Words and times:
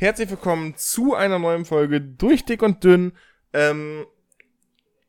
Herzlich 0.00 0.30
willkommen 0.30 0.74
zu 0.76 1.14
einer 1.14 1.38
neuen 1.40 1.64
Folge 1.64 2.00
durch 2.00 2.44
dick 2.44 2.62
und 2.62 2.84
dünn. 2.84 3.12
Ähm, 3.52 4.06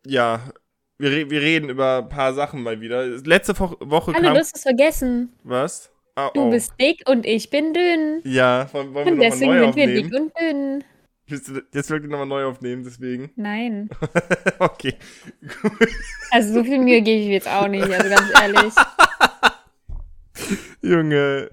ja, 0.05 0.41
wir, 0.97 1.11
re 1.11 1.29
wir 1.29 1.41
reden 1.41 1.69
über 1.69 1.99
ein 1.99 2.09
paar 2.09 2.33
Sachen 2.33 2.63
mal 2.63 2.81
wieder. 2.81 3.05
Letzte 3.05 3.57
Wo 3.59 3.75
Woche 3.81 4.13
Hallo, 4.13 4.23
kam. 4.25 4.33
du 4.33 4.39
hast 4.39 4.55
es 4.55 4.63
vergessen. 4.63 5.33
Was? 5.43 5.91
Ah, 6.15 6.31
Du 6.33 6.41
oh. 6.41 6.49
bist 6.49 6.73
dick 6.81 7.07
und 7.07 7.25
ich 7.25 7.49
bin 7.51 7.73
dünn. 7.73 8.21
Ja, 8.23 8.67
wollen, 8.73 8.93
wollen 8.95 9.05
wir 9.05 9.13
Und 9.13 9.19
deswegen 9.19 9.51
neu 9.53 9.63
sind 9.65 9.75
wir 9.75 9.87
dick 9.87 10.05
aufnehmen? 10.05 10.23
und 10.23 10.39
dünn. 10.41 10.83
Willst 11.27 11.47
du- 11.49 11.61
Jetzt 11.71 11.89
wirklich 11.91 12.09
nochmal 12.09 12.25
neu 12.27 12.45
aufnehmen, 12.45 12.83
deswegen. 12.83 13.31
Nein. 13.35 13.89
okay. 14.59 14.95
Also 16.31 16.53
so 16.55 16.63
viel 16.63 16.79
Mühe 16.79 17.01
gebe 17.03 17.19
ich 17.21 17.27
mir 17.27 17.33
jetzt 17.33 17.47
auch 17.47 17.67
nicht, 17.67 17.83
also 17.83 18.09
ganz 18.09 18.31
ehrlich. 18.41 18.73
Junge. 20.81 21.51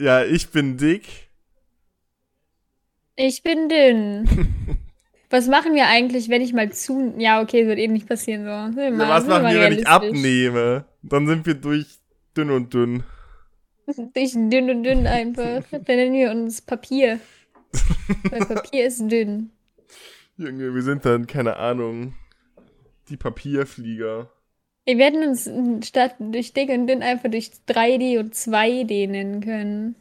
Ja, 0.00 0.22
ich 0.24 0.48
bin 0.50 0.76
dick. 0.76 1.27
Ich 3.20 3.42
bin 3.42 3.68
dünn. 3.68 4.28
Was 5.30 5.48
machen 5.48 5.74
wir 5.74 5.88
eigentlich, 5.88 6.28
wenn 6.28 6.40
ich 6.40 6.52
mal 6.52 6.70
zu. 6.72 7.14
Ja, 7.18 7.42
okay, 7.42 7.66
wird 7.66 7.78
eh 7.78 7.88
nicht 7.88 8.08
passieren 8.08 8.44
so. 8.44 8.76
Wir 8.76 8.84
Ja, 8.84 8.90
mal- 8.92 9.08
was 9.10 9.26
machen 9.26 9.42
mal 9.42 9.54
wir, 9.54 9.60
wenn 9.60 9.78
ich 9.78 9.86
abnehme? 9.86 10.84
Dann 11.02 11.26
sind 11.26 11.44
wir 11.44 11.54
durch 11.54 11.98
dünn 12.36 12.50
und 12.50 12.72
dünn. 12.72 13.02
Ich 14.14 14.32
dünn 14.34 14.70
und 14.70 14.84
dünn 14.84 15.06
einfach. 15.06 15.62
Dann 15.70 15.82
nennen 15.96 16.12
wir 16.14 16.30
uns 16.30 16.60
Papier. 16.62 17.18
Weil 18.30 18.44
Papier 18.46 18.86
ist 18.86 19.00
dünn. 19.10 19.50
Junge, 20.36 20.74
wir 20.74 20.82
sind 20.82 21.04
dann, 21.04 21.26
keine 21.26 21.56
Ahnung, 21.56 22.14
die 23.08 23.16
Papierflieger. 23.16 24.30
Wir 24.84 24.98
werden 24.98 25.26
uns 25.26 25.50
statt 25.86 26.14
durch 26.20 26.52
dick 26.52 26.68
und 26.70 26.86
dünn 26.86 27.02
einfach 27.02 27.30
durch 27.30 27.50
3D 27.68 28.18
und 28.20 28.34
2D 28.34 29.08
nennen 29.08 29.40
können. 29.42 29.94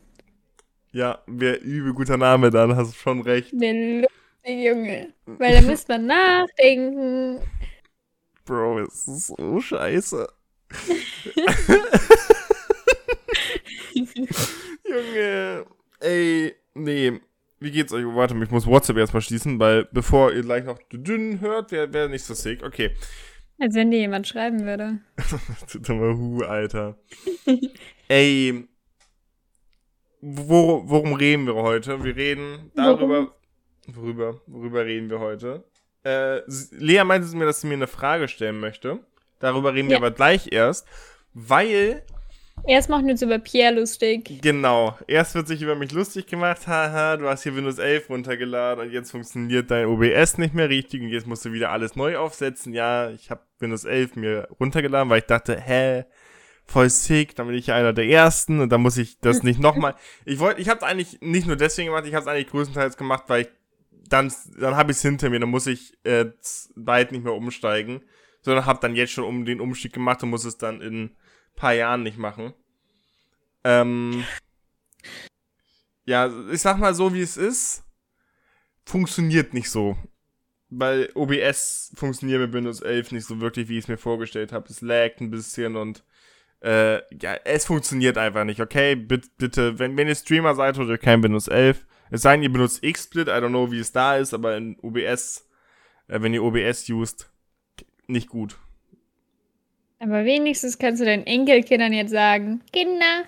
Ja, 0.98 1.22
wäre 1.28 1.58
übel 1.58 1.94
guter 1.94 2.18
Name 2.18 2.50
dann, 2.50 2.76
hast 2.76 2.92
du 2.92 2.98
schon 2.98 3.22
recht. 3.22 3.52
Der 3.54 3.72
lustige 3.72 4.68
Junge. 4.68 5.14
Weil 5.28 5.54
da 5.54 5.62
müsste 5.62 5.92
man 5.92 6.08
nachdenken. 6.08 7.40
Bro, 8.46 8.80
es 8.80 9.08
ist 9.08 9.28
so 9.28 9.62
scheiße. 9.62 10.28
Junge, 14.90 15.68
ey, 16.00 16.56
nee. 16.74 17.22
Wie 17.60 17.70
geht's 17.70 17.94
euch? 17.94 18.04
Warte, 18.04 18.36
ich 18.44 18.50
muss 18.50 18.66
WhatsApp 18.66 18.98
erstmal 18.98 19.22
schließen, 19.22 19.60
weil 19.60 19.88
bevor 19.92 20.34
ihr 20.34 20.42
gleich 20.42 20.66
noch 20.66 20.80
dünn 20.92 21.42
hört, 21.42 21.72
wäre 21.72 21.94
wär 21.94 22.10
nicht 22.10 22.26
so 22.26 22.34
sick. 22.34 22.64
Okay. 22.64 22.90
Als 23.60 23.76
wenn 23.76 23.92
dir 23.92 24.00
jemand 24.00 24.28
schreiben 24.28 24.66
würde. 24.66 24.98
Dummer 25.80 26.18
Hu, 26.18 26.42
Alter. 26.42 26.98
ey. 28.08 28.68
Wor 30.22 30.90
worum 30.90 31.14
reden 31.14 31.46
wir 31.46 31.56
heute? 31.56 32.04
Wir 32.04 32.16
reden 32.16 32.72
darüber. 32.76 33.32
Worüber? 33.88 34.42
Worüber 34.48 34.86
reden 34.86 35.10
wir 35.10 35.20
heute? 35.20 35.64
Äh, 36.04 36.42
Lea 36.72 37.04
meinte 37.04 37.36
mir, 37.36 37.46
dass 37.46 37.62
sie 37.62 37.68
mir 37.68 37.76
eine 37.76 37.88
Frage 37.88 38.28
stellen 38.28 38.60
möchte. 38.60 39.00
Darüber 39.40 39.74
reden 39.74 39.88
wir 39.90 39.94
Ja. 39.94 39.98
aber 40.00 40.12
gleich 40.12 40.52
erst. 40.52 40.88
Weil 41.34 42.04
Erst 42.66 42.90
machen 42.90 43.06
wir 43.06 43.12
uns 43.12 43.22
über 43.22 43.38
Pierre 43.38 43.76
lustig. 43.76 44.42
Genau. 44.42 44.98
Erst 45.06 45.36
wird 45.36 45.48
sich 45.48 45.62
über 45.62 45.76
mich 45.76 45.92
lustig 45.92 46.26
gemacht, 46.26 46.66
haha, 46.66 47.16
du 47.16 47.28
hast 47.30 47.44
hier 47.44 47.56
Windows 47.56 47.78
11 47.78 48.10
runtergeladen 48.10 48.84
und 48.88 48.92
jetzt 48.92 49.12
funktioniert 49.12 49.70
dein 49.70 49.86
OBS 49.86 50.40
nicht 50.40 50.56
mehr 50.56 50.68
richtig 50.68 51.04
und 51.04 51.10
jetzt 51.10 51.28
musst 51.28 51.46
du 51.46 51.52
wieder 51.54 51.70
alles 51.72 51.96
neu 51.96 52.18
aufsetzen. 52.18 52.74
Ja, 52.74 53.12
ich 53.12 53.30
habe 53.30 53.42
Windows 53.60 53.86
11 53.86 54.16
mir 54.16 54.48
runtergeladen, 54.60 55.08
weil 55.12 55.20
ich 55.20 55.26
dachte, 55.26 55.56
hä, 55.62 56.06
voll 56.68 56.90
sick, 56.90 57.36
dann 57.36 57.48
bin 57.48 57.56
ich 57.56 57.68
ja 57.68 57.76
einer 57.76 57.94
der 57.94 58.06
Ersten 58.06 58.60
und 58.60 58.70
dann 58.70 58.82
muss 58.82 58.98
ich 58.98 59.20
das 59.20 59.42
nicht 59.44 59.60
nochmal. 59.62 59.96
Ich 60.26 60.40
wollte, 60.40 60.62
ich 60.62 60.70
habe 60.70 60.80
es 60.80 60.84
eigentlich 60.84 61.20
nicht 61.22 61.48
nur 61.48 61.56
deswegen 61.56 61.88
gemacht, 61.88 62.06
ich 62.06 62.14
habe 62.14 62.24
es 62.24 62.28
eigentlich 62.28 62.50
größtenteils 62.50 62.98
gemacht, 62.98 63.24
weil 63.28 63.44
ich 63.44 63.50
dann, 64.10 64.32
dann 64.60 64.76
habe 64.76 64.92
ich 64.92 64.98
es 64.98 65.02
hinter 65.02 65.30
mir, 65.30 65.40
dann 65.40 65.50
muss 65.50 65.68
ich 65.68 65.98
äh, 66.04 66.26
bald 66.76 67.12
nicht 67.12 67.24
mehr 67.24 67.34
umsteigen, 67.34 68.02
sondern 68.42 68.66
habe 68.66 68.80
dann 68.82 68.96
jetzt 68.96 69.12
schon 69.12 69.24
um 69.24 69.46
den 69.46 69.60
Umstieg 69.60 69.94
gemacht 69.94 70.24
und 70.24 70.30
muss 70.30 70.46
es 70.46 70.58
dann 70.58 70.82
in 70.82 71.16
paar 71.56 71.74
Jahren 71.74 72.04
nicht 72.04 72.18
machen. 72.18 72.54
Ähm, 73.64 74.24
ja, 76.06 76.32
ich 76.52 76.62
sag 76.62 76.78
mal 76.78 76.94
so, 76.94 77.14
wie 77.14 77.22
es 77.22 77.36
ist, 77.36 77.84
funktioniert 78.86 79.54
nicht 79.54 79.70
so. 79.70 79.98
Weil 80.70 81.10
OBS 81.16 81.94
funktioniert 81.96 82.42
mit 82.42 82.54
Windows 82.54 82.82
11 82.82 83.14
nicht 83.14 83.26
so 83.26 83.40
wirklich, 83.40 83.70
wie 83.70 83.78
ich 83.78 83.86
es 83.86 83.88
mir 83.88 83.98
vorgestellt 83.98 84.52
habe. 84.52 84.68
Es 84.70 84.82
laggt 84.82 85.22
ein 85.22 85.32
bisschen 85.32 85.78
und 85.78 86.04
äh, 86.62 86.96
ja, 87.22 87.36
es 87.46 87.66
funktioniert 87.66 88.18
einfach 88.18 88.44
nicht, 88.44 88.60
okay? 88.62 88.96
Bitte, 88.96 89.28
bitte 89.38 89.80
wenn, 89.80 89.96
wenn 89.98 90.08
ihr 90.08 90.16
Streamer 90.16 90.56
seid 90.56 90.78
oder 90.80 90.98
kein 90.98 91.22
Windows 91.24 91.48
11, 91.48 91.86
es 92.10 92.22
sei 92.22 92.34
denn, 92.34 92.44
ihr 92.44 92.52
benutzt 92.52 92.82
XSplit, 92.84 93.28
I 93.28 93.32
don't 93.32 93.50
know, 93.50 93.72
wie 93.72 93.80
es 93.80 93.92
da 93.92 94.16
ist, 94.18 94.34
aber 94.34 94.58
in 94.58 94.78
OBS, 94.82 95.48
äh, 96.08 96.22
wenn 96.22 96.34
ihr 96.34 96.44
OBS 96.44 96.90
used, 96.90 97.30
nicht 98.08 98.30
gut. 98.30 98.56
Aber 100.00 100.26
wenigstens 100.26 100.78
kannst 100.78 101.02
du 101.02 101.06
deinen 101.06 101.26
Enkelkindern 101.26 101.92
jetzt 101.92 102.12
sagen: 102.12 102.62
Kinder, 102.72 103.24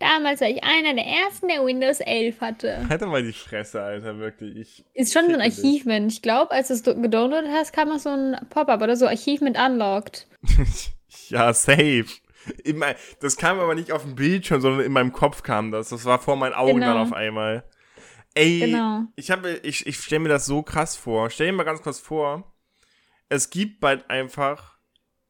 damals 0.00 0.40
war 0.40 0.48
ich 0.48 0.62
einer 0.64 0.94
der 0.94 1.06
ersten, 1.06 1.48
der 1.48 1.64
Windows 1.64 2.00
11 2.00 2.40
hatte. 2.40 2.88
Halt 2.88 3.02
doch 3.02 3.06
mal 3.08 3.22
die 3.22 3.32
Fresse, 3.32 3.80
Alter, 3.80 4.18
wirklich. 4.18 4.56
Ich, 4.58 4.84
Ist 4.94 5.12
schon 5.12 5.26
so 5.28 5.34
ein. 5.34 5.40
Achievement. 5.40 6.12
Ich 6.12 6.20
glaube, 6.22 6.50
als 6.50 6.68
du 6.68 6.74
es 6.74 6.82
do- 6.82 7.00
gedownloadet 7.00 7.50
hast, 7.52 7.72
kam 7.72 7.88
noch 7.88 8.00
so 8.00 8.10
ein 8.10 8.36
Pop-up 8.50 8.82
oder 8.82 8.96
so 8.96 9.06
Achievement 9.06 9.56
unlocked. 9.56 10.26
ja, 11.28 11.52
safe. 11.52 12.06
In 12.64 12.78
mein, 12.78 12.94
das 13.20 13.36
kam 13.36 13.58
aber 13.58 13.74
nicht 13.74 13.92
auf 13.92 14.02
dem 14.02 14.14
Bildschirm, 14.14 14.60
sondern 14.60 14.84
in 14.84 14.92
meinem 14.92 15.12
Kopf 15.12 15.42
kam 15.42 15.70
das. 15.70 15.88
Das 15.90 16.04
war 16.04 16.18
vor 16.18 16.36
meinen 16.36 16.54
Augen 16.54 16.74
Genau. 16.80 16.86
dann 16.94 16.98
auf 16.98 17.12
einmal. 17.12 17.64
Ey, 18.34 18.60
Genau. 18.60 19.02
ich 19.16 19.30
habe, 19.30 19.60
ich, 19.62 19.86
ich 19.86 19.98
stelle 20.00 20.20
mir 20.20 20.28
das 20.28 20.46
so 20.46 20.62
krass 20.62 20.96
vor. 20.96 21.30
Stell 21.30 21.46
dir 21.48 21.52
mal 21.54 21.64
ganz 21.64 21.82
kurz 21.82 21.98
vor, 21.98 22.52
es 23.28 23.50
gibt 23.50 23.80
bald 23.80 24.08
einfach 24.10 24.78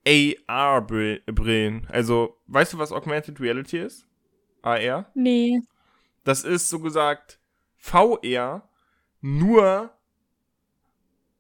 AR-Brillen. 0.07 1.87
Also, 1.91 2.41
weißt 2.47 2.73
du, 2.75 2.79
was 2.79 2.93
Augmented 2.93 3.41
Reality 3.41 3.79
ist? 3.79 4.07
AR? 4.63 5.11
Nee. 5.15 5.61
Das 6.25 6.45
ist 6.45 6.69
so 6.69 6.81
gesagt 6.81 7.39
VR, 7.77 8.69
nur 9.21 9.91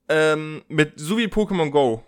ähm, 0.08 0.62
mit, 0.68 0.98
so 0.98 1.18
wie 1.18 1.26
Pokémon 1.26 1.70
Go. 1.70 2.02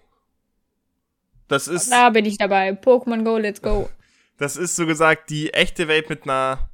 Das 1.51 1.69
ist. 1.69 1.91
Da 1.91 2.11
bin 2.11 2.25
ich 2.25 2.39
dabei. 2.39 2.71
Pokémon 2.71 3.25
Go, 3.25 3.37
let's 3.37 3.61
go. 3.61 3.91
Das 4.39 4.57
ist 4.57 4.77
so 4.77 4.87
gesagt 4.87 5.29
die 5.31 5.53
echte 5.53 5.89
Welt 5.89 6.09
mit 6.09 6.23
einer, 6.23 6.71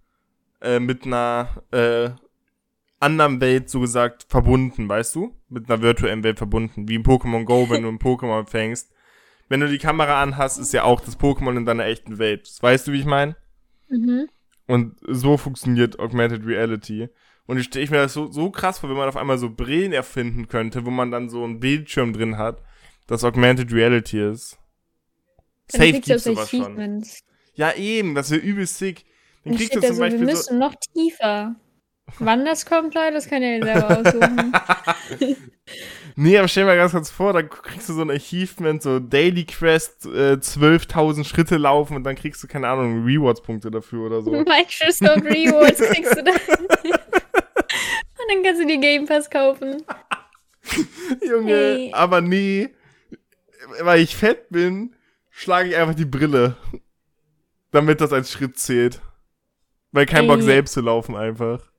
äh, 0.61 0.79
mit 0.79 1.05
einer, 1.05 1.49
äh, 1.73 2.11
anderen 3.01 3.41
Welt 3.41 3.71
so 3.71 3.81
gesagt 3.81 4.27
verbunden, 4.29 4.89
weißt 4.89 5.15
du? 5.15 5.35
Mit 5.49 5.69
einer 5.69 5.83
virtuellen 5.83 6.23
Welt 6.23 6.39
verbunden. 6.39 6.89
Wie 6.89 6.95
in 6.95 7.03
Pokémon 7.03 7.45
Go, 7.45 7.69
wenn 7.71 7.83
du 7.83 7.89
ein 7.89 7.99
Pokémon 7.99 8.47
fängst. 8.47 8.93
Wenn 9.49 9.61
du 9.61 9.69
die 9.69 9.79
Kamera 9.79 10.23
anhast, 10.23 10.59
ist 10.59 10.73
ja 10.73 10.85
auch 10.85 11.01
das 11.01 11.19
Pokémon 11.19 11.57
in 11.57 11.67
deiner 11.67 11.87
echten 11.87 12.19
Welt. 12.19 12.51
Weißt 12.61 12.87
du, 12.87 12.93
wie 12.93 13.01
ich 13.01 13.07
meine? 13.07 13.37
Mhm. 13.89 14.29
Und 14.67 14.97
so 15.09 15.37
funktioniert 15.37 15.99
Augmented 15.99 16.45
Reality. 16.45 17.09
Und 17.47 17.59
ich 17.59 17.67
stelle 17.67 17.89
mir 17.91 17.97
das 17.99 18.13
so, 18.13 18.31
so 18.31 18.51
krass 18.51 18.81
vor, 18.81 18.91
wenn 18.91 18.97
man 18.97 19.09
auf 19.09 19.17
einmal 19.17 19.39
so 19.39 19.49
Brillen 19.49 19.93
erfinden 19.93 20.49
könnte, 20.49 20.85
wo 20.85 20.91
man 20.91 21.11
dann 21.11 21.31
so 21.31 21.45
einen 21.45 21.61
Bildschirm 21.61 22.13
drin 22.13 22.37
hat, 22.37 22.61
das 23.07 23.25
Augmented 23.25 23.73
Reality 23.73 24.21
ist. 24.21 24.59
Safe 25.71 25.93
kriegst 25.93 26.09
gibt's 26.09 26.25
sowas 26.25 26.51
schon. 26.51 27.05
Ja, 27.55 27.73
eben, 27.75 28.15
das 28.15 28.31
wäre 28.31 28.41
übel 28.41 28.67
sick. 28.67 29.05
Dann 29.45 29.53
Dann 29.53 29.57
kriegst 29.59 29.75
du 29.75 29.81
zum 29.81 29.89
so, 29.89 29.95
wir 29.97 30.01
Beispiel 30.11 30.19
so. 30.21 30.25
müssen 30.33 30.59
noch 30.59 30.75
tiefer. 30.95 31.57
Wann 32.21 32.45
das 32.45 32.67
kommt, 32.67 32.95
Leute, 32.95 33.15
das 33.15 33.29
kann 33.29 33.43
ihr 33.43 33.63
selber 33.65 33.99
aussuchen. 34.01 34.53
Nee, 36.19 36.39
aber 36.39 36.49
stell 36.49 36.63
dir 36.63 36.69
mal 36.71 36.77
ganz 36.79 36.93
kurz 36.93 37.11
vor, 37.11 37.35
dann 37.35 37.51
kriegst 37.51 37.91
du 37.91 37.93
so 37.93 38.01
ein 38.01 38.11
Achievement, 38.11 38.81
so 38.83 39.01
Daily 39.01 39.45
Quest, 39.45 40.07
äh, 40.07 40.39
12.000 40.41 41.25
Schritte 41.25 41.59
laufen 41.59 41.95
und 41.95 42.05
dann 42.05 42.15
kriegst 42.17 42.43
du, 42.43 42.47
keine 42.47 42.69
Ahnung, 42.69 43.05
Rewards-Punkte 43.05 43.71
dafür 43.71 44.07
oder 44.07 44.23
so. 44.23 44.31
Microsoft 44.31 45.25
Rewards 45.25 45.79
kriegst 45.81 46.17
du 46.17 46.23
dann. 46.25 46.35
Und 48.19 48.35
dann 48.35 48.43
kannst 48.43 48.63
du 48.63 48.67
dir 48.67 48.79
Game 48.79 49.05
Pass 49.07 49.29
kaufen. 49.29 49.83
Junge, 51.23 51.53
Hey. 51.53 51.91
aber 51.93 52.21
nee, 52.23 52.71
weil 53.83 54.01
ich 54.01 54.17
fett 54.17 54.49
bin, 54.49 54.96
schlage 55.37 55.69
ich 55.71 55.77
einfach 55.77 55.95
die 55.95 56.05
Brille, 56.05 56.57
damit 57.71 58.01
das 58.01 58.13
als 58.13 58.31
Schritt 58.33 58.59
zählt. 58.59 59.01
Weil 59.93 60.07
kein 60.07 60.27
Bock 60.27 60.43
selbst 60.43 60.75
zu 60.75 60.81
laufen 60.83 61.17
einfach. 61.17 61.73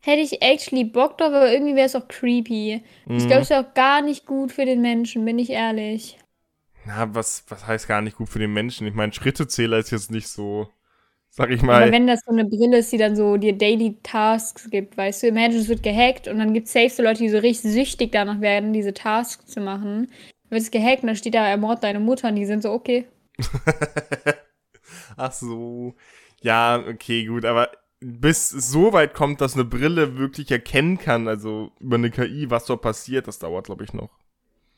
Hätte 0.00 0.22
ich 0.22 0.40
actually 0.40 0.84
Bock 0.84 1.18
drauf, 1.18 1.34
aber 1.34 1.52
irgendwie 1.52 1.74
wäre 1.74 1.84
es 1.84 1.94
auch 1.94 2.08
creepy. 2.08 2.82
Ich 3.14 3.26
Mhm. 3.26 3.26
glaube, 3.26 3.42
es 3.42 3.50
ist 3.50 3.56
auch 3.58 3.74
gar 3.74 4.00
nicht 4.00 4.24
gut 4.24 4.50
für 4.52 4.64
den 4.64 4.80
Menschen, 4.80 5.24
bin 5.26 5.38
ich 5.38 5.50
ehrlich. 5.50 6.16
Na, 6.86 7.14
was, 7.14 7.44
was 7.48 7.66
heißt 7.66 7.88
gar 7.88 8.00
nicht 8.02 8.16
gut 8.16 8.28
für 8.28 8.38
den 8.38 8.52
Menschen? 8.52 8.86
Ich 8.86 8.94
meine, 8.94 9.12
Schrittezähler 9.12 9.78
ist 9.78 9.90
jetzt 9.90 10.10
nicht 10.10 10.28
so, 10.28 10.68
sag 11.30 11.50
ich 11.50 11.62
Aber 11.68 11.90
mal. 11.90 11.92
wenn 11.92 12.06
das 12.06 12.20
so 12.24 12.30
eine 12.32 12.44
Brille 12.44 12.78
ist, 12.78 12.92
die 12.92 12.96
dann 12.98 13.16
so 13.16 13.36
dir 13.36 13.56
Daily 13.56 13.96
Tasks 14.02 14.70
gibt, 14.70 14.96
weißt 14.96 15.22
du, 15.22 15.26
imagine, 15.28 15.60
es 15.60 15.68
wird 15.68 15.82
gehackt 15.82 16.28
und 16.28 16.38
dann 16.38 16.54
gibt 16.54 16.66
es 16.68 16.72
safe 16.72 16.90
so 16.90 17.02
Leute, 17.02 17.18
die 17.20 17.28
so 17.28 17.38
richtig 17.38 17.72
süchtig 17.72 18.12
danach 18.12 18.40
werden, 18.40 18.72
diese 18.72 18.94
Tasks 18.94 19.46
zu 19.46 19.60
machen. 19.60 20.10
Wird 20.56 20.62
es 20.62 20.70
gehackt 20.70 21.02
und 21.02 21.08
dann 21.08 21.16
steht 21.16 21.34
da, 21.34 21.46
ermord 21.46 21.84
deine 21.84 22.00
Mutter 22.00 22.28
und 22.28 22.36
die 22.36 22.46
sind 22.46 22.62
so, 22.62 22.72
okay. 22.72 23.04
Ach 25.18 25.30
so. 25.30 25.94
Ja, 26.40 26.82
okay, 26.88 27.26
gut, 27.26 27.44
aber 27.44 27.68
bis 28.00 28.54
es 28.54 28.70
so 28.70 28.94
weit 28.94 29.12
kommt, 29.12 29.42
dass 29.42 29.52
eine 29.52 29.66
Brille 29.66 30.16
wirklich 30.16 30.50
erkennen 30.50 30.96
kann, 30.96 31.28
also 31.28 31.72
über 31.78 31.96
eine 31.96 32.10
KI, 32.10 32.48
was 32.48 32.64
dort 32.64 32.80
passiert, 32.80 33.28
das 33.28 33.38
dauert, 33.38 33.66
glaube 33.66 33.84
ich, 33.84 33.92
noch. 33.92 34.08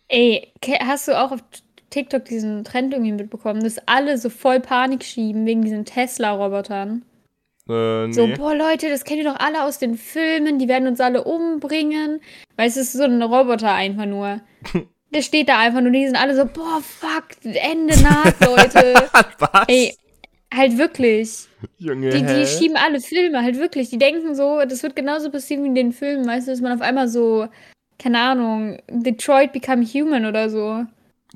Ey, 0.09 0.53
hast 0.81 1.07
du 1.07 1.17
auch 1.17 1.31
auf 1.31 1.45
TikTok 1.91 2.25
diesen 2.25 2.65
Trend 2.65 2.93
irgendwie 2.93 3.13
mitbekommen, 3.13 3.63
dass 3.63 3.79
alle 3.87 4.19
so 4.19 4.31
voll 4.31 4.59
Panik 4.59 5.05
schieben 5.05 5.47
wegen 5.47 5.63
diesen 5.63 5.85
Tesla-Robotern? 5.85 7.05
Äh, 7.69 8.09
nee. 8.09 8.13
So, 8.13 8.27
boah, 8.27 8.57
Leute, 8.57 8.89
das 8.89 9.05
kennt 9.05 9.21
ihr 9.21 9.33
doch 9.33 9.39
alle 9.39 9.63
aus 9.63 9.79
den 9.79 9.95
Filmen, 9.95 10.59
die 10.59 10.67
werden 10.67 10.89
uns 10.89 10.99
alle 10.99 11.23
umbringen. 11.23 12.21
Weil 12.57 12.67
es 12.67 12.77
ist 12.77 12.95
so 12.95 13.05
ein 13.05 13.23
Roboter 13.23 13.73
einfach 13.73 14.07
nur. 14.07 14.41
Der 15.15 15.23
steht 15.23 15.49
da 15.49 15.59
einfach 15.59 15.81
nur, 15.81 15.91
die 15.91 16.05
sind 16.07 16.17
alle 16.17 16.35
so, 16.37 16.45
boah, 16.45 16.81
fuck, 16.83 17.29
Ende 17.45 17.99
naht, 18.03 18.39
Leute. 18.45 18.95
was? 19.39 19.65
Ey, 19.69 19.95
halt 20.53 20.77
wirklich. 20.77 21.47
Junge, 21.79 22.11
Die, 22.11 22.25
hä? 22.25 22.41
die 22.41 22.47
schieben 22.47 22.77
alle 22.77 23.01
Filme, 23.01 23.43
halt 23.43 23.59
wirklich. 23.59 23.89
Die 23.91 23.99
denken 23.99 24.35
so, 24.35 24.61
das 24.69 24.83
wird 24.83 24.97
genauso 24.97 25.31
passieren 25.31 25.65
wie 25.65 25.69
in 25.69 25.75
den 25.75 25.93
Filmen, 25.93 26.27
weißt 26.27 26.47
du, 26.47 26.51
dass 26.53 26.61
man 26.61 26.73
auf 26.73 26.83
einmal 26.83 27.09
so, 27.09 27.49
keine 27.99 28.21
Ahnung, 28.21 28.79
Detroit 28.89 29.53
Become 29.53 29.85
Human 29.85 30.27
oder 30.27 30.51
so. 30.51 30.85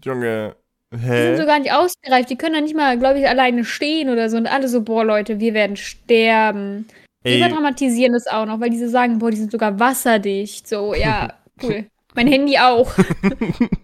Junge, 0.05 0.55
Die 0.93 0.99
sind 0.99 1.09
hä? 1.09 1.37
so 1.37 1.47
gar 1.47 1.59
nicht 1.59 1.73
ausgereift, 1.73 2.29
die 2.31 2.37
können 2.37 2.55
da 2.55 2.61
nicht 2.61 2.77
mal, 2.77 2.99
glaube 2.99 3.21
ich, 3.21 3.29
alleine 3.29 3.65
stehen 3.65 4.11
oder 4.11 4.29
so. 4.29 4.37
Und 4.37 4.47
alle 4.47 4.69
so, 4.69 4.83
boah, 4.83 5.05
Leute, 5.05 5.41
wir 5.41 5.55
werden 5.55 5.77
sterben. 5.77 6.87
Die 7.25 7.31
Ey, 7.31 7.39
überdramatisieren 7.39 8.13
das 8.13 8.27
auch 8.27 8.45
noch, 8.47 8.61
weil 8.61 8.71
die 8.71 8.79
so 8.79 8.89
sagen, 8.89 9.19
boah, 9.19 9.31
die 9.31 9.37
sind 9.39 9.51
sogar 9.53 9.79
wasserdicht. 9.81 10.69
So, 10.69 10.95
ja, 10.95 11.35
cool. 11.63 11.87
Mein 12.15 12.27
Handy 12.27 12.59
auch. 12.59 12.93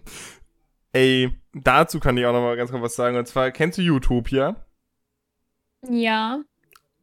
ey, 0.93 1.31
dazu 1.53 1.99
kann 1.99 2.17
ich 2.17 2.25
auch 2.25 2.33
noch 2.33 2.41
mal 2.41 2.55
ganz 2.55 2.71
kurz 2.71 2.83
was 2.83 2.95
sagen. 2.95 3.17
Und 3.17 3.27
zwar, 3.27 3.51
kennst 3.51 3.77
du 3.77 3.81
Utopia? 3.81 4.55
Ja. 5.87 6.41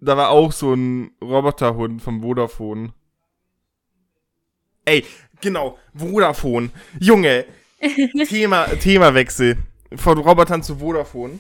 Da 0.01 0.17
war 0.17 0.31
auch 0.31 0.53
so 0.53 0.75
ein 0.75 1.11
Roboterhund 1.23 2.03
vom 2.03 2.23
Vodafone. 2.23 2.93
Ey, 4.85 5.05
genau, 5.41 5.79
Vodafone. 5.95 6.71
Junge, 7.01 7.47
Thema, 8.29 8.67
Themawechsel. 8.67 9.59
Von 9.95 10.19
Robotern 10.19 10.63
zu 10.63 10.77
Vodafone. 10.77 11.39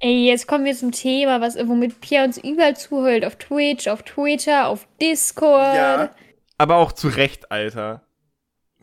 Ey, 0.00 0.26
jetzt 0.26 0.46
kommen 0.46 0.64
wir 0.64 0.76
zum 0.76 0.92
Thema, 0.92 1.40
was, 1.40 1.56
womit 1.56 2.00
Pia 2.00 2.24
uns 2.24 2.38
überall 2.38 2.76
zuhört. 2.76 3.24
Auf 3.24 3.36
Twitch, 3.36 3.88
auf 3.88 4.02
Twitter, 4.02 4.68
auf 4.68 4.86
Discord. 5.00 5.74
Ja. 5.74 6.10
Aber 6.56 6.76
auch 6.76 6.92
zu 6.92 7.08
Recht, 7.08 7.50
Alter. 7.50 8.02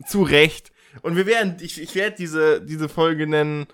Zu 0.04 0.22
Recht. 0.22 0.72
Und 1.02 1.16
wir 1.16 1.26
werden, 1.26 1.56
ich, 1.60 1.80
ich 1.80 1.94
werde 1.94 2.16
diese, 2.16 2.60
diese 2.60 2.88
Folge 2.88 3.26
nennen, 3.26 3.66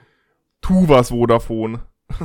Tu 0.60 0.88
was 0.88 1.10
Vodafone. 1.10 1.80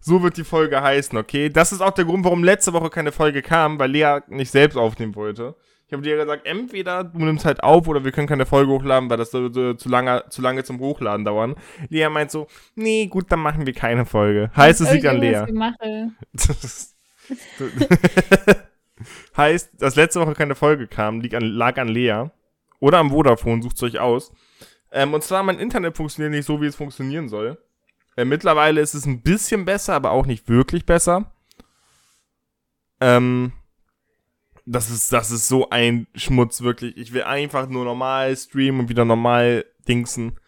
so 0.00 0.22
wird 0.22 0.36
die 0.36 0.44
Folge 0.44 0.82
heißen, 0.82 1.16
okay? 1.18 1.48
Das 1.48 1.72
ist 1.72 1.80
auch 1.80 1.92
der 1.92 2.04
Grund, 2.04 2.24
warum 2.24 2.44
letzte 2.44 2.72
Woche 2.72 2.90
keine 2.90 3.12
Folge 3.12 3.42
kam, 3.42 3.78
weil 3.78 3.90
Lea 3.90 4.20
nicht 4.28 4.50
selbst 4.50 4.76
aufnehmen 4.76 5.14
wollte. 5.14 5.54
Ich 5.86 5.92
habe 5.92 6.02
dir 6.02 6.16
gesagt, 6.16 6.46
entweder 6.46 7.04
du 7.04 7.18
nimmst 7.18 7.44
halt 7.44 7.62
auf 7.62 7.86
oder 7.88 8.04
wir 8.04 8.12
können 8.12 8.26
keine 8.26 8.46
Folge 8.46 8.72
hochladen, 8.72 9.10
weil 9.10 9.18
das 9.18 9.32
würde 9.32 9.76
zu 9.76 9.88
lange, 9.88 10.24
zu 10.30 10.40
lange 10.40 10.64
zum 10.64 10.80
Hochladen 10.80 11.24
dauern. 11.24 11.54
Lea 11.88 12.08
meint 12.08 12.30
so, 12.30 12.46
nee, 12.74 13.06
gut, 13.06 13.30
dann 13.30 13.40
machen 13.40 13.66
wir 13.66 13.74
keine 13.74 14.06
Folge. 14.06 14.50
Heißt, 14.56 14.80
es 14.80 14.92
liegt 14.92 15.06
an 15.06 15.18
Lea. 15.18 15.36
Heißt, 19.36 19.70
dass 19.78 19.96
letzte 19.96 20.20
Woche 20.20 20.34
keine 20.34 20.54
Folge 20.54 20.86
kam, 20.86 21.20
liegt 21.20 21.34
an, 21.34 21.44
lag 21.44 21.78
an 21.78 21.88
Lea. 21.88 22.26
Oder 22.80 22.98
am 22.98 23.10
Vodafone, 23.10 23.62
sucht 23.62 23.82
euch 23.82 23.98
aus. 23.98 24.32
Ähm, 24.92 25.14
und 25.14 25.22
zwar, 25.22 25.42
mein 25.42 25.58
Internet 25.58 25.96
funktioniert 25.96 26.32
nicht 26.32 26.46
so, 26.46 26.60
wie 26.60 26.66
es 26.66 26.76
funktionieren 26.76 27.28
soll. 27.28 27.58
Äh, 28.16 28.24
mittlerweile 28.24 28.80
ist 28.80 28.94
es 28.94 29.06
ein 29.06 29.22
bisschen 29.22 29.64
besser, 29.64 29.94
aber 29.94 30.12
auch 30.12 30.26
nicht 30.26 30.48
wirklich 30.48 30.86
besser. 30.86 31.32
Ähm, 33.00 33.52
das 34.66 34.90
ist, 34.90 35.12
das 35.12 35.30
ist 35.30 35.48
so 35.48 35.68
ein 35.70 36.06
Schmutz, 36.14 36.62
wirklich. 36.62 36.96
Ich 36.96 37.12
will 37.12 37.24
einfach 37.24 37.68
nur 37.68 37.84
normal 37.84 38.36
streamen 38.36 38.82
und 38.82 38.88
wieder 38.88 39.04
normal 39.04 39.64
dingsen. 39.86 40.38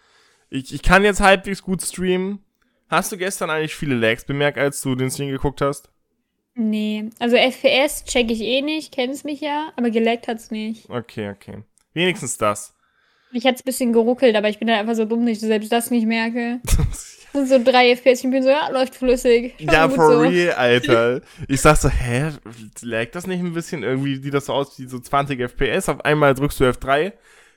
Ich, 0.49 0.72
ich 0.72 0.82
kann 0.82 1.05
jetzt 1.05 1.20
halbwegs 1.20 1.62
gut 1.62 1.82
streamen. 1.82 2.43
Hast 2.88 3.11
du 3.11 3.19
gestern 3.19 3.50
eigentlich 3.50 3.75
viele 3.75 3.96
Lags 3.96 4.25
bemerkt, 4.25 4.58
als 4.58 4.81
du 4.81 4.94
den 4.94 5.11
Stream 5.11 5.31
geguckt 5.31 5.61
hast? 5.61 5.90
Nee. 6.55 7.11
Also 7.19 7.37
FPS 7.37 8.05
check 8.05 8.31
ich 8.31 8.40
eh 8.40 8.62
nicht, 8.62 8.93
kennst 8.93 9.25
mich 9.25 9.40
ja, 9.40 9.72
aber 9.76 9.90
geleckt 9.90 10.29
hat's 10.29 10.50
nicht. 10.50 10.88
Okay, 10.88 11.31
okay. 11.31 11.64
Wenigstens 11.96 12.37
das. 12.37 12.75
Mich 13.32 13.46
hat's 13.46 13.62
ein 13.62 13.64
bisschen 13.64 13.93
geruckelt, 13.94 14.37
aber 14.37 14.50
ich 14.50 14.58
bin 14.58 14.69
halt 14.69 14.81
einfach 14.81 14.94
so 14.94 15.06
dumm, 15.06 15.25
dass 15.25 15.38
ich 15.38 15.40
selbst 15.40 15.72
das 15.72 15.90
nicht 15.90 16.06
merke. 16.06 16.60
Sind 17.32 17.48
so 17.48 17.58
drei 17.62 17.90
FPS, 17.96 18.22
ich 18.22 18.31
bin 18.31 18.43
so, 18.43 18.50
ja, 18.50 18.69
läuft 18.69 18.94
flüssig. 18.94 19.54
Schon 19.58 19.69
ja, 19.69 19.88
for 19.88 20.12
so. 20.12 20.20
real, 20.20 20.52
Alter. 20.52 21.22
Ich 21.48 21.62
sag 21.62 21.76
so, 21.76 21.88
hä, 21.88 22.32
lag 22.82 23.10
das 23.12 23.26
nicht 23.26 23.40
ein 23.40 23.54
bisschen? 23.54 23.82
Irgendwie 23.82 24.16
sieht 24.16 24.34
das 24.34 24.46
so 24.46 24.52
aus 24.52 24.78
wie 24.78 24.87
so 24.87 24.98
20 24.98 25.40
FPS. 25.40 25.88
Auf 25.88 26.04
einmal 26.04 26.34
drückst 26.34 26.60
du 26.60 26.64
F3. 26.64 27.12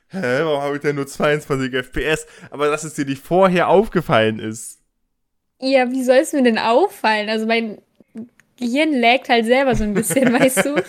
Hä, 0.07 0.39
warum 0.43 0.61
habe 0.61 0.75
ich 0.77 0.81
denn 0.81 0.95
nur 0.95 1.05
22 1.05 1.73
FPS? 1.73 2.25
Aber 2.49 2.69
dass 2.69 2.85
es 2.85 2.93
dir 2.93 3.05
nicht 3.05 3.21
vorher 3.21 3.67
aufgefallen 3.67 4.39
ist. 4.39 4.79
Ja, 5.59 5.91
wie 5.91 6.03
soll 6.03 6.17
es 6.17 6.31
mir 6.31 6.43
denn 6.43 6.57
auffallen? 6.57 7.27
Also 7.27 7.45
mein 7.45 7.81
Gehirn 8.57 8.93
laggt 8.93 9.27
halt 9.27 9.45
selber 9.45 9.75
so 9.75 9.83
ein 9.83 9.93
bisschen, 9.93 10.31
weißt 10.39 10.65
du? 10.65 10.81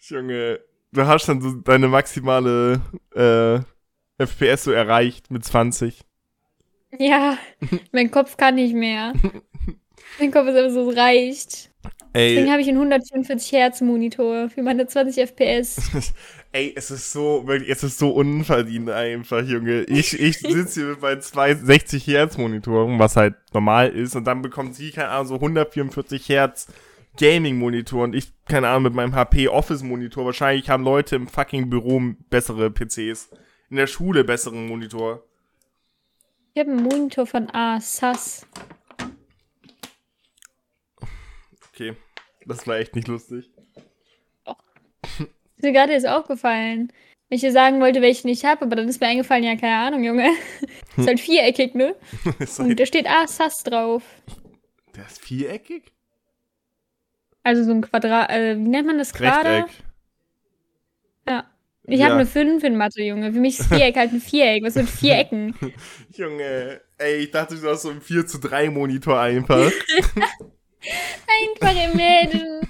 Junge, 0.00 0.60
du 0.94 1.06
hast 1.06 1.28
dann 1.28 1.40
so 1.40 1.52
deine 1.52 1.88
maximale 1.88 2.80
äh, 3.14 3.60
FPS 4.24 4.64
so 4.64 4.72
erreicht 4.72 5.30
mit 5.30 5.44
20. 5.44 6.00
Ja, 6.98 7.36
mein 7.92 8.10
Kopf 8.10 8.36
kann 8.36 8.54
nicht 8.54 8.74
mehr. 8.74 9.12
Mein 10.20 10.30
Kopf 10.30 10.46
ist 10.46 10.54
einfach 10.54 10.72
so, 10.72 10.90
es 10.90 10.96
reicht. 10.96 11.70
Deswegen 12.14 12.46
Ey, 12.46 12.48
habe 12.48 12.60
ich 12.60 12.68
einen 12.68 12.76
144 12.76 13.50
Hertz 13.50 13.80
Monitor 13.80 14.48
für 14.48 14.62
meine 14.62 14.86
20 14.86 15.28
FPS. 15.28 16.12
ey, 16.52 16.72
es 16.76 16.92
ist 16.92 17.10
so, 17.10 17.44
wirklich, 17.48 17.68
es 17.68 17.82
ist 17.82 17.98
so 17.98 18.10
unverdient 18.10 18.90
einfach, 18.90 19.44
Junge. 19.44 19.82
Ich, 19.84 20.18
ich 20.20 20.38
sitze 20.38 20.80
hier 20.80 20.90
mit 20.90 21.02
meinen 21.02 21.20
zwei 21.20 21.56
60 21.56 22.06
Hertz 22.06 22.38
Monitoren, 22.38 23.00
was 23.00 23.16
halt 23.16 23.34
normal 23.52 23.88
ist, 23.88 24.14
und 24.14 24.24
dann 24.24 24.42
bekommt 24.42 24.76
sie, 24.76 24.92
keine 24.92 25.08
Ahnung, 25.08 25.26
so 25.26 25.34
144 25.34 26.28
Hertz 26.28 26.68
Gaming 27.18 27.58
Monitor 27.58 28.04
und 28.04 28.14
ich, 28.14 28.32
keine 28.46 28.68
Ahnung, 28.68 28.84
mit 28.84 28.94
meinem 28.94 29.14
HP 29.14 29.48
Office 29.48 29.82
Monitor. 29.82 30.24
Wahrscheinlich 30.24 30.68
haben 30.68 30.84
Leute 30.84 31.16
im 31.16 31.28
fucking 31.28 31.70
Büro 31.70 32.00
bessere 32.30 32.70
PCs. 32.70 33.30
In 33.70 33.76
der 33.76 33.86
Schule 33.86 34.24
besseren 34.24 34.66
Monitor. 34.66 35.24
Ich 36.54 36.60
habe 36.60 36.70
einen 36.70 36.82
Monitor 36.82 37.26
von 37.26 37.50
Asus. 37.52 38.46
Okay, 41.72 41.96
das 42.46 42.66
war 42.66 42.76
echt 42.76 42.94
nicht 42.94 43.08
lustig. 43.08 43.50
Ist 45.56 45.62
mir 45.62 45.72
gerade 45.72 45.92
jetzt 45.92 46.06
aufgefallen. 46.06 46.92
Wenn 47.28 47.36
ich 47.36 47.40
dir 47.40 47.52
sagen 47.52 47.80
wollte, 47.80 48.02
welchen 48.02 48.28
ich 48.28 48.44
habe, 48.44 48.64
aber 48.66 48.76
dann 48.76 48.88
ist 48.88 49.00
mir 49.00 49.08
eingefallen, 49.08 49.44
ja, 49.44 49.56
keine 49.56 49.76
Ahnung, 49.76 50.04
Junge. 50.04 50.30
ist 50.96 51.06
halt 51.08 51.20
viereckig, 51.20 51.74
ne? 51.74 51.96
Und 52.24 52.58
halt- 52.58 52.78
da 52.80 52.86
steht 52.86 53.08
Asus 53.08 53.62
drauf. 53.64 54.02
Der 54.94 55.06
ist 55.06 55.20
viereckig? 55.24 55.93
Also 57.44 57.62
so 57.62 57.70
ein 57.72 57.82
Quadrat, 57.82 58.30
äh, 58.30 58.56
wie 58.56 58.68
nennt 58.68 58.86
man 58.86 58.98
das 58.98 59.12
gerade? 59.12 59.48
Rechteck. 59.48 59.84
Ja. 61.28 61.44
Ich 61.86 62.00
Ja. 62.00 62.06
habe 62.06 62.14
eine 62.16 62.26
5 62.26 62.64
in 62.64 62.76
Mathe, 62.76 63.02
Junge. 63.02 63.32
Für 63.32 63.38
mich 63.40 63.60
ist 63.60 63.68
Viereck 63.68 63.96
halt 63.96 64.12
ein 64.12 64.20
Viereck. 64.20 64.64
Was 64.64 64.74
mit 64.74 64.88
vier 64.88 65.18
Ecken? 65.18 65.54
Junge, 66.12 66.80
ey, 66.98 67.16
ich 67.16 67.30
dachte, 67.30 67.54
du 67.56 67.68
hast 67.68 67.82
so 67.82 67.90
einen 67.90 68.00
4 68.00 68.26
zu 68.26 68.38
3 68.38 68.70
Monitor 68.70 69.20
einfach. 69.20 69.70
Einfach 71.42 71.72
imagine. 71.92 72.60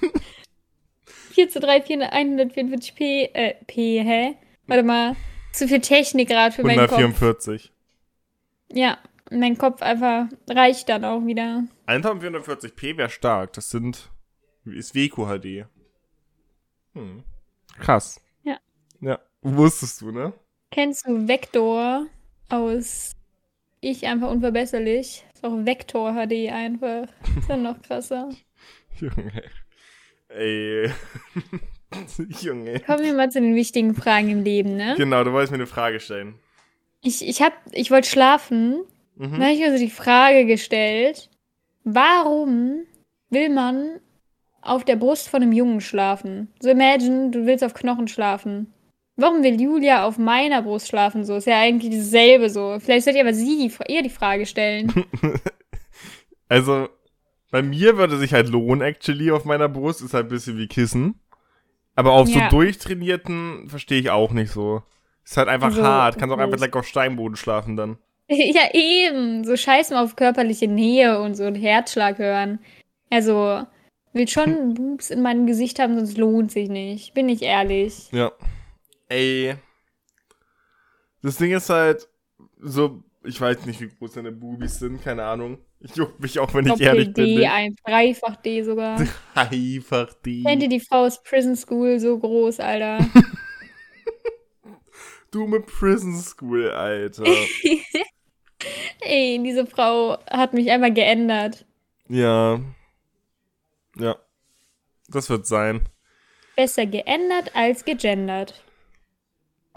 4 1.33 1.49
zu 1.49 1.59
3, 1.61 1.79
144p, 1.79 3.31
äh, 3.35 3.55
P, 3.67 4.01
hä? 4.03 4.37
Warte 4.67 4.83
mal. 4.85 5.17
Zu 5.53 5.67
viel 5.69 5.81
Technik 5.81 6.29
gerade 6.29 6.53
für 6.55 6.63
meinen 6.63 6.87
Kopf. 6.87 6.99
144. 6.99 7.73
Ja, 8.73 8.99
mein 9.31 9.59
Kopf 9.59 9.83
einfach 9.83 10.27
reicht 10.49 10.89
dann 10.89 11.05
auch 11.05 11.25
wieder. 11.27 11.65
1440p 11.87 12.97
wäre 12.97 13.11
stark. 13.11 13.53
Das 13.55 13.71
sind. 13.71 14.11
Ist 14.67 14.95
WQHD. 14.95 15.67
Hm. 16.95 17.25
Krass. 17.79 18.21
Ja. 18.43 18.59
Ja. 19.01 19.19
Wusstest 19.43 20.01
du, 20.01 20.11
ne? 20.11 20.33
Kennst 20.71 21.07
du 21.07 21.29
Vector 21.29 22.07
aus 22.49 23.13
Ich 23.81 24.07
einfach 24.07 24.31
unverbesserlich? 24.31 25.25
Ist 25.35 25.45
auch 25.45 25.65
Vector 25.65 26.13
HD 26.15 26.51
einfach. 26.51 27.07
Ist 27.39 27.49
dann 27.49 27.63
noch 27.63 27.81
krasser. 27.83 28.31
Junge. 28.99 29.43
Ey. 30.29 30.91
Junge. 32.41 32.81
Kommen 32.81 33.05
wir 33.05 33.15
mal 33.15 33.31
zu 33.31 33.41
den 33.41 33.55
wichtigen 33.55 33.95
Fragen 33.95 34.31
im 34.31 34.43
Leben, 34.43 34.77
ne? 34.77 34.95
Genau, 34.97 35.23
du 35.25 35.33
wolltest 35.33 35.53
mir 35.53 35.59
eine 35.59 35.67
Frage 35.67 36.01
stellen. 36.01 36.39
Ich, 37.03 37.27
ich 37.27 37.43
hab, 37.43 37.53
ich 37.73 37.91
wollte 37.91 38.09
schlafen. 38.09 38.85
Mhm. 39.17 39.33
Dann 39.33 39.43
habe 39.43 39.53
ich 39.53 39.61
mir 39.61 39.73
so 39.73 39.79
die 39.79 39.91
Frage 39.91 40.47
gestellt, 40.47 41.29
warum 41.85 42.85
will 43.31 43.51
man 43.51 44.01
auf 44.65 44.85
der 44.85 44.97
Brust 44.97 45.29
von 45.29 45.43
einem 45.43 45.53
Jungen 45.53 45.81
schlafen? 45.81 46.49
So 46.61 46.71
imagine, 46.71 47.31
du 47.31 47.47
willst 47.47 47.65
auf 47.65 47.75
Knochen 47.75 48.09
schlafen. 48.09 48.73
Warum 49.17 49.43
will 49.45 49.61
Julia 49.61 50.05
auf 50.05 50.19
meiner 50.19 50.63
Brust 50.63 50.89
schlafen? 50.89 51.25
So 51.25 51.37
ist 51.37 51.47
ja 51.47 51.61
eigentlich 51.61 51.95
dasselbe 51.95 52.51
so. 52.51 52.79
Vielleicht 52.81 53.05
sollte 53.05 53.19
ihr 53.21 53.25
aber 53.25 53.35
sie 53.35 53.69
die, 53.69 53.93
ihr 53.93 54.03
die 54.03 54.11
Frage 54.11 54.47
stellen. 54.47 54.93
Also, 56.49 56.89
Bei 57.51 57.63
mir 57.63 57.97
würde 57.97 58.17
sich 58.19 58.33
halt 58.35 58.49
lohnen, 58.49 58.83
actually, 58.83 59.31
auf 59.31 59.45
meiner 59.45 59.69
Brust. 59.69 60.03
Ist 60.03 60.13
halt 60.15 60.27
ein 60.27 60.31
bisschen 60.31 60.59
wie 60.59 60.67
Kissen. 60.67 61.21
Aber 61.95 62.13
auf 62.13 62.29
Ja. 62.29 62.51
so 62.51 62.57
durchtrainierten 62.57 63.69
verstehe 63.69 64.01
ich 64.01 64.11
auch 64.11 64.33
nicht 64.33 64.51
so. 64.51 64.83
Ist 65.25 65.37
halt 65.37 65.49
einfach 65.49 65.69
Also, 65.69 65.83
hart. 65.85 66.19
Kannst 66.19 66.35
auch 66.35 66.39
einfach 66.39 66.59
gleich 66.59 66.75
auf 66.75 66.87
Steinboden 66.87 67.37
schlafen 67.37 67.77
dann. 67.77 67.99
Ja, 68.29 68.63
eben. 68.73 69.45
So 69.45 69.57
scheiß 69.57 69.91
mal 69.91 70.03
auf 70.03 70.17
körperliche 70.17 70.67
Nähe 70.67 71.21
und 71.21 71.35
so 71.37 71.45
einen 71.45 71.57
Herzschlag 71.57 72.19
hören. 72.19 72.59
Also, 73.11 73.63
will 74.15 74.29
schon 74.29 74.75
Boobs 74.75 75.11
in 75.11 75.23
meinem 75.23 75.47
Gesicht 75.47 75.79
haben, 75.79 75.97
sonst 75.97 76.17
lohnt 76.17 76.53
sich 76.53 76.69
nicht. 76.69 77.15
Bin 77.15 77.29
ich 77.29 77.43
ehrlich. 77.43 78.09
Ja. 78.13 78.33
Ey. 79.09 79.57
Das 81.23 81.37
Ding 81.37 81.53
ist 81.53 81.71
halt, 81.71 82.09
so, 82.61 83.03
ich 83.25 83.41
weiß 83.41 83.67
nicht, 83.67 83.81
wie 83.81 83.89
groß 83.89 84.13
deine 84.13 84.33
Bubis 84.33 84.79
sind, 84.79 85.03
keine 85.03 85.25
Ahnung. 85.25 85.59
Ich 85.81 85.95
juck 85.97 86.19
mich 86.21 86.39
auch, 86.39 86.53
wenn 86.55 86.67
ich 86.67 86.81
ehrlich 86.81 87.13
bin. 87.13 87.25
D, 87.25 87.37
nicht. 87.37 87.51
ein 87.51 87.77
dreifach 87.85 88.37
D 88.37 88.63
sogar. 88.63 88.99
Einfach 89.35 90.15
die. 90.25 90.43
Kennt 90.43 90.63
ihr 90.63 90.69
die 90.69 90.81
Frau 90.81 91.05
aus 91.05 91.23
Prison 91.23 91.57
School 91.57 91.99
so 91.99 92.19
groß, 92.19 92.61
Alter? 92.61 93.07
Du 95.31 95.49
mit 95.49 95.67
Prison 95.67 96.15
School, 96.15 96.71
Alter. 96.71 97.25
Ey, 99.01 99.41
diese 99.43 99.67
Frau 99.67 100.17
hat 100.31 100.55
mich 100.55 100.71
einmal 100.71 100.93
geändert. 100.93 101.67
ja. 102.09 102.61
Ja. 103.97 104.17
Das 105.09 105.29
wird 105.31 105.47
sein. 105.47 105.89
Besser 106.57 106.87
geändert 106.87 107.55
als 107.55 107.85
gegendert. 107.85 108.63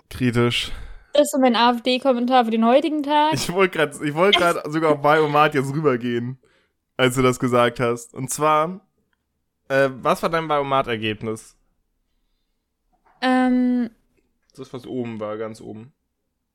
Kritisch. 0.09 0.71
Das 1.13 1.24
ist 1.24 1.31
so 1.31 1.39
mein 1.39 1.55
AfD-Kommentar 1.55 2.45
für 2.45 2.51
den 2.51 2.65
heutigen 2.65 3.01
Tag. 3.03 3.33
Ich 3.33 3.51
wollte 3.51 3.77
gerade 3.77 4.05
ich 4.07 4.13
wollt 4.13 4.38
grad 4.38 4.71
sogar 4.71 4.93
auf 4.93 5.01
Biomat 5.01 5.55
jetzt 5.55 5.74
rübergehen, 5.74 6.38
als 6.95 7.15
du 7.15 7.21
das 7.24 7.39
gesagt 7.39 7.79
hast. 7.79 8.13
Und 8.13 8.29
zwar, 8.29 8.81
äh, 9.69 9.89
was 9.91 10.21
war 10.21 10.29
dein 10.29 10.47
Biomat-Ergebnis? 10.47 11.55
Ähm, 13.21 13.89
Das, 14.55 14.71
was 14.74 14.86
oben 14.86 15.19
war, 15.19 15.38
ganz 15.38 15.59
oben. 15.62 15.91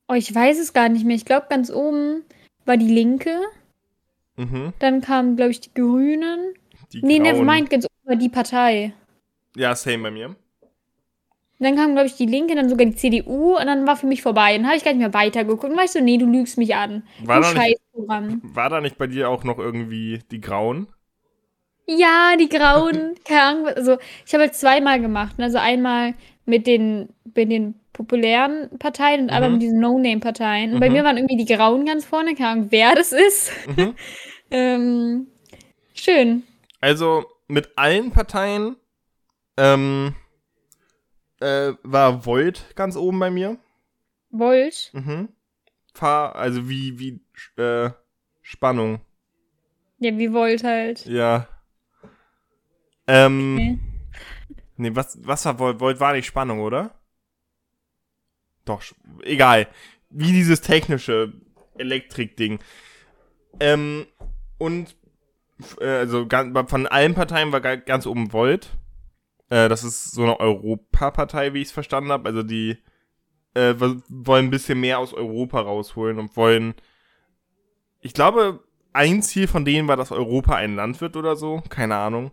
oh, 0.08 0.14
ich 0.14 0.32
weiß 0.34 0.58
es 0.58 0.72
gar 0.72 0.88
nicht 0.88 1.04
mehr. 1.04 1.16
Ich 1.16 1.24
glaube, 1.24 1.46
ganz 1.50 1.70
oben 1.70 2.24
war 2.64 2.76
die 2.76 2.88
Linke. 2.92 3.36
Mhm. 4.36 4.72
Dann 4.78 5.00
kamen, 5.00 5.36
glaube 5.36 5.50
ich, 5.50 5.60
die 5.60 5.74
Grünen. 5.74 6.54
Die 6.92 7.02
Nee, 7.02 7.18
grauen. 7.18 7.22
nevermind, 7.46 7.70
ganz 7.70 7.86
war 8.04 8.16
die 8.16 8.28
Partei. 8.28 8.92
Ja, 9.56 9.74
same 9.74 10.02
bei 10.04 10.10
mir. 10.10 10.36
Dann 11.58 11.76
kam, 11.76 11.92
glaube 11.92 12.06
ich, 12.08 12.16
die 12.16 12.26
Linke, 12.26 12.56
dann 12.56 12.68
sogar 12.68 12.86
die 12.86 12.96
CDU 12.96 13.56
und 13.56 13.66
dann 13.66 13.86
war 13.86 13.96
für 13.96 14.06
mich 14.08 14.20
vorbei. 14.22 14.56
Dann 14.56 14.66
habe 14.66 14.76
ich 14.76 14.82
gar 14.84 14.90
nicht 14.92 15.00
mehr 15.00 15.14
weitergeguckt. 15.14 15.64
Und 15.72 15.76
weißt 15.78 15.94
du, 15.94 16.00
nee, 16.02 16.18
du 16.18 16.26
lügst 16.26 16.58
mich 16.58 16.74
an. 16.74 17.04
War 17.22 17.40
da, 17.40 17.52
nicht, 17.54 17.80
war 17.94 18.68
da 18.68 18.80
nicht 18.80 18.98
bei 18.98 19.06
dir 19.06 19.28
auch 19.28 19.44
noch 19.44 19.58
irgendwie 19.58 20.20
die 20.32 20.40
Grauen? 20.40 20.88
Ja, 21.86 22.34
die 22.38 22.48
Grauen. 22.48 23.14
Keine 23.24 23.42
Ahnung. 23.42 23.66
Also, 23.68 23.98
ich 24.26 24.32
habe 24.34 24.44
halt 24.44 24.54
zweimal 24.56 25.00
gemacht. 25.00 25.36
Also 25.38 25.58
einmal 25.58 26.14
mit 26.46 26.66
den, 26.66 27.10
mit 27.34 27.52
den 27.52 27.74
populären 27.92 28.68
Parteien 28.80 29.22
und 29.22 29.30
einmal 29.30 29.50
Mhm. 29.50 29.54
mit 29.56 29.62
diesen 29.62 29.78
No-Name-Parteien. 29.78 30.74
Und 30.74 30.80
bei 30.80 30.88
Mhm. 30.88 30.94
mir 30.96 31.04
waren 31.04 31.16
irgendwie 31.16 31.36
die 31.44 31.54
Grauen 31.54 31.84
ganz 31.86 32.04
vorne. 32.04 32.34
Keine 32.34 32.48
Ahnung, 32.48 32.66
wer 32.70 32.96
das 32.96 33.12
ist. 33.12 33.52
Mhm. 33.76 33.94
ähm, 34.50 35.26
schön. 35.94 36.42
Also 36.82 37.24
mit 37.46 37.78
allen 37.78 38.10
Parteien 38.10 38.76
ähm, 39.56 40.16
äh, 41.40 41.74
war 41.84 42.26
Volt 42.26 42.74
ganz 42.74 42.96
oben 42.96 43.20
bei 43.20 43.30
mir. 43.30 43.56
Volt. 44.30 44.90
Mhm. 44.92 45.28
Fahr, 45.94 46.34
also 46.34 46.68
wie, 46.68 46.98
wie 46.98 47.60
äh, 47.62 47.90
Spannung. 48.40 49.00
Ja, 50.00 50.18
wie 50.18 50.32
Volt 50.32 50.64
halt. 50.64 51.06
Ja. 51.06 51.46
Ähm. 53.06 53.54
Okay. 53.54 53.78
Nee, 54.76 54.96
was, 54.96 55.16
was 55.24 55.44
war 55.44 55.60
Volt? 55.60 55.78
Volt 55.78 56.00
war 56.00 56.14
nicht 56.14 56.26
Spannung, 56.26 56.60
oder? 56.60 56.98
Doch, 58.64 58.82
egal. 59.22 59.68
Wie 60.10 60.32
dieses 60.32 60.62
technische 60.62 61.32
Elektrik-Ding. 61.78 62.58
Ähm, 63.60 64.06
und 64.58 64.96
also 65.80 66.26
ganz, 66.26 66.70
von 66.70 66.86
allen 66.86 67.14
Parteien 67.14 67.52
war 67.52 67.60
ga- 67.60 67.76
ganz 67.76 68.06
oben 68.06 68.32
Volt. 68.32 68.70
Äh, 69.50 69.68
das 69.68 69.84
ist 69.84 70.12
so 70.12 70.22
eine 70.22 70.40
Europapartei, 70.40 71.54
wie 71.54 71.60
ich 71.60 71.68
es 71.68 71.72
verstanden 71.72 72.10
habe. 72.10 72.28
Also 72.28 72.42
die 72.42 72.78
äh, 73.54 73.74
wollen 73.78 74.46
ein 74.46 74.50
bisschen 74.50 74.80
mehr 74.80 74.98
aus 74.98 75.12
Europa 75.12 75.60
rausholen 75.60 76.18
und 76.18 76.36
wollen. 76.36 76.74
Ich 78.00 78.14
glaube, 78.14 78.60
ein 78.92 79.22
Ziel 79.22 79.46
von 79.46 79.64
denen 79.64 79.88
war, 79.88 79.96
dass 79.96 80.12
Europa 80.12 80.54
ein 80.56 80.76
Land 80.76 81.00
wird 81.00 81.16
oder 81.16 81.36
so. 81.36 81.62
Keine 81.68 81.96
Ahnung. 81.96 82.30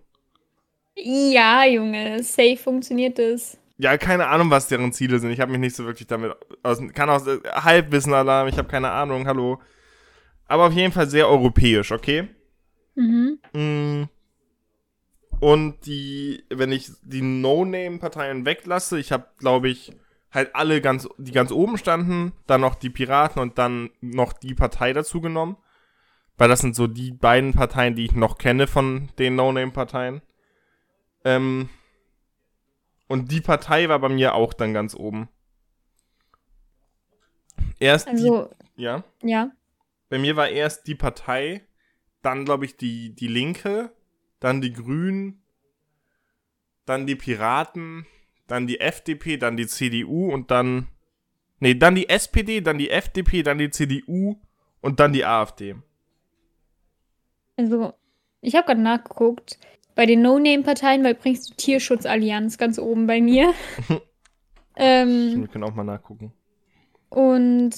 Ja, 0.96 1.66
Junge, 1.66 2.24
safe 2.24 2.58
funktioniert 2.58 3.20
das. 3.20 3.58
Ja, 3.78 3.98
keine 3.98 4.28
Ahnung, 4.28 4.50
was 4.50 4.68
deren 4.68 4.92
Ziele 4.92 5.20
sind. 5.20 5.32
Ich 5.32 5.40
habe 5.40 5.52
mich 5.52 5.62
nicht 5.62 5.76
so 5.76 5.86
wirklich 5.86 6.08
damit 6.08 6.36
aus. 6.64 6.82
Kann 6.94 7.10
auch 7.10 7.26
äh, 7.26 7.40
Halbwissen-Alarm, 7.50 8.50
ich 8.50 8.58
habe 8.58 8.68
keine 8.68 8.92
Ahnung, 8.92 9.26
hallo. 9.26 9.62
Aber 10.48 10.66
auf 10.68 10.74
jeden 10.74 10.92
Fall 10.92 11.08
sehr 11.08 11.30
europäisch, 11.30 11.92
okay? 11.92 12.28
Mhm. 13.00 13.40
Mm. 13.54 14.10
Und 15.40 15.86
die, 15.86 16.44
wenn 16.50 16.74
ich 16.74 16.92
die 17.02 17.22
No-Name-Parteien 17.22 18.46
weglasse, 18.46 19.00
ich 19.00 19.14
habe, 19.14 19.28
glaube 19.38 19.70
ich, 19.70 19.94
halt 20.32 20.54
alle 20.54 20.82
ganz, 20.82 21.08
die 21.18 21.32
ganz 21.32 21.52
oben 21.52 21.78
standen, 21.78 22.34
dann 22.46 22.60
noch 22.60 22.76
die 22.76 22.90
Piraten 22.90 23.42
und 23.42 23.58
dann 23.58 23.90
noch 24.02 24.34
die 24.34 24.54
Partei 24.54 24.92
dazu 24.92 25.22
genommen. 25.22 25.56
Weil 26.38 26.50
das 26.50 26.60
sind 26.60 26.76
so 26.76 26.88
die 26.88 27.12
beiden 27.12 27.54
Parteien, 27.54 27.96
die 27.96 28.06
ich 28.06 28.14
noch 28.14 28.38
kenne 28.38 28.68
von 28.68 29.10
den 29.18 29.36
No-Name-Parteien. 29.36 30.22
Ähm, 31.24 31.70
und 33.08 33.32
die 33.32 33.42
Partei 33.42 33.88
war 33.88 34.00
bei 34.00 34.10
mir 34.10 34.36
auch 34.36 34.54
dann 34.54 34.74
ganz 34.74 34.94
oben. 34.94 35.30
Erst 37.80 38.10
Also, 38.10 38.50
die, 38.76 38.84
ja. 38.84 39.04
ja. 39.24 39.52
Bei 40.10 40.20
mir 40.20 40.36
war 40.36 40.50
erst 40.50 40.88
die 40.88 40.96
Partei, 40.96 41.66
dann 42.22 42.46
glaube 42.46 42.66
ich 42.66 42.78
die, 42.78 43.16
die 43.16 43.28
Linke, 43.28 43.92
dann 44.40 44.62
die 44.62 44.74
Grünen, 44.74 45.42
dann 46.86 47.06
die 47.08 47.16
Piraten, 47.16 48.06
dann 48.48 48.68
die 48.68 48.80
FDP, 48.80 49.38
dann 49.38 49.58
die 49.58 49.68
CDU 49.68 50.32
und 50.32 50.52
dann. 50.52 50.88
Nee, 51.60 51.76
dann 51.76 51.96
die 51.96 52.08
SPD, 52.10 52.62
dann 52.62 52.78
die 52.78 52.90
FDP, 52.90 53.44
dann 53.44 53.58
die 53.58 53.70
CDU 53.70 54.38
und 54.82 55.00
dann 55.00 55.12
die 55.14 55.26
AfD. 55.26 55.76
Also, 57.58 57.94
ich 58.42 58.56
habe 58.56 58.66
gerade 58.68 58.82
nachgeguckt. 58.82 59.60
Bei 59.96 60.06
den 60.06 60.22
No-Name-Parteien 60.22 61.04
war 61.04 61.12
übrigens 61.12 61.48
die 61.48 61.56
Tierschutzallianz 61.56 62.58
ganz 62.58 62.80
oben 62.80 63.06
bei 63.06 63.20
mir. 63.20 63.54
ähm, 64.78 65.42
Wir 65.42 65.48
können 65.50 65.66
auch 65.66 65.76
mal 65.76 65.84
nachgucken. 65.84 66.32
und 67.10 67.72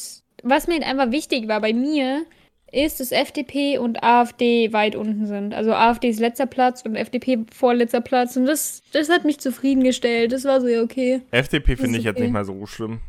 was 0.44 0.68
mir 0.68 0.74
halt 0.74 0.84
einfach 0.84 1.12
wichtig 1.12 1.48
war 1.48 1.62
bei 1.62 1.74
mir, 1.74 2.26
ist, 2.72 3.00
dass 3.00 3.12
FDP 3.12 3.78
und 3.78 4.04
AfD 4.04 4.72
weit 4.72 4.96
unten 4.96 5.26
sind. 5.26 5.54
Also 5.54 5.74
AfD 5.74 6.10
ist 6.10 6.20
letzter 6.20 6.46
Platz 6.46 6.84
und 6.84 6.96
FDP 6.96 7.46
vorletzter 7.54 8.02
Platz. 8.02 8.38
Und 8.38 8.46
das, 8.46 8.82
das 8.94 9.10
hat 9.10 9.26
mich 9.26 9.40
zufriedengestellt. 9.40 10.32
Das 10.32 10.46
war 10.46 10.62
so, 10.62 10.68
ja, 10.68 10.82
okay. 10.82 11.22
FDP 11.32 11.76
finde 11.76 12.00
ich 12.00 12.06
jetzt 12.06 12.16
okay. 12.16 12.24
nicht 12.24 12.34
mal 12.34 12.46
so 12.46 12.66
schlimm. 12.66 13.02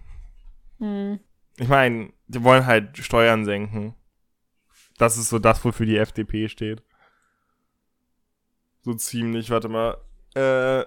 Hm. 0.78 1.20
Ich 1.58 1.68
meine, 1.68 2.10
die 2.26 2.42
wollen 2.42 2.66
halt 2.66 2.98
Steuern 2.98 3.44
senken. 3.44 3.94
Das 4.98 5.16
ist 5.16 5.28
so 5.28 5.38
das, 5.38 5.64
wofür 5.64 5.86
die 5.86 5.96
FDP 5.96 6.48
steht. 6.48 6.82
So 8.82 8.94
ziemlich, 8.94 9.50
warte 9.50 9.68
mal. 9.68 9.98
Äh, 10.34 10.84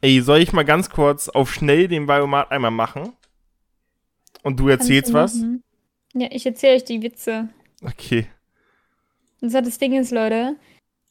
ey, 0.00 0.20
soll 0.22 0.38
ich 0.38 0.52
mal 0.52 0.64
ganz 0.64 0.90
kurz 0.90 1.28
auf 1.28 1.52
schnell 1.52 1.86
den 1.86 2.06
Biomat 2.06 2.50
einmal 2.50 2.72
machen? 2.72 3.12
Und 4.42 4.58
du 4.58 4.68
erzählst 4.68 5.12
was? 5.12 5.34
Machen. 5.36 5.62
Ja, 6.14 6.28
ich 6.32 6.44
erzähle 6.44 6.76
euch 6.76 6.84
die 6.84 7.02
Witze. 7.02 7.48
Okay. 7.84 8.26
Und 9.40 9.50
so 9.50 9.60
das 9.60 9.78
Ding 9.78 9.94
ist, 9.94 10.10
Leute, 10.10 10.56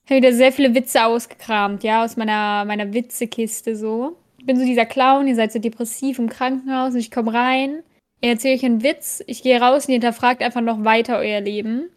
ich 0.05 0.11
habe 0.11 0.21
wieder 0.21 0.33
sehr 0.33 0.51
viele 0.51 0.73
Witze 0.73 1.05
ausgekramt, 1.05 1.83
ja, 1.83 2.03
aus 2.03 2.17
meiner, 2.17 2.65
meiner 2.65 2.93
Witzekiste 2.93 3.75
so. 3.75 4.17
Ich 4.37 4.45
bin 4.45 4.57
so 4.57 4.65
dieser 4.65 4.85
Clown, 4.85 5.27
ihr 5.27 5.35
seid 5.35 5.51
so 5.51 5.59
depressiv 5.59 6.19
im 6.19 6.29
Krankenhaus 6.29 6.93
und 6.93 6.99
ich 6.99 7.11
komme 7.11 7.33
rein, 7.33 7.83
ihr 8.21 8.29
erzählt 8.31 8.59
euch 8.59 8.65
einen 8.65 8.83
Witz, 8.83 9.23
ich 9.27 9.43
gehe 9.43 9.59
raus 9.59 9.85
und 9.85 9.89
ihr 9.89 9.95
hinterfragt 9.95 10.41
einfach 10.41 10.61
noch 10.61 10.83
weiter 10.83 11.17
euer 11.17 11.41
Leben. 11.41 11.89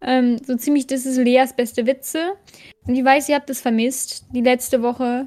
Ähm, 0.00 0.38
so 0.44 0.56
ziemlich, 0.56 0.86
das 0.86 1.06
ist 1.06 1.18
Leas 1.18 1.56
beste 1.56 1.86
Witze. 1.86 2.34
Und 2.86 2.94
ich 2.94 3.04
weiß, 3.04 3.28
ihr 3.28 3.34
habt 3.34 3.50
es 3.50 3.60
vermisst, 3.60 4.26
die 4.32 4.42
letzte 4.42 4.82
Woche. 4.82 5.26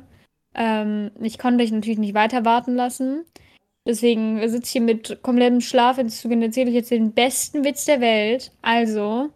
Ähm, 0.55 1.12
ich 1.22 1.38
konnte 1.38 1.63
euch 1.63 1.72
natürlich 1.72 2.00
nicht 2.00 2.13
weiter 2.13 2.46
warten 2.46 2.75
lassen. 2.75 3.25
Deswegen 3.85 4.47
sitze 4.47 4.65
ich 4.65 4.71
hier 4.71 4.81
mit 4.81 5.21
komplettem 5.23 5.61
Schlafentzug 5.61 6.31
und 6.31 6.41
erzähle 6.41 6.69
euch 6.69 6.75
jetzt 6.75 6.91
den 6.91 7.13
besten 7.13 7.63
Witz 7.63 7.85
der 7.85 8.00
Welt. 8.00 8.51
Also, 8.61 9.31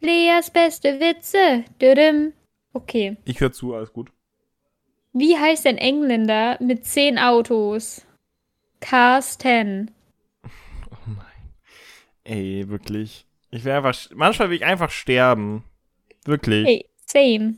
Leas 0.00 0.50
beste 0.50 1.00
Witze. 1.00 1.64
Düdüm. 1.80 2.32
Okay. 2.72 3.16
Ich 3.24 3.40
höre 3.40 3.52
zu, 3.52 3.74
alles 3.74 3.92
gut. 3.92 4.10
Wie 5.12 5.36
heißt 5.36 5.66
ein 5.66 5.78
Engländer 5.78 6.56
mit 6.60 6.84
zehn 6.84 7.18
Autos? 7.18 8.04
Cars 8.80 9.38
10. 9.38 9.90
Oh 10.44 10.48
nein. 11.06 11.52
Ey, 12.24 12.68
wirklich. 12.68 13.26
Ich 13.50 13.64
will 13.64 13.72
einfach, 13.72 13.96
manchmal 14.14 14.50
will 14.50 14.56
ich 14.56 14.64
einfach 14.64 14.90
sterben. 14.90 15.64
Wirklich. 16.24 16.66
Hey, 16.66 16.88
Same. 17.06 17.54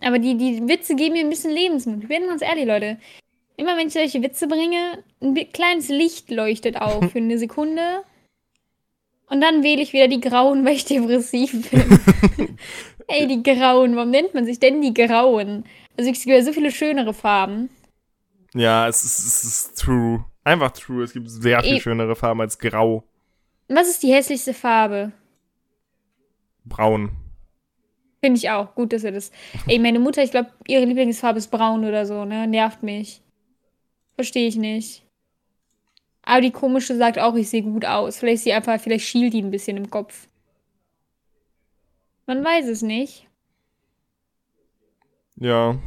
Aber 0.00 0.18
die, 0.18 0.36
die 0.36 0.66
Witze 0.66 0.96
geben 0.96 1.14
mir 1.14 1.20
ein 1.20 1.30
bisschen 1.30 1.52
Lebensmut. 1.52 2.02
Ich 2.02 2.08
bin 2.08 2.26
ganz 2.26 2.42
ehrlich, 2.42 2.66
Leute. 2.66 2.98
Immer 3.58 3.76
wenn 3.76 3.88
ich 3.88 3.92
solche 3.92 4.22
Witze 4.22 4.46
bringe, 4.46 5.02
ein 5.20 5.34
kleines 5.52 5.88
Licht 5.88 6.30
leuchtet 6.30 6.80
auf 6.80 7.10
für 7.10 7.18
eine 7.18 7.38
Sekunde. 7.38 8.04
Und 9.26 9.40
dann 9.40 9.64
wähle 9.64 9.82
ich 9.82 9.92
wieder 9.92 10.06
die 10.06 10.20
Grauen, 10.20 10.64
weil 10.64 10.76
ich 10.76 10.84
depressiv 10.84 11.68
bin. 11.68 12.56
Ey, 13.08 13.26
die 13.26 13.42
Grauen. 13.42 13.96
Warum 13.96 14.10
nennt 14.10 14.32
man 14.32 14.46
sich 14.46 14.60
denn 14.60 14.80
die 14.80 14.94
Grauen? 14.94 15.64
Also 15.96 16.08
es 16.08 16.22
gibt 16.22 16.26
ja 16.26 16.40
so 16.40 16.52
viele 16.52 16.70
schönere 16.70 17.12
Farben. 17.12 17.68
Ja, 18.54 18.86
es 18.86 19.02
ist, 19.02 19.18
es 19.18 19.42
ist 19.42 19.80
true. 19.80 20.24
Einfach 20.44 20.70
true. 20.70 21.02
Es 21.02 21.12
gibt 21.12 21.28
sehr 21.28 21.60
viel 21.64 21.78
e 21.78 21.80
schönere 21.80 22.14
Farben 22.14 22.40
als 22.40 22.60
Grau. 22.60 23.02
Was 23.66 23.88
ist 23.88 24.04
die 24.04 24.12
hässlichste 24.12 24.54
Farbe? 24.54 25.10
Braun. 26.64 27.10
Finde 28.22 28.38
ich 28.38 28.50
auch. 28.50 28.72
Gut, 28.76 28.92
dass 28.92 29.02
er 29.02 29.10
das. 29.10 29.32
Ey, 29.66 29.80
meine 29.80 29.98
Mutter, 29.98 30.22
ich 30.22 30.30
glaube, 30.30 30.52
ihre 30.68 30.84
Lieblingsfarbe 30.84 31.38
ist 31.38 31.50
braun 31.50 31.84
oder 31.84 32.06
so, 32.06 32.24
ne? 32.24 32.46
Nervt 32.46 32.84
mich. 32.84 33.20
Verstehe 34.18 34.48
ich 34.48 34.56
nicht. 34.56 35.04
Aber 36.22 36.40
die 36.40 36.50
komische 36.50 36.96
sagt 36.96 37.20
auch, 37.20 37.36
ich 37.36 37.48
sehe 37.48 37.62
gut 37.62 37.84
aus. 37.84 38.18
Vielleicht 38.18 38.42
sie 38.42 38.52
einfach, 38.52 38.80
vielleicht 38.80 39.06
schielt 39.06 39.32
die 39.32 39.40
ein 39.40 39.52
bisschen 39.52 39.76
im 39.76 39.90
Kopf. 39.90 40.26
Man 42.26 42.44
weiß 42.44 42.66
es 42.66 42.82
nicht. 42.82 43.28
Ja. 45.36 45.78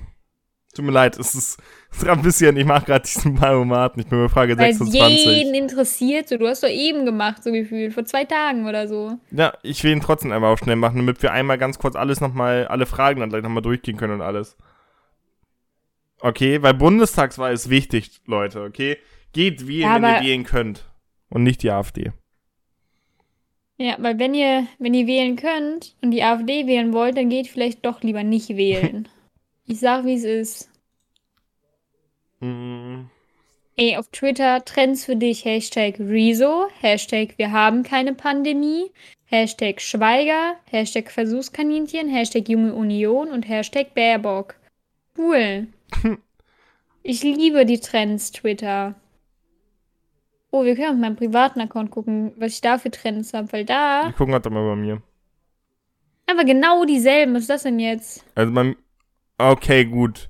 Tut 0.73 0.85
mir 0.85 0.93
leid, 0.93 1.19
es 1.19 1.35
ist, 1.35 1.59
es 1.91 2.03
ist 2.03 2.07
ein 2.07 2.21
bisschen, 2.21 2.55
ich 2.55 2.65
mache 2.65 2.85
gerade 2.85 3.03
diesen 3.03 3.35
Biomaten, 3.35 3.99
ich 4.01 4.07
bin 4.07 4.23
bei 4.23 4.29
Frage 4.29 4.57
Weil 4.57 4.73
26. 4.73 5.25
jeden 5.25 5.53
interessiert, 5.53 6.29
so, 6.29 6.37
du 6.37 6.47
hast 6.47 6.63
doch 6.63 6.69
eben 6.69 7.05
gemacht, 7.05 7.43
so 7.43 7.51
gefühlt, 7.51 7.93
vor 7.93 8.05
zwei 8.05 8.23
Tagen 8.23 8.65
oder 8.65 8.87
so. 8.87 9.19
Ja, 9.31 9.51
ich 9.61 9.83
will 9.83 9.91
ihn 9.91 9.99
trotzdem 9.99 10.31
einmal 10.31 10.53
auch 10.53 10.57
schnell 10.57 10.77
machen, 10.77 10.95
damit 10.95 11.21
wir 11.21 11.33
einmal 11.33 11.57
ganz 11.57 11.79
kurz 11.79 11.97
alles 11.97 12.21
nochmal, 12.21 12.65
alle 12.67 12.85
Fragen 12.85 13.19
dann 13.19 13.29
gleich 13.29 13.43
nochmal 13.43 13.61
durchgehen 13.61 13.97
können 13.97 14.13
und 14.13 14.21
alles. 14.21 14.55
Okay, 16.21 16.61
weil 16.61 16.75
Bundestagswahl 16.75 17.53
ist 17.53 17.69
wichtig, 17.69 18.21
Leute, 18.25 18.61
okay? 18.61 18.97
Geht 19.33 19.67
wählen, 19.67 19.81
ja, 19.81 20.01
wenn 20.01 20.15
ihr 20.15 20.29
wählen 20.29 20.43
könnt. 20.43 20.85
Und 21.29 21.43
nicht 21.43 21.63
die 21.63 21.71
AfD. 21.71 22.11
Ja, 23.77 23.95
weil 23.97 24.19
wenn 24.19 24.35
ihr, 24.35 24.67
wenn 24.77 24.93
ihr 24.93 25.07
wählen 25.07 25.35
könnt 25.35 25.95
und 26.01 26.11
die 26.11 26.21
AfD 26.21 26.67
wählen 26.67 26.93
wollt, 26.93 27.17
dann 27.17 27.29
geht 27.29 27.47
vielleicht 27.47 27.83
doch 27.85 28.03
lieber 28.03 28.23
nicht 28.23 28.49
wählen. 28.49 29.07
ich 29.65 29.79
sag, 29.79 30.05
wie 30.05 30.13
es 30.13 30.23
ist. 30.23 30.69
Mm. 32.41 33.05
Ey, 33.77 33.97
auf 33.97 34.09
Twitter 34.09 34.63
Trends 34.65 35.05
für 35.05 35.15
dich, 35.15 35.45
Hashtag 35.45 35.99
Rezo, 35.99 36.67
Hashtag 36.81 37.37
Wir 37.37 37.51
haben 37.51 37.81
keine 37.81 38.13
Pandemie, 38.13 38.91
Hashtag 39.25 39.81
Schweiger, 39.81 40.57
Hashtag 40.69 41.09
Versuchskaninchen, 41.09 42.09
Hashtag 42.09 42.49
Junge 42.49 42.75
Union 42.75 43.31
und 43.31 43.47
Hashtag 43.47 43.95
Baerbock. 43.95 44.55
Cool. 45.17 45.67
Ich 47.03 47.23
liebe 47.23 47.65
die 47.65 47.79
Trends 47.79 48.31
Twitter. 48.31 48.95
Oh, 50.51 50.65
wir 50.65 50.75
können 50.75 50.95
auf 50.95 50.99
meinem 50.99 51.15
privaten 51.15 51.61
Account 51.61 51.91
gucken, 51.91 52.33
was 52.35 52.53
ich 52.53 52.61
da 52.61 52.77
für 52.77 52.91
Trends 52.91 53.33
habe, 53.33 53.51
weil 53.53 53.65
da. 53.65 54.09
Ich 54.09 54.15
gucke 54.15 54.31
gerade 54.31 54.49
mal 54.49 54.67
bei 54.67 54.75
mir. 54.75 55.01
Aber 56.29 56.43
genau 56.43 56.85
dieselben. 56.85 57.33
Was 57.33 57.41
ist 57.41 57.49
das 57.49 57.63
denn 57.63 57.79
jetzt? 57.79 58.25
Also 58.35 58.53
beim. 58.53 58.75
Okay, 59.37 59.85
gut. 59.85 60.29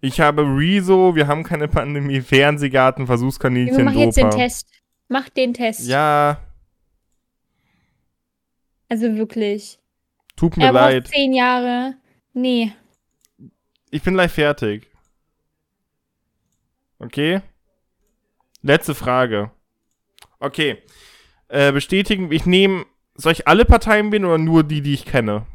Ich 0.00 0.20
habe 0.20 0.42
Rezo, 0.42 1.14
wir 1.16 1.26
haben 1.26 1.42
keine 1.42 1.68
Pandemie, 1.68 2.20
Fernsehgarten, 2.20 3.06
Versuchskaninchen, 3.06 3.84
Mach 3.84 3.94
jetzt 3.94 4.16
den 4.16 4.30
Test. 4.30 4.68
Mach 5.08 5.28
den 5.28 5.54
Test. 5.54 5.88
Ja. 5.88 6.38
Also 8.88 9.16
wirklich. 9.16 9.78
Tut 10.36 10.56
mir 10.56 10.66
er 10.66 10.72
leid. 10.72 11.08
zehn 11.08 11.32
Jahre. 11.32 11.94
Nee. 12.34 12.72
Ich 13.90 14.02
bin 14.02 14.14
gleich 14.14 14.32
fertig. 14.32 14.88
Okay? 16.98 17.40
Letzte 18.62 18.94
Frage. 18.94 19.50
Okay. 20.40 20.78
Äh, 21.48 21.72
bestätigen, 21.72 22.30
ich 22.32 22.46
nehme, 22.46 22.84
soll 23.14 23.32
ich 23.32 23.46
alle 23.46 23.64
Parteien 23.64 24.10
wählen 24.10 24.24
oder 24.24 24.38
nur 24.38 24.64
die, 24.64 24.80
die 24.80 24.94
ich 24.94 25.04
kenne? 25.04 25.46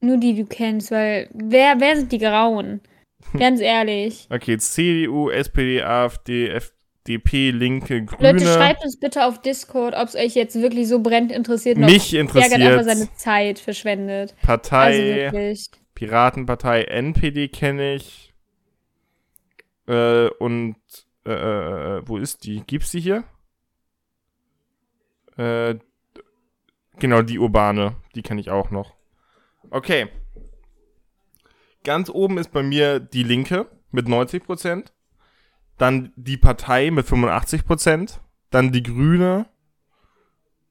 Nur 0.00 0.16
die, 0.16 0.34
die 0.34 0.42
du 0.42 0.48
kennst, 0.48 0.90
weil 0.90 1.30
wer, 1.32 1.78
wer 1.78 1.96
sind 1.96 2.10
die 2.10 2.18
Grauen? 2.18 2.80
Ganz 3.38 3.60
ehrlich. 3.60 4.26
Okay, 4.30 4.58
CDU, 4.58 5.30
SPD, 5.30 5.82
AfD, 5.82 6.48
FDP, 6.48 7.52
Linke, 7.52 8.04
Grüne. 8.04 8.32
Leute, 8.32 8.44
schreibt 8.46 8.84
uns 8.84 8.98
bitte 8.98 9.24
auf 9.24 9.40
Discord, 9.40 9.94
ob 9.94 10.08
es 10.08 10.16
euch 10.16 10.34
jetzt 10.34 10.60
wirklich 10.60 10.88
so 10.88 10.98
brennt 10.98 11.30
interessiert. 11.30 11.78
Mich 11.78 12.14
interessiert. 12.14 12.52
Ärgert 12.52 12.72
einfach 12.72 12.84
seine 12.84 13.14
Zeit 13.14 13.60
verschwendet. 13.60 14.34
Partei, 14.42 15.28
also 15.28 15.70
Piratenpartei, 16.02 16.82
NPD 16.82 17.46
kenne 17.46 17.94
ich. 17.94 18.34
Äh, 19.86 20.30
und 20.30 20.74
äh, 21.24 21.30
äh, 21.30 21.98
äh, 21.98 22.02
wo 22.08 22.16
ist 22.16 22.42
die? 22.42 22.64
Gibt's 22.66 22.90
die 22.90 22.98
hier? 22.98 23.22
Äh, 25.36 25.76
genau, 26.98 27.22
die 27.22 27.38
urbane. 27.38 27.94
Die 28.16 28.22
kenne 28.22 28.40
ich 28.40 28.50
auch 28.50 28.72
noch. 28.72 28.96
Okay. 29.70 30.08
Ganz 31.84 32.10
oben 32.10 32.38
ist 32.38 32.50
bei 32.50 32.64
mir 32.64 32.98
die 32.98 33.22
Linke 33.22 33.68
mit 33.92 34.08
90%. 34.08 34.86
Dann 35.78 36.12
die 36.16 36.36
Partei 36.36 36.90
mit 36.90 37.06
85%. 37.06 38.18
Dann 38.50 38.72
die 38.72 38.82
Grüne. 38.82 39.46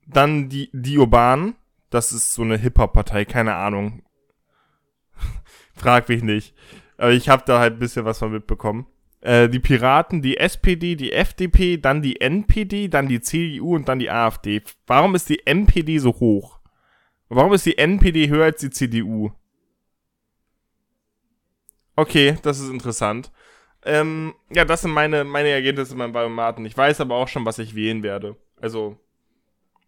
Dann 0.07 0.49
die, 0.49 0.69
die 0.73 0.97
Urban. 0.97 1.55
Das 1.89 2.11
ist 2.11 2.33
so 2.33 2.41
eine 2.41 2.57
Hip-Hop-Partei, 2.57 3.23
keine 3.23 3.55
Ahnung. 3.55 4.03
Frag 5.81 6.07
mich 6.09 6.21
nicht. 6.21 6.53
Aber 6.97 7.11
ich 7.11 7.27
habe 7.27 7.43
da 7.45 7.59
halt 7.59 7.73
ein 7.73 7.79
bisschen 7.79 8.05
was 8.05 8.19
von 8.19 8.31
mitbekommen. 8.31 8.85
Äh, 9.21 9.49
die 9.49 9.59
Piraten, 9.59 10.21
die 10.21 10.37
SPD, 10.37 10.95
die 10.95 11.11
FDP, 11.11 11.77
dann 11.77 12.03
die 12.03 12.21
NPD, 12.21 12.87
dann 12.87 13.07
die 13.07 13.21
CDU 13.21 13.75
und 13.75 13.89
dann 13.89 13.97
die 13.97 14.11
AfD. 14.11 14.61
Warum 14.85 15.15
ist 15.15 15.29
die 15.29 15.45
NPD 15.45 15.97
so 15.97 16.11
hoch? 16.11 16.59
Warum 17.29 17.53
ist 17.53 17.65
die 17.65 17.77
NPD 17.77 18.29
höher 18.29 18.45
als 18.45 18.61
die 18.61 18.69
CDU? 18.69 19.31
Okay, 21.95 22.37
das 22.43 22.59
ist 22.59 22.69
interessant. 22.69 23.31
Ähm, 23.83 24.35
ja, 24.53 24.63
das 24.63 24.81
sind 24.83 24.91
meine, 24.91 25.23
meine 25.23 25.49
Ergebnisse 25.49 25.95
beim 25.95 26.13
Biomaten. 26.13 26.65
Ich 26.65 26.77
weiß 26.77 27.01
aber 27.01 27.15
auch 27.15 27.27
schon, 27.27 27.45
was 27.45 27.57
ich 27.57 27.73
wählen 27.73 28.03
werde. 28.03 28.35
Also. 28.59 28.97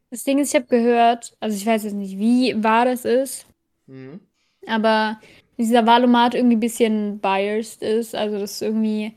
Das 0.09 0.23
Ding 0.23 0.39
ist, 0.39 0.49
ich 0.49 0.55
habe 0.55 0.67
gehört, 0.67 1.35
also 1.39 1.55
ich 1.55 1.65
weiß 1.65 1.83
jetzt 1.83 1.93
nicht, 1.93 2.17
wie 2.17 2.63
wahr 2.63 2.85
das 2.85 3.05
ist, 3.05 3.45
mhm. 3.87 4.19
aber 4.67 5.19
dieser 5.57 5.85
Wahlomat 5.85 6.35
irgendwie 6.35 6.55
ein 6.55 6.61
bisschen 6.61 7.19
biased 7.19 7.81
ist. 7.81 8.15
Also, 8.15 8.39
dass 8.39 8.61
irgendwie 8.61 9.13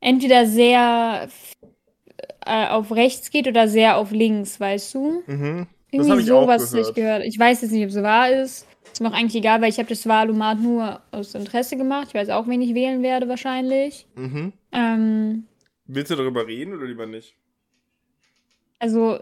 entweder 0.00 0.46
sehr 0.46 1.28
äh, 2.46 2.68
auf 2.68 2.92
rechts 2.92 3.30
geht 3.30 3.48
oder 3.48 3.68
sehr 3.68 3.96
auf 3.96 4.10
links, 4.10 4.60
weißt 4.60 4.94
du? 4.94 5.22
Mhm. 5.26 5.66
Das 5.92 6.06
Irgendwie 6.06 6.26
sowas 6.26 6.72
gehört. 6.72 6.88
ich 6.88 6.94
gehört. 6.94 7.24
Ich 7.24 7.38
weiß 7.38 7.62
jetzt 7.62 7.70
nicht, 7.70 7.84
ob 7.84 7.90
es 7.90 8.02
wahr 8.02 8.30
ist. 8.30 8.66
Ist 8.92 9.00
mir 9.00 9.08
auch 9.08 9.12
eigentlich 9.14 9.36
egal, 9.36 9.60
weil 9.60 9.70
ich 9.70 9.78
habe 9.78 9.88
das 9.88 10.06
Wahlomat 10.06 10.60
nur 10.60 11.00
aus 11.10 11.34
Interesse 11.34 11.76
gemacht. 11.76 12.08
Ich 12.08 12.14
weiß 12.14 12.28
auch, 12.30 12.46
wen 12.46 12.62
ich 12.62 12.74
wählen 12.74 13.02
werde 13.02 13.28
wahrscheinlich. 13.28 14.06
Mhm. 14.14 14.52
Ähm, 14.72 15.46
Willst 15.86 16.10
du 16.10 16.16
darüber 16.16 16.46
reden 16.46 16.74
oder 16.74 16.86
lieber 16.86 17.06
nicht? 17.06 17.34
Also, 18.78 19.20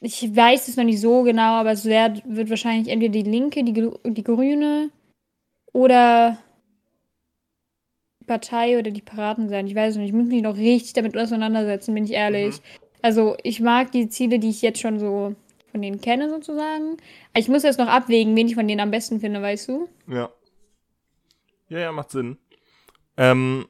ich 0.00 0.34
weiß 0.34 0.68
es 0.68 0.76
noch 0.76 0.84
nicht 0.84 1.00
so 1.00 1.22
genau, 1.22 1.54
aber 1.54 1.72
es 1.72 1.84
wird, 1.84 2.22
wird 2.26 2.50
wahrscheinlich 2.50 2.88
entweder 2.88 3.12
die 3.12 3.28
Linke, 3.28 3.64
die, 3.64 3.72
die 4.04 4.24
Grüne 4.24 4.90
oder 5.78 6.36
Partei 8.26 8.80
oder 8.80 8.90
die 8.90 9.00
Piraten 9.00 9.48
sein. 9.48 9.68
Ich 9.68 9.76
weiß 9.76 9.94
nicht, 9.96 10.08
ich 10.08 10.12
muss 10.12 10.26
mich 10.26 10.42
noch 10.42 10.56
richtig 10.56 10.92
damit 10.94 11.16
auseinandersetzen, 11.16 11.94
bin 11.94 12.04
ich 12.04 12.12
ehrlich. 12.12 12.56
Mhm. 12.56 12.88
Also 13.00 13.36
ich 13.44 13.60
mag 13.60 13.92
die 13.92 14.08
Ziele, 14.08 14.40
die 14.40 14.50
ich 14.50 14.60
jetzt 14.60 14.80
schon 14.80 14.98
so 14.98 15.36
von 15.70 15.80
denen 15.80 16.00
kenne, 16.00 16.30
sozusagen. 16.30 16.96
Ich 17.36 17.46
muss 17.46 17.62
jetzt 17.62 17.78
noch 17.78 17.86
abwägen, 17.86 18.34
wen 18.34 18.48
ich 18.48 18.56
von 18.56 18.66
denen 18.66 18.80
am 18.80 18.90
besten 18.90 19.20
finde, 19.20 19.40
weißt 19.40 19.68
du? 19.68 19.88
Ja. 20.08 20.30
Ja, 21.68 21.78
ja, 21.78 21.92
macht 21.92 22.10
Sinn. 22.10 22.38
Ähm, 23.16 23.68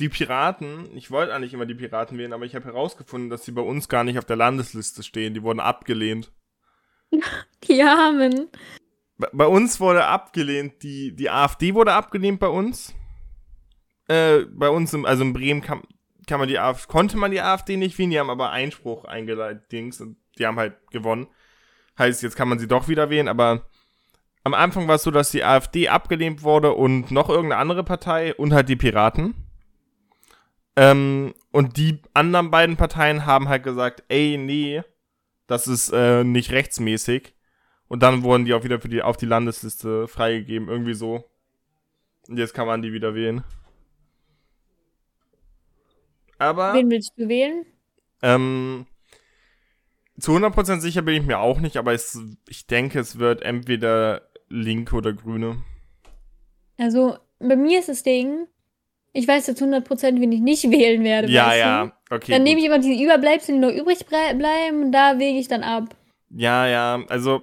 die 0.00 0.08
Piraten, 0.08 0.96
ich 0.96 1.10
wollte 1.10 1.34
eigentlich 1.34 1.52
immer 1.52 1.66
die 1.66 1.74
Piraten 1.74 2.16
wählen, 2.16 2.32
aber 2.32 2.46
ich 2.46 2.54
habe 2.54 2.64
herausgefunden, 2.64 3.28
dass 3.28 3.44
sie 3.44 3.52
bei 3.52 3.62
uns 3.62 3.88
gar 3.90 4.02
nicht 4.02 4.18
auf 4.18 4.24
der 4.24 4.36
Landesliste 4.36 5.02
stehen. 5.02 5.34
Die 5.34 5.42
wurden 5.42 5.60
abgelehnt. 5.60 6.32
Die 7.68 7.82
Armen. 7.82 8.48
Bei 9.18 9.46
uns 9.46 9.80
wurde 9.80 10.04
abgelehnt, 10.04 10.82
die, 10.82 11.14
die 11.14 11.30
AfD 11.30 11.74
wurde 11.74 11.94
abgelehnt 11.94 12.38
bei 12.38 12.48
uns. 12.48 12.94
Äh, 14.08 14.40
bei 14.50 14.68
uns, 14.68 14.92
im, 14.92 15.06
also 15.06 15.24
in 15.24 15.32
Bremen 15.32 15.62
kann, 15.62 15.82
kann 16.26 16.38
man 16.38 16.48
die 16.48 16.58
AfD, 16.58 16.86
konnte 16.86 17.16
man 17.16 17.30
die 17.30 17.40
AfD 17.40 17.76
nicht 17.76 17.98
wählen, 17.98 18.10
die 18.10 18.20
haben 18.20 18.30
aber 18.30 18.50
Einspruch 18.50 19.04
eingeleitet, 19.04 19.72
Dings, 19.72 20.00
und 20.00 20.16
die 20.38 20.46
haben 20.46 20.58
halt 20.58 20.74
gewonnen. 20.90 21.28
Heißt, 21.98 22.22
jetzt 22.22 22.36
kann 22.36 22.48
man 22.48 22.58
sie 22.58 22.68
doch 22.68 22.88
wieder 22.88 23.08
wählen, 23.08 23.26
aber 23.26 23.66
am 24.44 24.54
Anfang 24.54 24.86
war 24.86 24.96
es 24.96 25.02
so, 25.02 25.10
dass 25.10 25.30
die 25.30 25.44
AfD 25.44 25.88
abgelehnt 25.88 26.42
wurde 26.42 26.72
und 26.72 27.10
noch 27.10 27.30
irgendeine 27.30 27.60
andere 27.60 27.84
Partei 27.84 28.34
und 28.34 28.52
halt 28.52 28.68
die 28.68 28.76
Piraten. 28.76 29.34
Ähm, 30.76 31.34
und 31.52 31.78
die 31.78 32.02
anderen 32.12 32.50
beiden 32.50 32.76
Parteien 32.76 33.24
haben 33.24 33.48
halt 33.48 33.62
gesagt, 33.62 34.04
ey, 34.08 34.36
nee, 34.36 34.82
das 35.46 35.66
ist 35.66 35.90
äh, 35.90 36.22
nicht 36.22 36.52
rechtsmäßig 36.52 37.35
Und 37.88 38.02
dann 38.02 38.22
wurden 38.22 38.44
die 38.44 38.54
auch 38.54 38.64
wieder 38.64 38.80
für 38.80 38.88
die, 38.88 39.02
auf 39.02 39.16
die 39.16 39.26
Landesliste 39.26 40.08
freigegeben, 40.08 40.68
irgendwie 40.68 40.94
so. 40.94 41.24
Und 42.28 42.38
jetzt 42.38 42.54
kann 42.54 42.66
man 42.66 42.82
die 42.82 42.92
wieder 42.92 43.14
wählen. 43.14 43.44
Aber. 46.38 46.74
Wen 46.74 46.90
willst 46.90 47.12
du 47.16 47.28
wählen? 47.28 47.64
Ähm, 48.22 48.86
zu 50.18 50.32
100% 50.32 50.80
sicher 50.80 51.02
bin 51.02 51.14
ich 51.14 51.26
mir 51.26 51.38
auch 51.38 51.60
nicht, 51.60 51.76
aber 51.76 51.92
es, 51.92 52.18
ich 52.48 52.66
denke, 52.66 52.98
es 52.98 53.18
wird 53.18 53.42
entweder 53.42 54.22
Linke 54.48 54.96
oder 54.96 55.12
Grüne. 55.12 55.62
Also, 56.78 57.16
bei 57.38 57.56
mir 57.56 57.78
ist 57.78 57.88
das 57.88 58.02
Ding, 58.02 58.46
ich 59.12 59.28
weiß 59.28 59.46
jetzt 59.46 59.62
100%, 59.62 60.20
wen 60.20 60.32
ich 60.32 60.40
nicht 60.40 60.64
wählen 60.70 61.04
werde. 61.04 61.28
Ja, 61.30 61.54
ja, 61.54 61.86
Du? 61.86 62.14
okay. 62.16 62.32
Dann 62.32 62.42
nehme 62.42 62.56
gut. 62.56 62.62
ich 62.62 62.66
immer 62.66 62.78
die 62.78 63.04
Überbleibsel, 63.04 63.54
die 63.54 63.60
noch 63.60 63.72
übrig 63.72 64.06
bleiben, 64.06 64.82
und 64.82 64.92
da 64.92 65.18
wege 65.18 65.38
ich 65.38 65.48
dann 65.48 65.62
ab. 65.62 65.94
Ja, 66.30 66.66
ja, 66.66 67.04
also 67.08 67.42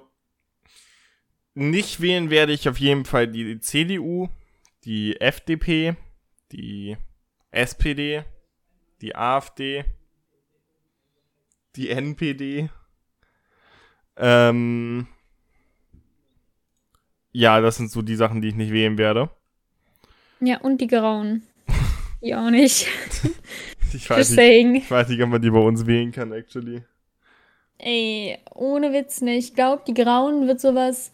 nicht 1.54 2.00
wählen 2.00 2.30
werde 2.30 2.52
ich 2.52 2.68
auf 2.68 2.78
jeden 2.78 3.04
Fall 3.04 3.28
die 3.28 3.60
CDU, 3.60 4.28
die 4.84 5.20
FDP, 5.20 5.96
die 6.52 6.96
SPD, 7.50 8.24
die 9.00 9.14
AfD, 9.14 9.84
die 11.76 11.90
NPD. 11.90 12.68
Ähm, 14.16 15.06
ja, 17.32 17.60
das 17.60 17.76
sind 17.76 17.90
so 17.90 18.02
die 18.02 18.16
Sachen, 18.16 18.40
die 18.40 18.48
ich 18.48 18.54
nicht 18.54 18.72
wählen 18.72 18.98
werde. 18.98 19.30
Ja, 20.40 20.60
und 20.60 20.80
die 20.80 20.86
Grauen. 20.86 21.42
Die 22.22 22.34
auch 22.34 22.50
nicht. 22.50 22.88
Ich 23.92 24.10
weiß 24.10 24.18
Just 24.30 24.36
nicht, 24.36 24.84
ich 24.86 24.90
weiß 24.90 25.08
nicht, 25.08 25.22
ob 25.22 25.28
man 25.28 25.40
die 25.40 25.50
bei 25.50 25.60
uns 25.60 25.86
wählen 25.86 26.10
kann, 26.10 26.32
actually. 26.32 26.82
Ey, 27.78 28.36
ohne 28.52 28.92
Witz 28.92 29.20
nicht. 29.20 29.50
Ich 29.50 29.54
glaube, 29.54 29.84
die 29.86 29.94
Grauen 29.94 30.48
wird 30.48 30.60
sowas. 30.60 31.13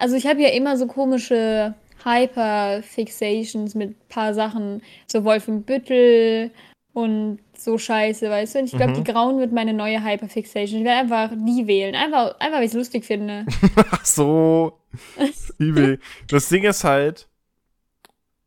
Also, 0.00 0.16
ich 0.16 0.26
habe 0.26 0.40
ja 0.42 0.48
immer 0.50 0.76
so 0.76 0.86
komische 0.86 1.74
Hyper-Fixations 2.04 3.74
mit 3.74 4.08
paar 4.08 4.34
Sachen. 4.34 4.82
So 5.06 5.24
Wolfenbüttel 5.24 6.50
und 6.92 7.38
so 7.56 7.76
Scheiße, 7.78 8.28
weißt 8.30 8.54
du? 8.54 8.58
Und 8.60 8.64
ich 8.66 8.72
glaube, 8.76 8.92
Mhm. 8.92 9.04
die 9.04 9.04
Grauen 9.12 9.38
wird 9.38 9.52
meine 9.52 9.72
neue 9.72 10.02
Hyper-Fixation. 10.04 10.80
Ich 10.80 10.84
werde 10.84 11.00
einfach 11.00 11.30
die 11.36 11.66
wählen. 11.66 11.94
Einfach, 11.94 12.38
einfach 12.38 12.58
weil 12.58 12.64
ich 12.64 12.70
es 12.70 12.76
lustig 12.76 13.04
finde. 13.04 13.46
Ach 13.90 14.04
so. 14.04 14.78
Übel. 15.58 15.98
Das 16.28 16.48
Ding 16.48 16.64
ist 16.64 16.84
halt, 16.84 17.28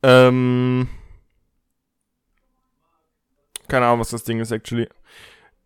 ähm, 0.04 0.88
keine 3.68 3.86
Ahnung, 3.86 4.00
was 4.02 4.10
das 4.10 4.24
Ding 4.24 4.40
ist, 4.40 4.52
actually. 4.52 4.88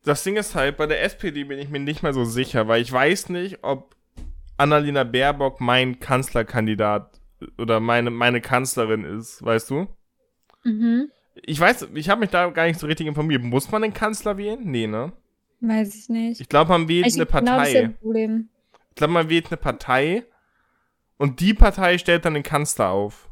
Das 0.03 0.23
Ding 0.23 0.35
ist 0.35 0.53
halt, 0.53 0.77
bei 0.77 0.85
der 0.85 1.01
SPD 1.03 1.43
bin 1.45 1.57
ich 1.57 1.69
mir 1.69 1.79
nicht 1.79 2.03
mehr 2.03 2.13
so 2.13 2.25
sicher, 2.25 2.67
weil 2.67 2.81
ich 2.81 2.91
weiß 2.91 3.29
nicht, 3.29 3.63
ob 3.63 3.94
Annalena 4.57 5.03
Baerbock 5.03 5.59
mein 5.61 5.99
Kanzlerkandidat 5.99 7.19
oder 7.57 7.79
meine, 7.79 8.09
meine 8.09 8.41
Kanzlerin 8.41 9.03
ist, 9.03 9.43
weißt 9.43 9.69
du? 9.69 9.87
Mhm. 10.63 11.11
Ich 11.43 11.59
weiß, 11.59 11.89
ich 11.93 12.09
habe 12.09 12.21
mich 12.21 12.29
da 12.29 12.49
gar 12.49 12.65
nicht 12.65 12.79
so 12.79 12.87
richtig 12.87 13.07
informiert. 13.07 13.43
Muss 13.43 13.69
man 13.71 13.81
den 13.81 13.93
Kanzler 13.93 14.37
wählen? 14.37 14.59
Nee, 14.63 14.87
ne? 14.87 15.11
Weiß 15.59 15.93
ich 15.95 16.09
nicht. 16.09 16.39
Ich 16.41 16.47
glaube, 16.49 16.69
man 16.69 16.87
wählt 16.87 17.05
Ich 17.07 17.15
eine 17.15 17.25
genau 17.25 17.41
das 17.41 17.45
Partei. 17.45 17.71
ist 17.71 17.87
das 17.91 17.99
Problem. 17.99 18.49
Ich 18.89 18.95
glaube, 18.95 19.13
man 19.13 19.29
wählt 19.29 19.47
eine 19.47 19.57
Partei 19.57 20.23
und 21.17 21.39
die 21.41 21.53
Partei 21.53 21.97
stellt 21.97 22.23
dann 22.25 22.33
den 22.35 22.43
Kanzler 22.43 22.89
auf. 22.89 23.29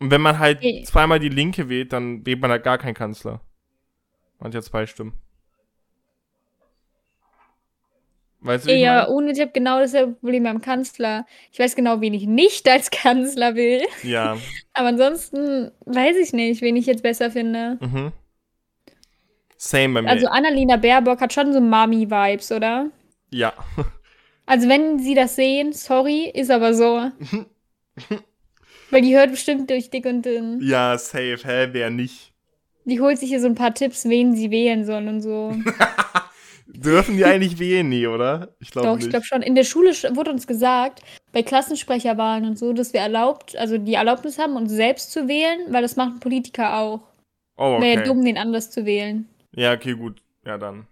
Und 0.00 0.10
wenn 0.10 0.22
man 0.22 0.38
halt 0.38 0.58
Okay. 0.58 0.82
zweimal 0.86 1.18
die 1.18 1.28
Linke 1.28 1.68
wählt, 1.68 1.92
dann 1.92 2.24
wählt 2.26 2.40
man 2.40 2.50
halt 2.50 2.64
gar 2.64 2.78
keinen 2.78 2.94
Kanzler. 2.94 3.40
Man 4.38 4.48
hat 4.48 4.54
ja 4.54 4.62
zwei 4.62 4.86
Stimmen. 4.86 5.12
Weißt 8.44 8.66
du, 8.66 8.72
ich 8.72 8.80
ja, 8.80 9.04
mein? 9.04 9.08
ohne, 9.14 9.32
ich 9.32 9.40
habe 9.40 9.52
genau 9.52 9.78
dasselbe 9.80 10.12
Problem 10.12 10.42
beim 10.44 10.60
Kanzler. 10.60 11.26
Ich 11.50 11.58
weiß 11.58 11.74
genau, 11.74 12.02
wen 12.02 12.12
ich 12.12 12.26
nicht 12.26 12.68
als 12.68 12.90
Kanzler 12.92 13.54
will. 13.54 13.82
Ja. 14.02 14.36
Aber 14.74 14.88
ansonsten 14.88 15.70
weiß 15.86 16.16
ich 16.16 16.34
nicht, 16.34 16.60
wen 16.60 16.76
ich 16.76 16.84
jetzt 16.84 17.02
besser 17.02 17.30
finde. 17.30 17.78
Mhm. 17.80 18.12
Same 19.56 19.94
bei 19.94 20.02
mir. 20.02 20.10
Also 20.10 20.26
Annalena 20.26 20.76
Baerbock 20.76 21.22
hat 21.22 21.32
schon 21.32 21.54
so 21.54 21.60
Mami-Vibes, 21.60 22.52
oder? 22.52 22.90
ja. 23.30 23.52
Also 24.46 24.68
wenn 24.68 24.98
sie 24.98 25.14
das 25.14 25.36
sehen, 25.36 25.72
sorry, 25.72 26.30
ist 26.34 26.50
aber 26.50 26.74
so. 26.74 27.10
Weil 28.90 29.00
die 29.00 29.16
hört 29.16 29.30
bestimmt 29.30 29.70
durch 29.70 29.88
dick 29.88 30.04
und 30.04 30.20
dünn. 30.20 30.60
Ja, 30.60 30.98
safe. 30.98 31.38
Hä, 31.44 31.68
wer 31.72 31.88
nicht? 31.88 32.34
Die 32.84 33.00
holt 33.00 33.18
sich 33.18 33.30
hier 33.30 33.40
so 33.40 33.46
ein 33.46 33.54
paar 33.54 33.72
Tipps, 33.72 34.06
wen 34.06 34.36
sie 34.36 34.50
wählen 34.50 34.84
soll 34.84 35.08
und 35.08 35.22
so. 35.22 35.56
Dürfen 36.76 37.16
die 37.16 37.24
eigentlich 37.24 37.58
wählen? 37.58 37.88
Nee, 37.88 38.06
oder? 38.06 38.54
Ich 38.58 38.70
glaube 38.70 38.88
Doch, 38.88 38.94
nicht. 38.96 39.04
ich 39.04 39.10
glaube 39.10 39.24
schon. 39.26 39.42
In 39.42 39.54
der 39.54 39.64
Schule 39.64 39.90
sch- 39.90 40.14
wurde 40.16 40.30
uns 40.30 40.46
gesagt, 40.46 41.02
bei 41.32 41.42
Klassensprecherwahlen 41.42 42.44
und 42.46 42.58
so, 42.58 42.72
dass 42.72 42.92
wir 42.92 43.00
erlaubt, 43.00 43.56
also 43.56 43.78
die 43.78 43.94
Erlaubnis 43.94 44.38
haben, 44.38 44.56
uns 44.56 44.72
selbst 44.72 45.12
zu 45.12 45.28
wählen, 45.28 45.60
weil 45.72 45.82
das 45.82 45.96
machen 45.96 46.20
Politiker 46.20 46.78
auch. 46.78 47.00
oh, 47.56 47.80
Wäre 47.80 47.86
ja 47.94 48.00
okay. 48.00 48.08
dumm, 48.08 48.24
den 48.24 48.38
anders 48.38 48.70
zu 48.70 48.84
wählen. 48.86 49.28
Ja, 49.54 49.72
okay, 49.72 49.94
gut. 49.94 50.20
Ja, 50.44 50.58
dann. 50.58 50.86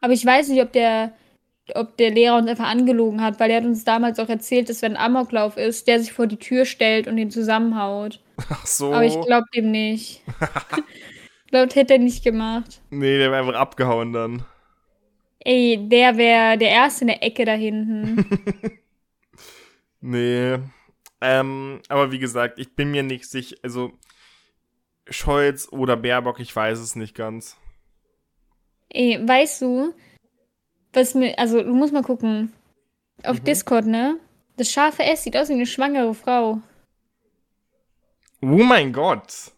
Aber 0.00 0.12
ich 0.12 0.24
weiß 0.24 0.48
nicht, 0.48 0.60
ob 0.62 0.72
der, 0.72 1.14
ob 1.74 1.96
der 1.96 2.10
Lehrer 2.10 2.36
uns 2.36 2.46
einfach 2.48 2.68
angelogen 2.68 3.22
hat, 3.22 3.40
weil 3.40 3.50
er 3.50 3.56
hat 3.58 3.64
uns 3.64 3.84
damals 3.84 4.18
auch 4.18 4.28
erzählt, 4.28 4.68
dass 4.68 4.82
wenn 4.82 4.96
ein 4.96 5.02
Amoklauf 5.16 5.56
ist, 5.56 5.88
der 5.88 6.00
sich 6.00 6.12
vor 6.12 6.26
die 6.26 6.36
Tür 6.36 6.66
stellt 6.66 7.08
und 7.08 7.16
den 7.16 7.30
zusammenhaut. 7.30 8.20
Ach 8.50 8.66
so. 8.66 8.92
Aber 8.92 9.04
ich 9.04 9.18
glaube 9.22 9.46
dem 9.54 9.70
nicht. 9.70 10.22
das 11.54 11.74
hätte 11.74 11.94
er 11.94 11.98
nicht 12.00 12.22
gemacht. 12.24 12.80
nee, 12.90 13.18
der 13.18 13.30
wäre 13.30 13.40
einfach 13.40 13.58
abgehauen 13.60 14.12
dann. 14.12 14.44
Ey, 15.40 15.78
der 15.88 16.16
wäre 16.16 16.56
der 16.58 16.70
Erste 16.70 17.02
in 17.02 17.08
der 17.08 17.22
Ecke 17.22 17.44
da 17.44 17.52
hinten. 17.52 18.26
Nee. 20.06 20.58
Ähm, 21.22 21.80
aber 21.88 22.12
wie 22.12 22.18
gesagt, 22.18 22.58
ich 22.58 22.74
bin 22.76 22.90
mir 22.90 23.02
nicht 23.02 23.24
sicher. 23.24 23.56
Also, 23.62 23.92
Scholz 25.08 25.66
oder 25.70 25.96
Baerbock, 25.96 26.40
ich 26.40 26.54
weiß 26.54 26.78
es 26.78 26.94
nicht 26.94 27.14
ganz. 27.14 27.56
Ey, 28.90 29.18
weißt 29.26 29.62
du, 29.62 29.94
was 30.92 31.14
mir, 31.14 31.38
also 31.38 31.62
du 31.62 31.72
musst 31.74 31.94
mal 31.94 32.02
gucken. 32.02 32.52
Auf 33.22 33.40
Mhm. 33.40 33.44
Discord, 33.44 33.86
ne? 33.86 34.18
Das 34.58 34.70
scharfe 34.70 35.04
S 35.04 35.22
sieht 35.24 35.38
aus 35.38 35.48
wie 35.48 35.54
eine 35.54 35.64
schwangere 35.66 36.12
Frau. 36.14 36.60
Oh 38.42 38.46
mein 38.62 38.92
Gott. 38.92 39.52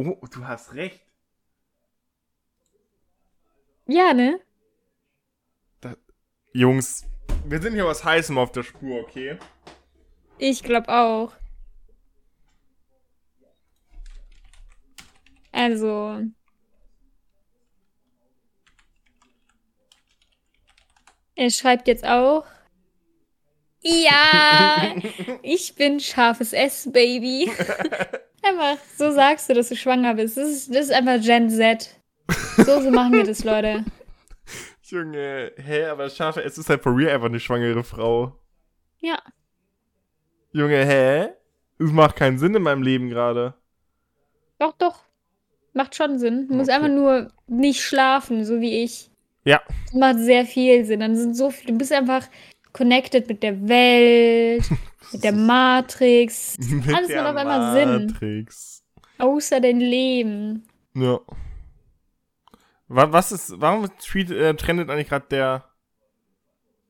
Oh, 0.00 0.16
du 0.30 0.46
hast 0.46 0.74
recht. 0.74 1.00
Ja, 3.86 4.14
ne? 4.14 4.38
Jungs, 6.52 7.04
wir 7.44 7.60
sind 7.60 7.74
hier 7.74 7.84
was 7.84 8.04
Heißem 8.04 8.38
auf 8.38 8.52
der 8.52 8.62
Spur, 8.62 9.00
okay? 9.00 9.38
Ich 10.38 10.62
glaube 10.62 10.88
auch. 10.88 11.32
Also. 15.50 16.22
Er 21.34 21.50
schreibt 21.50 21.88
jetzt 21.88 22.04
auch. 22.04 22.46
Ja, 23.80 24.94
ich 25.42 25.74
bin 25.74 25.98
scharfes 25.98 26.52
S, 26.52 26.88
Baby. 26.92 27.50
Einfach, 28.42 28.76
so 28.96 29.10
sagst 29.10 29.48
du, 29.48 29.54
dass 29.54 29.68
du 29.68 29.76
schwanger 29.76 30.14
bist. 30.14 30.36
Das 30.36 30.48
ist, 30.48 30.74
das 30.74 30.86
ist 30.86 30.92
einfach 30.92 31.20
Gen 31.20 31.50
Z. 31.50 31.94
So, 32.56 32.80
so 32.80 32.90
machen 32.90 33.12
wir 33.12 33.24
das, 33.24 33.44
Leute. 33.44 33.84
Junge, 34.82 35.52
hä, 35.56 35.84
aber 35.86 36.08
schaffe, 36.08 36.42
es 36.42 36.56
ist 36.56 36.70
halt 36.70 36.82
for 36.82 36.96
real 36.96 37.14
einfach 37.14 37.26
eine 37.28 37.40
schwangere 37.40 37.84
Frau. 37.84 38.32
Ja. 39.00 39.18
Junge, 40.52 40.84
hä? 40.86 41.28
Es 41.78 41.90
macht 41.92 42.16
keinen 42.16 42.38
Sinn 42.38 42.54
in 42.54 42.62
meinem 42.62 42.82
Leben 42.82 43.08
gerade. 43.10 43.54
Doch, 44.58 44.72
doch. 44.78 45.00
Macht 45.74 45.94
schon 45.94 46.18
Sinn. 46.18 46.48
Du 46.48 46.54
musst 46.54 46.70
Okay. 46.70 46.76
einfach 46.76 46.88
nur 46.94 47.30
nicht 47.46 47.80
schlafen, 47.82 48.44
so 48.44 48.60
wie 48.60 48.82
ich. 48.82 49.10
Ja. 49.44 49.60
Das 49.84 49.94
macht 49.94 50.18
sehr 50.18 50.44
viel 50.46 50.84
Sinn. 50.84 51.00
Dann 51.00 51.16
sind 51.16 51.34
so 51.36 51.50
viele. 51.50 51.72
Du 51.72 51.78
bist 51.78 51.92
einfach 51.92 52.26
connected 52.72 53.28
mit 53.28 53.42
der 53.42 53.68
Welt, 53.68 54.64
mit 55.12 55.24
der 55.24 55.32
Matrix. 55.32 56.56
Mit 56.70 56.94
Alles 56.94 57.08
macht 57.14 57.26
auf 57.26 57.36
einmal 57.36 57.74
Sinn. 57.74 58.06
Matrix. 58.06 58.84
Außer 59.18 59.60
dein 59.60 59.80
Leben. 59.80 60.66
Ja. 60.94 61.20
Wa- 62.88 63.12
Was 63.12 63.32
ist, 63.32 63.60
warum 63.60 63.88
tweet, 63.98 64.30
äh, 64.30 64.54
trendet 64.54 64.88
eigentlich 64.90 65.08
gerade 65.08 65.26
der, 65.30 65.64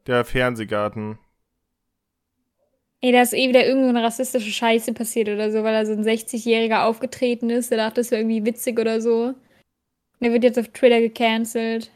der 0.07 0.25
Fernsehgarten? 0.25 1.19
Ey, 3.01 3.13
da 3.13 3.23
ist 3.23 3.33
eh 3.33 3.49
wieder 3.49 3.65
irgendeine 3.65 4.03
rassistische 4.03 4.51
Scheiße 4.51 4.93
passiert 4.93 5.29
oder 5.29 5.53
so, 5.53 5.63
weil 5.63 5.73
da 5.73 5.87
so 5.87 5.93
ein 5.93 6.05
60-Jähriger 6.05 6.83
aufgetreten 6.85 7.49
ist. 7.49 7.71
Der 7.71 7.79
dachte, 7.79 8.01
das 8.01 8.11
wäre 8.11 8.23
irgendwie 8.23 8.45
witzig 8.45 8.79
oder 8.79 9.01
so. 9.01 9.27
Und 9.27 9.37
der 10.21 10.33
wird 10.33 10.43
jetzt 10.45 10.59
auf 10.59 10.69
Twitter 10.69 11.01
gecancelt. 11.01 11.93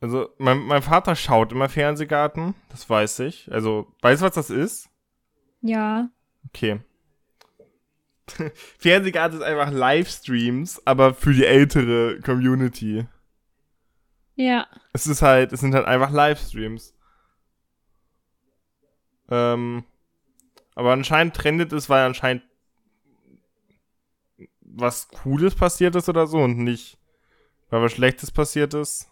Also, 0.00 0.30
mein, 0.38 0.60
mein 0.60 0.82
Vater 0.82 1.14
schaut 1.14 1.52
immer 1.52 1.68
Fernsehgarten, 1.68 2.54
das 2.70 2.88
weiß 2.88 3.18
ich. 3.20 3.52
Also, 3.52 3.94
weißt 4.00 4.22
du, 4.22 4.26
was 4.26 4.34
das 4.34 4.50
ist? 4.50 4.88
Ja. 5.60 6.08
Okay. 6.48 6.80
Fernsehgarten 8.78 9.38
ist 9.38 9.44
einfach 9.44 9.70
Livestreams, 9.70 10.86
aber 10.86 11.12
für 11.12 11.34
die 11.34 11.44
ältere 11.44 12.20
Community. 12.20 13.06
Ja. 14.36 14.66
Es 14.94 15.06
ist 15.06 15.20
halt, 15.20 15.52
es 15.52 15.60
sind 15.60 15.74
halt 15.74 15.86
einfach 15.86 16.10
Livestreams. 16.10 16.94
Ähm, 19.28 19.84
aber 20.74 20.92
anscheinend 20.92 21.36
trendet 21.36 21.72
es, 21.72 21.90
weil 21.90 22.06
anscheinend 22.06 22.42
was 24.60 25.08
Cooles 25.08 25.54
passiert 25.54 25.94
ist 25.94 26.08
oder 26.08 26.26
so 26.26 26.38
und 26.38 26.58
nicht, 26.58 26.96
weil 27.68 27.82
was 27.82 27.92
Schlechtes 27.92 28.30
passiert 28.30 28.72
ist. 28.72 29.09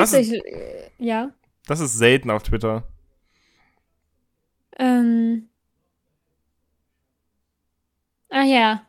Weißt 0.00 0.14
du, 0.14 0.18
ich, 0.18 0.32
äh, 0.32 0.90
ja. 0.98 1.30
Das 1.66 1.80
ist 1.80 1.96
selten 1.96 2.30
auf 2.30 2.42
Twitter. 2.42 2.84
Ähm. 4.78 5.48
Ach 8.30 8.44
ja. 8.44 8.82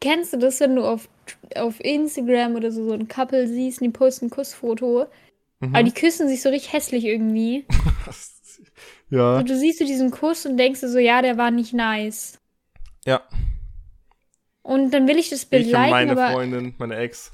Kennst 0.00 0.32
du 0.32 0.38
das, 0.38 0.60
wenn 0.60 0.76
du 0.76 0.84
auf, 0.84 1.08
auf 1.56 1.80
Instagram 1.80 2.56
oder 2.56 2.70
so, 2.72 2.84
so 2.84 2.92
ein 2.92 3.08
Couple 3.08 3.46
siehst 3.46 3.80
und 3.80 3.86
die 3.86 3.92
posten 3.92 4.26
ein 4.26 4.30
Kussfoto, 4.30 5.06
Mhm. 5.60 5.76
aber 5.76 5.84
die 5.84 5.92
küssen 5.92 6.26
sich 6.28 6.42
so 6.42 6.48
richtig 6.48 6.72
hässlich 6.72 7.04
irgendwie? 7.04 7.64
ja. 9.10 9.36
Und 9.38 9.48
du 9.48 9.56
siehst 9.56 9.80
du 9.80 9.84
diesen 9.84 10.10
Kuss 10.10 10.44
und 10.44 10.56
denkst 10.56 10.80
dir 10.80 10.88
so, 10.88 10.98
ja, 10.98 11.22
der 11.22 11.38
war 11.38 11.52
nicht 11.52 11.72
nice. 11.72 12.40
Ja. 13.06 13.22
Und 14.62 14.90
dann 14.90 15.06
will 15.06 15.18
ich 15.18 15.30
das 15.30 15.44
Bild 15.44 15.66
Ich 15.66 15.72
liken, 15.72 15.90
meine 15.90 16.10
aber 16.12 16.32
Freundin, 16.32 16.74
meine 16.78 16.96
Ex. 16.96 17.30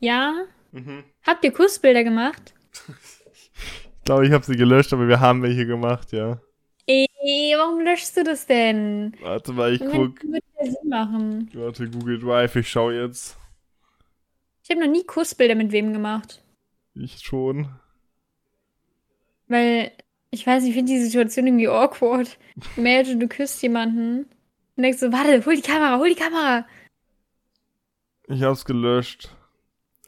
ja. 0.00 0.34
Mhm. 0.72 1.04
Habt 1.26 1.44
ihr 1.44 1.52
Kussbilder 1.52 2.04
gemacht? 2.04 2.54
Ich 2.88 4.04
glaube, 4.04 4.26
ich 4.26 4.32
habe 4.32 4.44
sie 4.44 4.56
gelöscht, 4.56 4.92
aber 4.92 5.08
wir 5.08 5.20
haben 5.20 5.42
welche 5.42 5.66
gemacht, 5.66 6.12
ja. 6.12 6.40
Ey, 6.86 7.06
warum 7.56 7.80
löschst 7.80 8.16
du 8.16 8.24
das 8.24 8.46
denn? 8.46 9.14
Warte 9.20 9.52
mal, 9.52 9.74
ich 9.74 9.80
Moment, 9.80 10.20
guck. 10.20 10.24
würde 10.24 10.46
ja 10.58 10.64
Sinn 10.64 10.88
machen. 10.88 11.50
Warte, 11.52 11.90
Google 11.90 12.18
Drive, 12.18 12.56
ich 12.56 12.70
schau 12.70 12.90
jetzt. 12.90 13.36
Ich 14.62 14.70
habe 14.70 14.80
noch 14.80 14.90
nie 14.90 15.04
Kussbilder 15.04 15.54
mit 15.54 15.72
wem 15.72 15.92
gemacht. 15.92 16.42
Ich 16.94 17.18
schon. 17.20 17.68
Weil, 19.48 19.92
ich 20.30 20.46
weiß, 20.46 20.64
ich 20.64 20.74
finde 20.74 20.92
die 20.92 21.00
Situation 21.00 21.46
irgendwie 21.46 21.68
awkward. 21.68 22.38
Imagine, 22.76 23.18
du 23.18 23.28
küsst 23.28 23.62
jemanden 23.62 24.26
und 24.76 24.82
denkst 24.82 25.00
so, 25.00 25.12
warte, 25.12 25.44
hol 25.44 25.56
die 25.56 25.62
Kamera, 25.62 25.98
hol 25.98 26.08
die 26.08 26.14
Kamera. 26.14 26.66
Ich 28.28 28.42
hab's 28.42 28.64
gelöscht. 28.64 29.30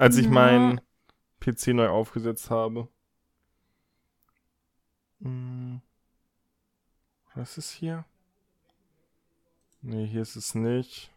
Als 0.01 0.17
ich 0.17 0.25
Ja. 0.25 0.31
meinen 0.31 0.81
PC 1.41 1.69
neu 1.75 1.89
aufgesetzt 1.89 2.49
habe. 2.49 2.89
Hm. 5.21 5.83
Was 7.35 7.59
ist 7.59 7.71
hier? 7.73 8.07
Nee, 9.83 10.07
hier 10.07 10.23
ist 10.23 10.37
es 10.37 10.55
nicht. 10.55 11.11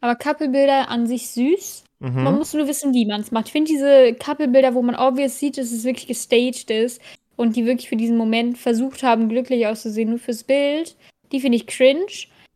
Aber 0.00 0.16
Couple-Bilder 0.16 0.88
an 0.88 1.06
sich 1.06 1.28
süß. 1.30 1.84
Man 2.00 2.24
Mhm. 2.24 2.38
muss 2.38 2.52
nur 2.52 2.66
wissen, 2.66 2.92
wie 2.92 3.06
man 3.06 3.20
es 3.20 3.30
macht. 3.30 3.46
Ich 3.46 3.52
finde 3.52 3.70
diese 3.70 4.14
Couple-Bilder, 4.14 4.74
wo 4.74 4.82
man 4.82 4.96
obvious 4.96 5.38
sieht, 5.38 5.56
dass 5.56 5.70
es 5.70 5.84
wirklich 5.84 6.08
gestaged 6.08 6.68
ist 6.70 7.00
und 7.36 7.54
die 7.54 7.64
wirklich 7.64 7.88
für 7.88 7.96
diesen 7.96 8.16
Moment 8.16 8.58
versucht 8.58 9.04
haben, 9.04 9.28
glücklich 9.28 9.68
auszusehen, 9.68 10.10
nur 10.10 10.18
fürs 10.18 10.42
Bild, 10.42 10.96
die 11.30 11.40
finde 11.40 11.56
ich 11.56 11.68
cringe. 11.68 12.06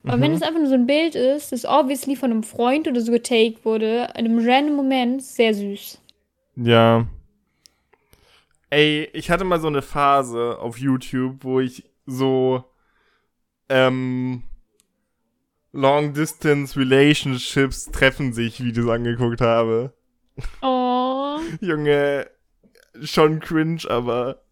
Aber 0.07 0.21
wenn 0.21 0.31
Mhm. 0.31 0.37
es 0.37 0.43
einfach 0.43 0.59
nur 0.61 0.69
so 0.69 0.75
ein 0.75 0.87
Bild 0.87 1.15
ist, 1.15 1.53
das 1.53 1.65
obviously 1.65 2.17
von 2.17 2.31
einem 2.31 2.43
Freund 2.45 2.87
oder 2.89 3.01
so 3.01 3.13
getaked 3.13 3.65
wurde, 3.65 4.09
in 4.17 4.25
einem 4.27 4.39
random 4.39 4.77
Moment, 4.77 5.23
sehr 5.23 5.53
süß. 5.55 6.01
Ja. 6.57 7.07
Ey, 8.71 9.09
ich 9.13 9.31
hatte 9.31 9.45
mal 9.45 9.61
so 9.61 9.69
eine 9.69 9.83
Phase 9.83 10.59
auf 10.59 10.79
YouTube, 10.79 11.45
wo 11.45 11.61
ich 11.61 11.85
so 12.07 12.65
ähm, 13.69 14.43
Long 15.73 16.13
Distance 16.15 16.79
Relationships 16.79 17.87
treffen 17.87 18.33
sich 18.33 18.63
Videos 18.63 18.89
angeguckt 18.91 19.41
habe. 19.41 19.93
Oh. 20.63 21.39
Junge, 21.61 22.29
schon 23.03 23.41
cringe, 23.41 23.83
aber 23.89 24.43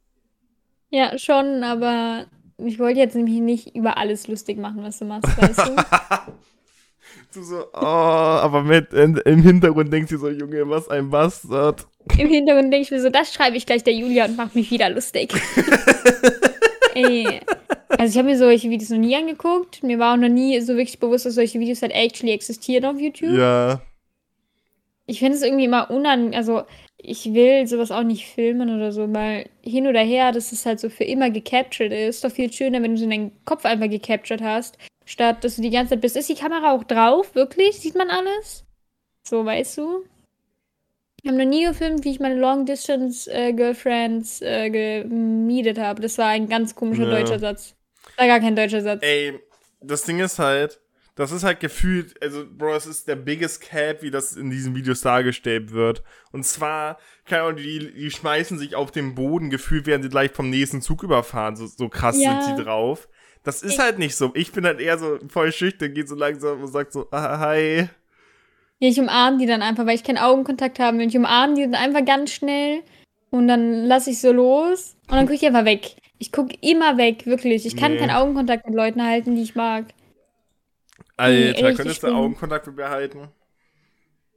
Ja, 0.91 1.19
schon, 1.19 1.65
aber 1.65 2.27
ich 2.59 2.79
wollte 2.79 3.01
jetzt 3.01 3.17
nämlich 3.17 3.41
nicht 3.41 3.75
über 3.75 3.97
alles 3.99 4.29
lustig 4.29 4.59
machen, 4.59 4.83
was 4.83 4.99
du 4.99 5.05
machst, 5.05 5.37
weißt 5.41 5.59
du? 5.59 5.77
du 7.35 7.43
so, 7.43 7.65
oh, 7.73 7.77
aber 7.77 8.63
mit 8.63 8.93
in, 8.93 9.17
im 9.17 9.43
Hintergrund 9.43 9.93
denkst 9.93 10.11
du 10.11 10.19
so, 10.19 10.29
Junge, 10.29 10.69
was 10.69 10.89
ein 10.89 11.11
Bastard. 11.11 11.87
Im 12.19 12.29
Hintergrund 12.29 12.73
denke 12.73 12.83
ich 12.83 12.91
mir 12.91 13.01
so, 13.01 13.11
das 13.11 13.33
schreibe 13.33 13.57
ich 13.57 13.67
gleich 13.67 13.83
der 13.83 13.95
Julia 13.95 14.27
und 14.27 14.37
mache 14.37 14.57
mich 14.57 14.71
wieder 14.71 14.91
lustig. 14.91 15.35
Ey. 16.95 17.41
Also 17.89 18.13
ich 18.13 18.19
habe 18.19 18.29
mir 18.29 18.39
solche 18.39 18.71
Videos 18.71 18.91
noch 18.91 18.99
nie 18.99 19.17
angeguckt. 19.17 19.83
Mir 19.83 19.99
war 19.99 20.15
auch 20.15 20.19
noch 20.19 20.29
nie 20.29 20.61
so 20.61 20.77
wirklich 20.77 20.99
bewusst, 20.99 21.27
dass 21.27 21.35
solche 21.35 21.59
Videos 21.61 21.83
halt 21.83 21.93
actually 21.93 22.33
existieren 22.33 22.85
auf 22.85 23.01
YouTube. 23.01 23.37
Ja, 23.37 23.81
Ich 25.07 25.19
finde 25.19 25.37
es 25.37 25.43
irgendwie 25.43 25.65
immer 25.67 25.91
unangenehm. 25.91 26.35
Also 26.37 26.63
ich 26.97 27.35
will 27.35 27.67
sowas 27.67 27.91
auch 27.91 28.03
nicht 28.03 28.27
filmen 28.27 28.75
oder 28.75 28.93
so, 28.93 29.13
weil 29.13 29.51
hin 29.63 29.87
oder 29.87 30.01
her, 30.01 30.33
dass 30.33 30.53
es 30.53 30.65
halt 30.65 30.81
so 30.81 30.89
für 30.89 31.05
immer 31.05 31.29
gecaptured 31.31 31.93
ist. 31.93 32.17
Ist 32.17 32.25
doch 32.25 32.33
viel 32.33 32.51
schöner, 32.53 32.83
wenn 32.83 32.93
du 32.93 32.97
so 32.99 33.05
in 33.05 33.11
deinen 33.11 33.45
Kopf 33.45 33.65
einfach 33.67 33.91
gecaptured 33.91 34.41
hast, 34.41 34.79
statt 35.05 35.45
dass 35.45 35.57
du 35.57 35.63
die 35.63 35.71
ganze 35.71 35.91
Zeit 35.91 36.01
bist. 36.01 36.17
Ist 36.17 36.31
die 36.31 36.35
Kamera 36.35 36.73
auch 36.73 36.85
drauf? 36.85 37.35
Wirklich? 37.35 37.79
Sieht 37.81 37.97
man 37.97 38.09
alles? 38.09 38.65
So, 39.27 39.45
weißt 39.45 39.77
du? 39.79 40.05
Ich 41.23 41.29
habe 41.31 41.39
noch 41.39 41.47
nie 41.49 41.65
gefilmt, 41.65 42.05
wie 42.05 42.11
ich 42.11 42.21
meine 42.21 42.39
Long-Distance-Girlfriends 42.39 44.43
äh, 44.43 44.71
gemietet 44.71 45.79
habe. 45.79 46.03
Das 46.03 46.19
war 46.19 46.29
ein 46.29 46.49
ganz 46.49 46.75
komischer 46.75 47.05
Ja. 47.05 47.11
deutscher 47.11 47.39
Satz. 47.39 47.75
War 48.17 48.27
gar 48.27 48.41
kein 48.41 48.57
deutscher 48.57 48.83
Satz. 48.83 49.03
ey, 49.03 49.39
das 49.81 50.05
Ding 50.05 50.21
ist 50.21 50.39
halt, 50.39 50.81
das 51.17 51.31
ist 51.33 51.45
halt 51.45 51.61
gefühlt, 51.61 52.21
also, 52.23 52.45
Bro, 52.47 52.75
es 52.75 52.87
ist 52.87 53.07
der 53.07 53.17
biggest 53.17 53.61
cap, 53.61 54.03
wie 54.03 54.11
das 54.11 54.37
in 54.37 54.51
diesen 54.51 54.75
Videos 54.75 55.01
dargestellt 55.01 55.73
wird. 55.73 56.03
Und 56.33 56.45
zwar, 56.45 56.99
keine 57.25 57.43
Ahnung, 57.43 57.57
die, 57.57 57.93
die 57.95 58.11
schmeißen 58.11 58.59
sich 58.59 58.75
auf 58.75 58.91
den 58.91 59.15
Boden, 59.15 59.49
gefühlt 59.51 59.87
werden 59.87 60.03
sie 60.03 60.09
gleich 60.09 60.33
vom 60.33 60.51
nächsten 60.51 60.83
Zug 60.83 61.03
überfahren, 61.03 61.55
so, 61.57 61.67
so 61.67 61.89
krass 61.89 62.21
Ja. 62.21 62.43
sind 62.43 62.57
sie 62.57 62.65
drauf. 62.65 63.09
Das 63.45 63.63
ist 63.63 63.75
Ich- 63.75 63.79
halt 63.79 63.99
nicht 63.99 64.17
so. 64.17 64.33
Ich 64.35 64.53
bin 64.53 64.65
halt 64.65 64.81
eher 64.81 64.99
so 64.99 65.19
voll 65.29 65.53
schüchtern, 65.53 65.93
geht 65.95 66.09
so 66.09 66.15
langsam 66.15 66.61
und 66.63 66.69
sagt 66.73 66.93
so, 66.93 67.07
ah, 67.11 67.39
hi. 67.39 67.89
Ja, 68.81 68.89
ich 68.89 68.99
umarme 68.99 69.39
die 69.39 69.47
dann 69.47 69.63
einfach, 69.63 69.87
weil 69.87 69.95
ich 69.95 70.03
keinen 70.03 70.19
Augenkontakt 70.19 70.79
haben 70.81 70.99
will. 70.99 71.07
Ich 71.07 71.17
umarme 71.17 71.55
die 71.55 71.63
dann 71.63 71.75
einfach 71.75 72.05
ganz 72.05 72.33
schnell 72.33 72.81
und 73.31 73.47
dann 73.47 73.85
lasse 73.85 74.11
ich 74.11 74.21
so 74.21 74.33
los 74.33 74.97
und 75.09 75.13
dann 75.17 75.27
gucke 75.27 75.35
ich 75.37 75.47
einfach 75.47 75.65
weg. 75.65 75.95
Ich 76.19 76.33
gucke 76.33 76.57
immer 76.61 76.97
weg, 76.97 77.27
wirklich. 77.27 77.67
Ich 77.67 77.77
kann 77.77 77.93
Nee. 77.93 77.99
keinen 77.99 78.11
Augenkontakt 78.11 78.67
mit 78.67 78.75
Leuten 78.75 79.03
halten, 79.05 79.37
die 79.37 79.43
ich 79.43 79.55
mag. 79.55 79.85
Alter, 81.17 81.49
echt, 81.69 81.77
könntest 81.77 81.91
ich 81.91 82.01
du 82.01 82.07
bin- 82.09 82.17
Augenkontakt 82.17 82.67
mit 82.67 82.77
mir 82.77 82.89
halten? 82.91 83.29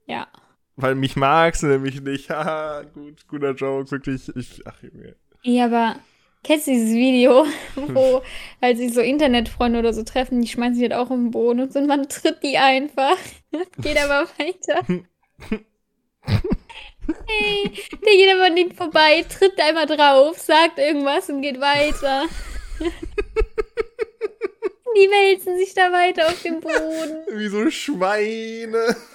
Ja. 0.06 0.28
Weil 0.76 0.96
mich 0.96 1.16
magst 1.16 1.64
du 1.64 1.68
nämlich 1.68 2.02
nicht. 2.02 2.30
Haha, 2.30 2.84
gut, 2.84 3.28
guter 3.28 3.52
Joke, 3.54 3.90
wirklich. 3.92 4.30
Ich, 4.36 4.62
ach, 4.68 4.82
Junge. 4.84 5.16
Ja, 5.44 5.66
aber 5.66 5.96
kennst 6.44 6.68
du 6.68 6.72
dieses 6.72 6.94
Video, 6.94 7.46
wo 7.76 8.22
halt 8.62 8.78
sich 8.78 8.94
so 8.94 9.02
Internetfreunde 9.02 9.80
oder 9.80 9.94
so 9.94 10.04
treffen, 10.04 10.42
die 10.42 10.48
schmeißen 10.48 10.76
sich 10.76 10.84
halt 10.84 10.94
auch 10.94 11.10
im 11.12 11.32
Boden 11.32 11.62
und 11.62 11.74
so, 11.74 11.80
und 11.80 11.88
man 11.88 12.08
tritt 12.10 12.44
die 12.44 12.58
einfach. 12.58 13.18
Geht 13.82 13.98
aber 14.02 14.28
weiter. 14.38 14.86
Hey, 17.10 17.72
der 17.92 18.14
geht 18.14 18.36
aber 18.36 18.50
nicht 18.50 18.74
vorbei, 18.76 19.26
tritt 19.30 19.60
einmal 19.62 19.86
drauf, 19.86 20.38
sagt 20.38 20.78
irgendwas 20.78 21.30
und 21.30 21.42
geht 21.42 21.60
weiter. 21.60 22.26
Die 24.98 25.10
wälzen 25.12 25.58
sich 25.58 25.74
da 25.76 25.92
weiter 25.92 26.28
auf 26.28 26.42
dem 26.42 26.60
Boden. 26.60 27.26
Wie 27.38 27.48
so 27.48 27.70
Schweine. 27.70 28.96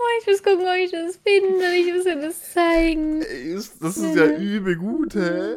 Oh, 0.00 0.20
ich 0.20 0.26
muss 0.28 0.42
gucken, 0.44 0.64
ob 0.64 0.76
ich 0.76 0.92
das 0.92 1.16
finde. 1.16 1.72
Ich 1.76 1.92
muss 1.92 2.04
dir 2.04 2.16
das 2.20 2.52
zeigen. 2.52 3.20
Ey, 3.20 3.52
Das 3.54 3.96
ist 3.96 4.14
ja 4.14 4.26
Mhm. 4.26 4.36
übel 4.40 4.76
gut, 4.76 5.14
hä? 5.16 5.56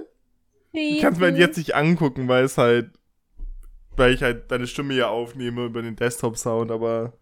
Ich 0.72 1.00
kann 1.00 1.14
es 1.14 1.20
mir 1.20 1.26
halt 1.28 1.38
jetzt 1.38 1.58
nicht 1.58 1.76
angucken, 1.76 2.28
weil 2.28 2.44
es 2.46 2.58
halt, 2.58 2.90
weil 3.96 4.14
ich 4.16 4.24
halt 4.24 4.50
deine 4.52 4.66
Stimme 4.66 4.96
ja 4.96 5.10
aufnehme 5.10 5.66
über 5.66 5.84
den 5.84 5.96
Desktop-Sound, 5.96 6.72
aber 6.72 7.14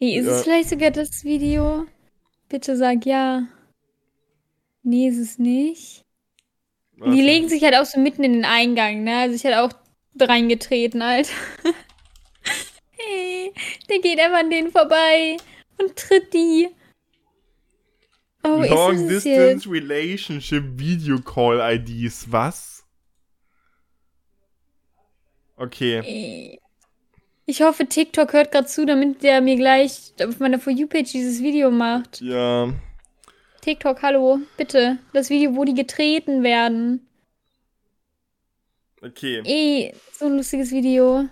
ist 0.00 0.26
Ja. 0.26 0.32
es 0.32 0.42
vielleicht 0.42 0.70
sogar 0.70 0.90
das 0.90 1.22
Video? 1.22 1.86
Bitte 2.48 2.76
sag 2.76 3.06
ja. 3.06 3.46
Nee, 4.82 5.08
ist 5.08 5.18
es 5.18 5.38
nicht. 5.38 6.03
Die 6.96 7.20
legen 7.20 7.48
sich 7.48 7.62
halt 7.62 7.74
auch 7.74 7.84
so 7.84 7.98
mitten 8.00 8.24
in 8.24 8.32
den 8.34 8.44
Eingang, 8.44 9.04
ne? 9.04 9.18
Also 9.18 9.34
ich 9.34 9.44
hätte 9.44 9.62
auch 9.62 9.70
reingetreten, 10.18 11.02
Alter. 11.02 11.32
hey, 12.92 13.52
der 13.88 13.98
geht 13.98 14.20
einfach 14.20 14.38
an 14.38 14.50
denen 14.50 14.70
vorbei 14.70 15.36
und 15.78 15.96
tritt 15.96 16.32
die. 16.32 16.68
Oh, 18.44 18.62
Long 18.68 19.08
Distance 19.08 19.68
Relationship 19.68 20.64
Video 20.76 21.20
Call 21.20 21.60
IDs, 21.60 22.30
was? 22.30 22.84
Okay. 25.56 26.58
Ich 27.46 27.62
hoffe, 27.62 27.86
TikTok 27.86 28.32
hört 28.32 28.52
gerade 28.52 28.66
zu, 28.66 28.86
damit 28.86 29.22
der 29.22 29.40
mir 29.40 29.56
gleich 29.56 30.12
auf 30.22 30.40
meiner 30.40 30.58
For 30.58 30.72
You-Page 30.72 31.10
dieses 31.12 31.42
Video 31.42 31.70
macht. 31.70 32.20
Ja. 32.20 32.72
TikTok, 33.64 34.02
hallo, 34.02 34.40
bitte. 34.58 34.98
Das 35.14 35.30
Video, 35.30 35.56
wo 35.56 35.64
die 35.64 35.72
getreten 35.72 36.42
werden. 36.42 37.08
Okay. 39.00 39.40
Eh, 39.46 39.94
so 40.12 40.26
ein 40.26 40.36
lustiges 40.36 40.70
Video. 40.70 41.24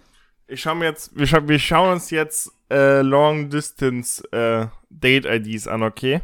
Ich 0.46 0.62
schau 0.62 0.74
mir 0.74 0.86
jetzt, 0.86 1.14
wir, 1.14 1.26
scha 1.26 1.46
wir 1.46 1.58
schauen 1.58 1.92
uns 1.92 2.08
jetzt 2.08 2.50
äh, 2.70 3.02
Long 3.02 3.50
Distance 3.50 4.26
äh, 4.32 4.66
Date 4.88 5.26
IDs 5.26 5.68
an, 5.68 5.82
okay? 5.82 6.22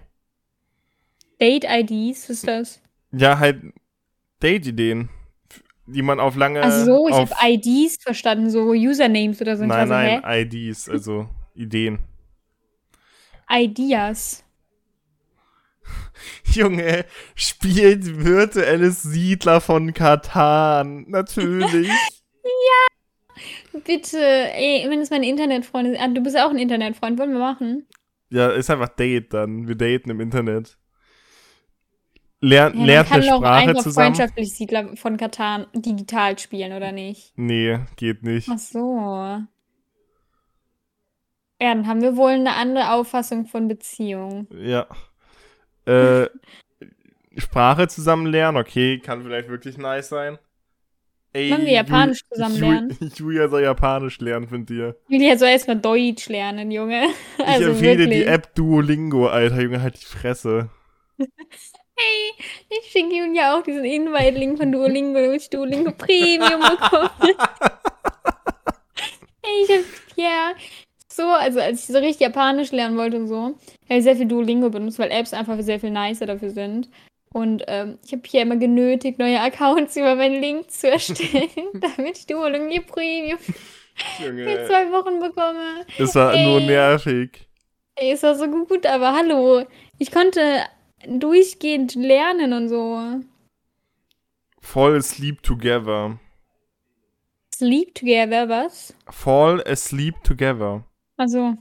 Date-IDs, 1.39 2.25
was 2.25 2.31
ist 2.31 2.49
das? 2.49 2.81
Ja, 3.13 3.39
halt 3.39 3.63
Date-Ideen, 4.41 5.11
die 5.87 6.03
man 6.03 6.21
auf 6.21 6.37
lange. 6.37 6.63
Ach 6.63 6.85
so, 6.87 7.07
ich 7.09 7.15
auf, 7.15 7.31
habe 7.31 7.53
IDs 7.53 8.03
verstanden, 8.03 8.51
so 8.51 8.71
Usernames 8.71 9.43
oder 9.43 9.59
so. 9.59 9.65
Nein, 9.67 9.89
war 9.91 10.05
so, 10.05 10.21
nein, 10.21 10.23
IDs, 10.25 10.89
also 10.89 11.29
Ideen. 11.55 11.99
hä? 13.49 13.65
Ideas. 13.65 14.43
Junge, 16.45 17.05
spielt 17.35 18.25
virtuelles 18.25 19.03
Siedler 19.03 19.61
von 19.61 19.93
Katan. 19.95 21.05
Natürlich. 21.09 21.91
Bitte, 23.85 24.19
ey, 24.19 24.87
wenn 24.91 25.01
es 25.01 25.11
meine 25.11 25.29
Internetfreunde 25.29 25.93
sind. 25.93 26.01
Ah, 26.01 26.09
du 26.09 26.21
bist 26.23 26.35
ja 26.37 26.47
auch 26.47 26.51
ein 26.51 26.59
Internetfreund, 26.59 27.19
wollen 27.19 27.33
wir 27.33 27.39
machen? 27.39 27.87
ja, 28.31 28.49
ist 28.51 28.69
einfach 28.71 28.89
Date 28.91 29.33
dann. 29.33 29.69
Wir 29.69 29.75
daten 29.77 30.11
im 30.11 30.21
Internet. 30.21 30.77
Lern, 32.41 32.79
Ja, 32.79 32.85
lernt 32.85 33.13
eine 33.13 33.23
Sprache 33.23 33.49
einfach 33.69 33.83
zusammen. 33.83 34.15
freundschaftlich 34.15 34.53
Siedler 34.55 34.97
von 34.97 35.17
Katan 35.17 35.67
digital 35.75 36.39
spielen, 36.39 36.73
oder 36.73 36.93
nicht? 36.93 37.33
Nee, 37.37 37.79
geht 37.97 38.23
nicht. 38.23 38.49
Ach 38.53 38.59
so. 38.59 38.99
Ja, 41.61 41.75
dann 41.75 41.87
haben 41.87 42.03
wir 42.03 42.17
wohl 42.17 42.31
eine 42.33 42.55
andere 42.55 42.93
Auffassung 42.93 43.47
von 43.47 43.67
Beziehung. 43.67 44.47
Ja. 44.53 44.87
Äh, 45.89 46.29
Sprache 47.37 47.89
zusammen 47.89 48.27
lernen, 48.27 48.59
okay, 48.59 48.99
kann 48.99 49.23
vielleicht 49.23 49.49
wirklich 49.49 49.79
nice 49.79 50.09
sein. 50.09 50.39
Ey, 51.33 51.51
Wollen 51.53 51.67
wir 51.67 51.73
Japanisch 51.73 52.21
Ju- 52.21 52.29
zusammen 52.35 52.55
Ju- 52.57 52.61
lernen? 52.61 52.99
Julia 53.17 53.49
soll 53.49 53.63
Japanisch 53.63 54.19
lernen 54.21 54.49
von 54.49 54.67
dir. 54.67 54.97
Julia 55.09 55.37
soll 55.37 55.49
erstmal 55.49 55.77
Deutsch 55.79 56.29
lernen, 56.29 56.71
Junge. 56.71 57.09
Also 57.45 57.65
ich 57.65 57.69
empfehle 57.69 57.99
wirklich. 57.99 58.21
die 58.21 58.27
App 58.27 58.55
Duolingo, 58.55 59.29
Alter, 59.29 59.61
Junge, 59.61 59.83
halt 59.83 60.01
die 60.01 60.05
Fresse. 60.05 60.71
Hey, 62.01 62.33
ich 62.71 62.93
schicke 62.93 63.13
Julia 63.13 63.59
auch 63.59 63.63
diesen 63.65 63.85
Invite-Link 63.85 64.57
von 64.57 64.71
Duolingo, 64.71 65.19
damit 65.21 65.43
ich 65.43 65.51
Duolingo 65.51 65.91
Premium 65.91 66.61
bekomme. 66.61 67.11
hey, 69.43 69.65
ich 69.65 69.71
hab, 69.71 69.85
ja, 70.17 70.53
so, 71.19 71.25
also 71.25 71.61
als 71.61 71.81
ich 71.81 71.87
so 71.95 71.99
richtig 71.99 72.21
Japanisch 72.21 72.71
lernen 72.71 72.97
wollte 72.97 73.17
und 73.17 73.27
so, 73.27 73.37
habe 73.37 73.99
ich 73.99 74.05
sehr 74.05 74.17
viel 74.17 74.27
Duolingo 74.27 74.71
benutzt, 74.71 74.99
weil 74.99 75.11
Apps 75.11 75.35
einfach 75.35 75.61
sehr 75.61 75.81
viel 75.81 75.91
nicer 75.91 76.27
dafür 76.27 76.51
sind. 76.51 76.89
Und 77.31 77.65
ähm, 77.67 77.99
ich 78.05 78.13
habe 78.13 78.23
hier 78.25 78.43
immer 78.43 78.57
genötigt, 78.57 79.19
neue 79.19 79.41
Accounts 79.41 79.97
über 79.97 80.15
meinen 80.15 80.41
Link 80.41 80.71
zu 80.71 80.91
erstellen, 80.91 81.51
damit 81.75 82.19
ich 82.19 82.27
Duolingo 82.27 82.81
Premium 82.87 83.39
für 83.39 84.25
Junge, 84.27 84.65
zwei 84.67 84.91
Wochen 84.93 85.19
bekomme. 85.19 85.85
das 85.99 86.15
war 86.15 86.37
nur 86.37 86.61
Ey. 86.61 86.67
nervig. 86.67 87.47
Ey, 87.97 88.13
ist 88.13 88.23
doch 88.23 88.35
so 88.37 88.47
gut, 88.47 88.87
aber 88.87 89.13
hallo, 89.13 89.67
ich 89.99 90.13
konnte 90.13 90.41
durchgehend 91.07 91.97
lernen 91.97 92.53
und 92.53 92.69
so. 92.69 93.21
Fall 94.61 94.97
asleep 94.97 95.43
together. 95.43 96.19
Sleep 97.53 97.93
together, 97.93 98.49
was? 98.49 98.95
Fall 99.11 99.61
asleep 99.67 100.23
together. 100.23 100.85
Also, 101.19 101.59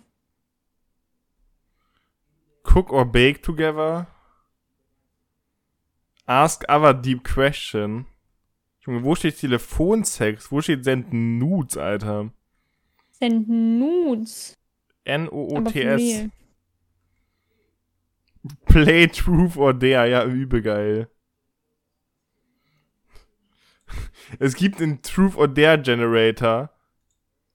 Cook 2.63 2.91
or 2.91 3.05
bake 3.05 3.41
together. 3.41 4.07
Ask 6.27 6.63
other 6.69 6.93
deep 6.93 7.23
question. 7.23 8.05
Junge, 8.85 9.03
wo 9.03 9.15
steht 9.15 9.39
Telefonsex? 9.39 10.51
Wo 10.51 10.61
steht 10.61 10.83
senden 10.83 11.37
Nudes, 11.39 11.77
Alter? 11.77 12.31
send 13.19 13.49
Nudes. 13.49 14.53
N-O-O-T-S. 15.05 16.29
Play 18.65 19.07
Truth 19.07 19.57
or 19.57 19.73
Dare, 19.73 20.09
ja, 20.09 20.25
übel 20.25 20.61
geil. 20.61 21.09
Es 24.39 24.55
gibt 24.55 24.81
einen 24.81 25.01
Truth 25.01 25.37
or 25.37 25.47
Dare 25.47 25.81
Generator, 25.81 26.69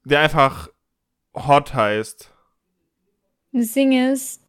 der 0.04 0.20
einfach 0.20 0.68
hot 1.34 1.74
heißt. 1.74 2.32
Das 3.52 3.72
Ding 3.72 3.92
ist, 3.92 4.40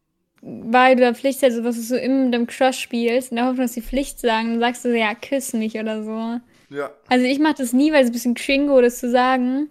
weil 0.42 0.96
du 0.96 1.02
da 1.04 1.14
Pflicht 1.14 1.44
also 1.44 1.64
was 1.64 1.76
du 1.76 1.82
so 1.82 1.96
in 1.96 2.32
deinem 2.32 2.48
Crush 2.48 2.80
spielst, 2.80 3.32
in 3.32 3.38
der 3.38 3.46
Hoffnung, 3.46 3.66
dass 3.66 3.74
die 3.74 3.82
Pflicht 3.82 4.20
sagen, 4.20 4.52
dann 4.52 4.60
sagst 4.60 4.86
du 4.86 4.90
so, 4.90 4.96
ja, 4.96 5.14
küss 5.16 5.54
mich 5.54 5.76
oder 5.78 6.04
so. 6.04 6.40
Ja. 6.76 6.92
Also 7.08 7.26
ich 7.26 7.40
mach 7.40 7.54
das 7.54 7.74
nie, 7.74 7.92
weil 7.92 8.04
es 8.04 8.10
ein 8.10 8.14
bisschen 8.14 8.36
cringo 8.36 8.82
das 8.82 9.00
zu 9.00 9.10
sagen. 9.10 9.70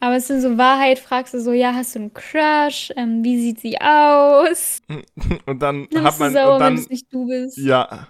Aber 0.00 0.16
es 0.16 0.26
sind 0.26 0.42
so 0.42 0.58
Wahrheit, 0.58 0.98
fragst 0.98 1.32
du 1.34 1.40
so, 1.40 1.52
ja, 1.52 1.72
hast 1.74 1.94
du 1.94 2.00
einen 2.00 2.12
Crush? 2.14 2.92
Ähm, 2.96 3.24
wie 3.24 3.40
sieht 3.40 3.60
sie 3.60 3.80
aus? 3.80 4.82
Und 5.46 5.62
dann 5.62 5.88
Dann 5.90 6.04
hat 6.04 6.18
bist 6.18 6.20
du 6.24 6.24
man, 6.24 6.32
sauer, 6.32 6.56
und 6.56 6.64
wenn 6.64 6.74
dann, 6.74 6.74
es 6.76 6.90
nicht 6.90 7.12
du 7.12 7.26
bist. 7.26 7.56
ja. 7.56 8.08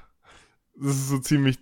Das 0.76 0.90
ist 0.96 1.08
so 1.08 1.18
ziemlich, 1.18 1.58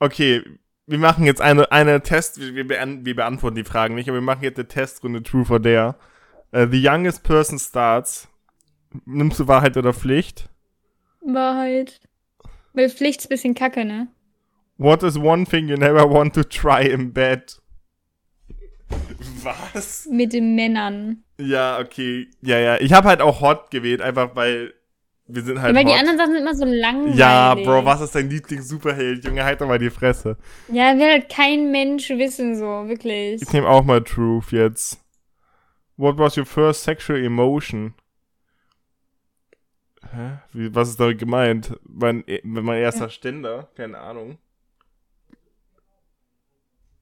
okay. 0.00 0.42
Wir 0.86 0.98
machen 0.98 1.24
jetzt 1.24 1.40
eine, 1.40 1.72
eine 1.72 2.02
Test, 2.02 2.38
wir, 2.38 2.54
wir, 2.54 2.68
beant 2.68 3.06
wir 3.06 3.16
beantworten 3.16 3.56
die 3.56 3.64
Fragen 3.64 3.94
nicht, 3.94 4.08
aber 4.10 4.18
wir 4.18 4.22
machen 4.22 4.42
jetzt 4.42 4.58
eine 4.58 4.68
Testrunde 4.68 5.22
Truth 5.22 5.50
or 5.50 5.60
Dare. 5.60 5.94
Uh, 6.54 6.66
the 6.70 6.80
youngest 6.80 7.24
person 7.24 7.58
starts. 7.58 8.28
Nimmst 9.06 9.40
du 9.40 9.48
Wahrheit 9.48 9.76
oder 9.76 9.92
Pflicht? 9.92 10.48
Wahrheit. 11.20 12.00
Weil 12.74 12.88
Pflicht 12.90 13.20
ist 13.20 13.26
ein 13.26 13.30
bisschen 13.30 13.54
kacke, 13.54 13.84
ne? 13.84 14.06
What 14.76 15.02
is 15.02 15.16
one 15.16 15.44
thing 15.44 15.68
you 15.68 15.76
never 15.76 16.08
want 16.08 16.34
to 16.34 16.44
try 16.44 16.86
in 16.86 17.12
bed? 17.12 17.60
Was? 19.42 20.06
Mit 20.10 20.32
den 20.32 20.54
Männern. 20.54 21.24
Ja, 21.38 21.78
okay. 21.80 22.28
Ja, 22.40 22.58
ja. 22.58 22.80
Ich 22.80 22.92
habe 22.92 23.08
halt 23.08 23.20
auch 23.20 23.40
Hot 23.40 23.70
gewählt, 23.70 24.00
einfach 24.00 24.36
weil 24.36 24.74
wir 25.26 25.42
sind 25.42 25.60
halt 25.60 25.74
weil 25.74 25.84
die 25.84 25.90
hot. 25.90 26.00
anderen 26.00 26.18
Sachen 26.18 26.32
sind 26.32 26.42
immer 26.42 26.54
so 26.54 26.66
langweilig. 26.66 27.16
ja, 27.16 27.54
Bro, 27.54 27.84
was 27.84 28.02
ist 28.02 28.14
dein 28.14 28.28
Lieblings-Superheld? 28.28 29.24
Junge, 29.24 29.42
halt 29.42 29.60
doch 29.60 29.66
mal 29.66 29.78
die 29.78 29.90
Fresse. 29.90 30.36
Ja, 30.68 30.94
will 30.96 31.10
halt 31.10 31.28
kein 31.30 31.70
Mensch 31.72 32.10
wissen, 32.10 32.56
so, 32.56 32.86
wirklich. 32.88 33.40
Ich 33.40 33.52
nehme 33.52 33.68
auch 33.68 33.84
mal 33.84 34.02
Truth 34.02 34.52
jetzt. 34.52 35.03
What 35.96 36.18
was 36.18 36.36
your 36.36 36.46
first 36.46 36.82
sexual 36.82 37.22
emotion? 37.24 37.94
Hä? 40.12 40.38
Wie, 40.52 40.74
was 40.74 40.90
ist 40.90 41.00
da 41.00 41.12
gemeint? 41.12 41.78
Mein, 41.84 42.24
mein 42.42 42.78
erster 42.78 43.08
Ständer? 43.08 43.68
Keine 43.74 43.98
Ahnung. 43.98 44.38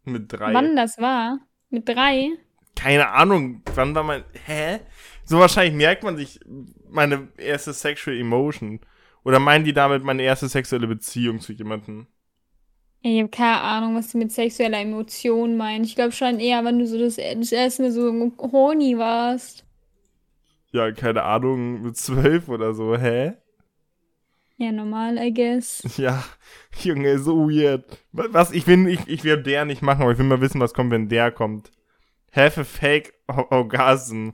Mit 0.05 0.33
drei. 0.33 0.53
Wann 0.53 0.77
das 0.77 0.99
war? 0.99 1.39
Mit 1.71 1.89
drei? 1.89 2.31
Keine 2.75 3.09
Ahnung, 3.11 3.63
wann 3.75 3.95
war 3.95 4.03
mein. 4.03 4.25
Hä? 4.47 4.81
So 5.25 5.39
wahrscheinlich 5.39 5.75
merkt 5.75 6.03
man 6.03 6.17
sich 6.17 6.41
meine 6.89 7.29
erste 7.37 7.73
sexual 7.73 8.17
emotion. 8.17 8.81
Oder 9.25 9.39
meinen 9.39 9.65
die 9.65 9.73
damit 9.73 10.03
meine 10.03 10.23
erste 10.23 10.49
sexuelle 10.49 10.89
Beziehung 10.89 11.41
zu 11.41 11.53
jemandem? 11.53 12.09
Ich 13.05 13.19
habe 13.19 13.29
keine 13.29 13.61
Ahnung, 13.61 13.97
was 13.97 14.11
sie 14.13 14.19
mit 14.19 14.31
sexueller 14.31 14.81
Emotion 14.81 15.57
meinen. 15.57 15.85
Ich 15.85 15.97
glaube 15.97 16.13
schon 16.13 16.39
eher, 16.39 16.65
wenn 16.65 16.79
du 16.79 16.87
so 16.87 16.99
das, 16.99 17.17
das 17.17 17.51
erste 17.53 17.83
Mal 17.83 17.91
so 17.93 18.33
horny 18.53 18.97
warst. 18.97 19.65
Ja, 20.71 20.91
keine 20.93 21.25
Ahnung, 21.25 21.83
mit 21.83 21.97
zwölf 21.97 22.49
oder 22.49 22.75
so, 22.75 22.97
hä? 22.97 23.33
Ja, 24.57 24.71
normal, 24.71 25.19
I 25.19 25.33
guess. 25.35 25.83
Ja, 25.99 26.23
Junge, 26.83 27.19
so 27.19 27.49
weird. 27.51 27.85
Wa- 28.13 28.29
Was, 28.31 28.53
ich 28.53 28.67
will, 28.69 28.87
ich, 28.87 29.01
ich 29.09 29.25
will 29.25 29.43
der 29.43 29.65
nicht 29.65 29.83
machen, 29.83 30.03
aber 30.03 30.13
ich 30.13 30.19
will 30.19 30.27
mal 30.27 30.41
wissen, 30.41 30.61
was 30.61 30.73
kommt, 30.73 30.93
wenn 30.93 31.09
der 31.09 31.33
kommt. 31.33 31.73
Have 32.33 32.61
a 32.61 32.65
fake 32.65 33.13
orgasm 33.51 34.31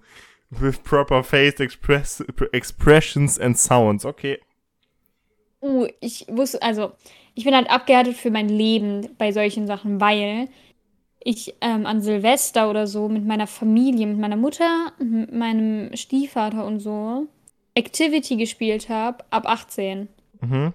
with 0.50 0.82
proper 0.84 1.24
face 1.24 1.58
express 1.60 2.22
expressions 2.52 3.38
and 3.38 3.58
sounds. 3.58 4.04
Okay. 4.04 4.38
Uh, 5.60 5.86
ich 6.00 6.26
wusste, 6.28 6.62
also, 6.62 6.92
ich 7.34 7.44
bin 7.44 7.54
halt 7.54 7.70
abgehärtet 7.70 8.16
für 8.16 8.30
mein 8.30 8.48
Leben 8.48 9.08
bei 9.18 9.32
solchen 9.32 9.66
Sachen, 9.66 10.00
weil 10.00 10.48
ich 11.20 11.54
ähm, 11.60 11.84
an 11.86 12.00
Silvester 12.00 12.70
oder 12.70 12.86
so 12.86 13.08
mit 13.08 13.26
meiner 13.26 13.46
Familie, 13.46 14.06
mit 14.06 14.18
meiner 14.18 14.36
Mutter, 14.36 14.92
mit 14.98 15.32
meinem 15.32 15.94
Stiefvater 15.96 16.64
und 16.64 16.80
so 16.80 17.26
Activity 17.74 18.36
gespielt 18.36 18.88
habe, 18.88 19.24
ab 19.30 19.46
18. 19.46 20.08
Mhm. 20.40 20.72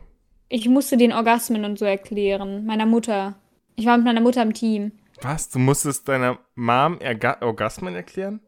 Ich 0.49 0.69
musste 0.69 0.97
den 0.97 1.11
Orgasmen 1.11 1.65
und 1.65 1.79
so 1.79 1.85
erklären, 1.85 2.65
meiner 2.65 2.85
Mutter. 2.85 3.35
Ich 3.75 3.85
war 3.85 3.97
mit 3.97 4.05
meiner 4.05 4.21
Mutter 4.21 4.41
im 4.41 4.53
Team. 4.53 4.91
Was? 5.21 5.49
Du 5.49 5.59
musstest 5.59 6.07
deiner 6.07 6.37
Mom 6.55 6.99
Erga 6.99 7.37
Orgasmen 7.41 7.95
erklären? 7.95 8.39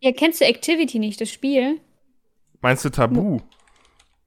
Ja, 0.00 0.12
kennst 0.12 0.40
du 0.40 0.44
Activity 0.44 0.98
nicht, 0.98 1.20
das 1.20 1.30
Spiel? 1.30 1.80
Meinst 2.60 2.84
du 2.84 2.90
Tabu? 2.90 3.40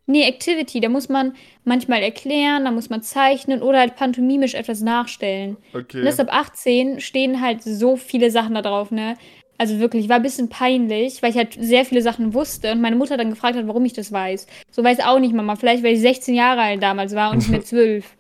Nee, 0.10 0.24
Activity, 0.24 0.80
da 0.80 0.90
muss 0.90 1.08
man 1.08 1.34
manchmal 1.66 2.02
erklären, 2.02 2.66
da 2.66 2.72
muss 2.72 2.90
man 2.90 3.04
zeichnen 3.04 3.62
oder 3.62 3.78
halt 3.78 3.96
pantomimisch 3.96 4.56
etwas 4.56 4.82
nachstellen. 4.82 5.58
Okay. 5.72 6.00
Und 6.00 6.06
das 6.06 6.20
ab 6.20 6.30
18 6.32 7.00
stehen 7.00 7.42
halt 7.42 7.62
so 7.62 7.96
viele 7.96 8.32
Sachen 8.32 8.56
da 8.56 8.64
drauf, 8.64 8.90
ne? 8.90 9.16
Also 9.60 9.78
wirklich, 9.80 10.10
war 10.10 10.16
ein 10.16 10.24
bisschen 10.24 10.50
peinlich, 10.50 11.22
weil 11.22 11.30
ich 11.30 11.38
halt 11.38 11.56
sehr 11.60 11.86
viele 11.86 12.02
Sachen 12.02 12.34
wusste 12.34 12.72
und 12.72 12.82
meine 12.82 12.96
Mutter 12.96 13.18
dann 13.18 13.30
gefragt 13.30 13.56
hat, 13.56 13.68
warum 13.68 13.86
ich 13.86 13.94
das 13.94 14.12
weiß. 14.12 14.48
So 14.72 14.84
weiß 14.84 15.02
auch 15.02 15.20
nicht 15.20 15.36
Mama, 15.36 15.56
vielleicht 15.56 15.84
weil 15.84 15.94
ich 15.94 16.02
16 16.02 16.34
Jahre 16.34 16.62
alt 16.62 16.82
damals 16.82 17.14
war 17.14 17.30
und 17.30 17.38
nicht 17.38 17.50
mehr 17.52 17.64
12. 17.64 18.18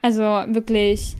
Also 0.00 0.22
wirklich. 0.22 1.14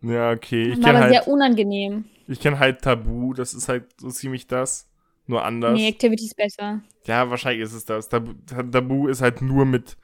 Ja, 0.00 0.30
okay. 0.30 0.70
Ich 0.70 0.82
War 0.82 0.84
kenne 0.84 0.98
aber 1.00 1.08
sehr 1.10 1.18
halt, 1.18 1.28
unangenehm. 1.28 2.06
ich 2.28 2.40
kenn 2.40 2.58
halt 2.58 2.80
Tabu, 2.80 3.34
das 3.34 3.52
ist 3.52 3.68
halt 3.68 3.84
so 4.00 4.08
ziemlich 4.08 4.46
das. 4.46 4.88
Nur 5.26 5.44
anders. 5.44 5.74
Nee, 5.74 5.88
Activity 5.88 6.24
ist 6.26 6.36
besser. 6.36 6.82
Ja, 7.04 7.28
wahrscheinlich 7.30 7.62
ist 7.62 7.72
es 7.72 7.84
das. 7.84 8.08
Tabu, 8.08 8.34
Tabu 8.46 9.08
ist 9.08 9.22
halt 9.22 9.42
nur 9.42 9.64
mit. 9.64 9.96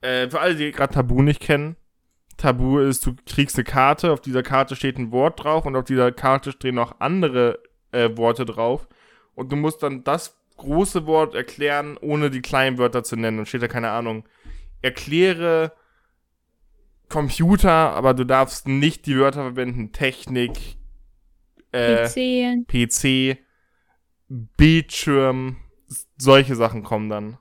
Äh, 0.00 0.28
für 0.30 0.40
alle, 0.40 0.54
die 0.54 0.70
gerade 0.70 0.94
Tabu 0.94 1.22
nicht 1.22 1.40
kennen, 1.40 1.76
Tabu 2.36 2.78
ist, 2.78 3.04
du 3.04 3.14
kriegst 3.26 3.56
eine 3.56 3.64
Karte, 3.64 4.12
auf 4.12 4.20
dieser 4.20 4.42
Karte 4.42 4.74
steht 4.74 4.98
ein 4.98 5.12
Wort 5.12 5.44
drauf 5.44 5.66
und 5.66 5.76
auf 5.76 5.84
dieser 5.84 6.10
Karte 6.10 6.52
stehen 6.52 6.76
noch 6.76 7.00
andere 7.00 7.58
äh, 7.92 8.08
Worte 8.16 8.46
drauf. 8.46 8.88
Und 9.34 9.52
du 9.52 9.56
musst 9.56 9.82
dann 9.82 10.04
das 10.04 10.38
große 10.56 11.06
Wort 11.06 11.34
erklären, 11.34 11.98
ohne 12.00 12.30
die 12.30 12.40
kleinen 12.40 12.78
Wörter 12.78 13.04
zu 13.04 13.16
nennen. 13.16 13.40
Und 13.40 13.46
steht 13.46 13.62
da 13.62 13.68
keine 13.68 13.90
Ahnung. 13.90 14.24
Erkläre 14.80 15.72
Computer, 17.10 17.70
aber 17.70 18.14
du 18.14 18.24
darfst 18.24 18.68
nicht 18.68 19.04
die 19.04 19.18
Wörter 19.18 19.42
verwenden. 19.42 19.92
Technik, 19.92 20.52
äh, 21.72 22.06
PC. 22.06 22.66
PC, 22.66 23.38
Bildschirm, 24.30 25.56
solche 26.16 26.54
Sachen 26.54 26.82
kommen 26.84 27.08
dann. 27.08 27.36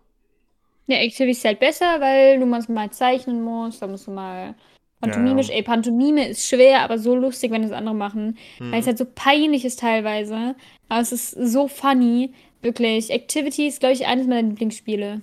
Ja, 0.88 0.98
Activity 0.98 1.32
ist 1.32 1.46
halt 1.46 1.60
besser, 1.60 2.02
weil 2.02 2.40
du 2.40 2.46
mal 2.48 2.90
zeichnen 2.92 3.44
musst, 3.44 3.82
da 3.82 3.88
musst 3.88 4.08
du 4.08 4.12
mal 4.12 4.56
pantomimisch, 5.00 5.50
Ja. 5.50 5.56
ey, 5.56 5.62
Pantomime 5.64 6.28
ist 6.30 6.48
schwer, 6.48 6.82
aber 6.82 6.98
so 6.98 7.16
lustig, 7.16 7.52
wenn 7.52 7.62
das 7.62 7.72
andere 7.72 7.94
machen, 7.94 8.38
Hm. 8.58 8.72
weil 8.72 8.80
es 8.80 8.88
halt 8.88 8.98
so 8.98 9.06
peinlich 9.06 9.66
ist 9.66 9.80
teilweise, 9.82 10.56
aber 10.90 11.02
es 11.02 11.12
ist 11.12 11.30
so 11.32 11.68
funny, 11.68 12.34
wirklich. 12.64 13.12
Activity 13.12 13.68
ist, 13.68 13.80
glaube 13.82 13.94
ich, 13.94 14.08
eines 14.08 14.26
meiner 14.26 14.48
Lieblingsspiele. 14.50 15.22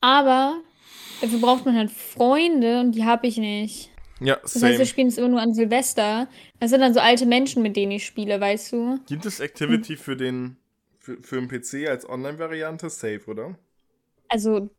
Aber 0.00 0.60
dafür 1.20 1.38
braucht 1.40 1.64
man 1.64 1.76
halt 1.76 1.90
Freunde 1.90 2.80
und 2.80 2.92
die 2.92 3.04
habe 3.04 3.26
ich 3.26 3.38
nicht. 3.38 3.90
Ja, 4.20 4.38
Das 4.42 4.62
heißt, 4.62 4.78
wir 4.78 4.86
spielen 4.86 5.08
es 5.08 5.18
immer 5.18 5.28
nur 5.28 5.40
an 5.40 5.54
Silvester. 5.54 6.28
Das 6.60 6.70
sind 6.70 6.80
dann 6.80 6.94
so 6.94 7.00
alte 7.00 7.26
Menschen, 7.26 7.62
mit 7.62 7.76
denen 7.76 7.92
ich 7.92 8.04
spiele, 8.06 8.40
weißt 8.40 8.72
du? 8.72 8.98
Gibt 9.06 9.26
es 9.26 9.40
Activity 9.40 9.96
für 9.96 10.16
den 10.16 10.56
für, 10.98 11.22
für 11.22 11.36
den 11.36 11.48
PC 11.48 11.86
als 11.88 12.08
Online-Variante? 12.08 12.90
Safe, 12.90 13.22
oder? 13.26 13.58
Also 14.30 14.70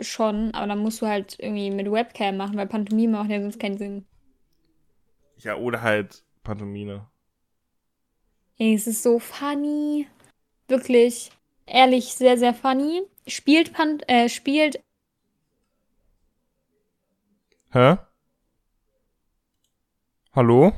schon, 0.00 0.52
aber 0.54 0.66
dann 0.66 0.78
musst 0.78 1.02
du 1.02 1.06
halt 1.06 1.36
irgendwie 1.38 1.70
mit 1.70 1.90
Webcam 1.90 2.36
machen, 2.36 2.56
weil 2.56 2.66
Pantomime 2.66 3.12
macht 3.18 3.30
ja 3.30 3.40
sonst 3.40 3.58
keinen 3.60 3.78
Sinn. 3.78 4.04
Ja, 5.38 5.56
oder 5.56 5.82
halt 5.82 6.24
Pantomime. 6.42 7.08
Ey, 8.58 8.74
es 8.74 8.86
ist 8.86 9.02
so 9.02 9.18
funny. 9.18 10.06
Wirklich, 10.68 11.30
ehrlich, 11.66 12.14
sehr, 12.14 12.38
sehr 12.38 12.54
funny. 12.54 13.02
Spielt 13.26 13.72
Pan 13.72 14.00
äh, 14.08 14.28
spielt 14.28 14.80
Hä? 17.72 17.96
Hallo? 20.38 20.72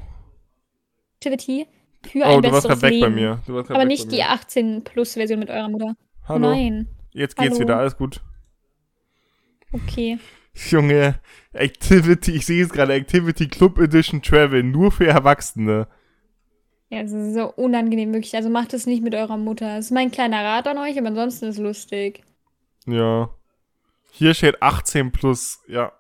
Activity 1.17 1.67
für 2.07 2.21
Oh, 2.21 2.37
ein 2.37 2.41
du 2.41 2.51
warst 2.51 2.67
besseres 2.67 2.81
gerade 2.81 2.83
weg 2.83 2.93
Leben. 2.93 3.15
bei 3.47 3.55
mir. 3.61 3.67
Aber 3.69 3.85
nicht 3.85 4.11
die 4.11 4.17
mir. 4.17 4.31
18-Plus-Version 4.31 5.39
mit 5.39 5.51
eurer 5.51 5.69
Mutter. 5.69 5.97
Hallo. 6.27 6.49
Nein. 6.49 6.89
Jetzt 7.11 7.37
geht's 7.37 7.57
Hallo. 7.57 7.61
wieder, 7.61 7.77
alles 7.77 7.99
gut. 7.99 8.23
Okay. 9.71 10.19
Junge, 10.71 11.21
Activity, 11.53 12.37
ich 12.37 12.47
sehe 12.47 12.65
es 12.65 12.71
gerade, 12.71 12.95
Activity 12.95 13.49
Club 13.49 13.79
Edition 13.79 14.23
Travel, 14.23 14.63
nur 14.63 14.93
für 14.93 15.09
Erwachsene. 15.09 15.89
Ja, 16.89 17.03
es 17.03 17.13
ist 17.13 17.35
so 17.35 17.53
unangenehm, 17.53 18.15
wirklich. 18.15 18.35
Also 18.35 18.49
macht 18.49 18.73
es 18.73 18.87
nicht 18.87 19.03
mit 19.03 19.15
eurer 19.15 19.37
Mutter. 19.37 19.77
Das 19.77 19.85
ist 19.85 19.91
mein 19.91 20.11
kleiner 20.11 20.43
Rat 20.43 20.69
an 20.69 20.79
euch, 20.79 20.97
aber 20.99 21.09
ansonsten 21.09 21.45
ist 21.45 21.57
es 21.57 21.61
lustig. 21.61 22.25
Ja. 22.87 23.29
Hier 24.13 24.33
steht 24.33 24.63
18 24.63 25.13
plus, 25.13 25.61
ja. 25.69 25.93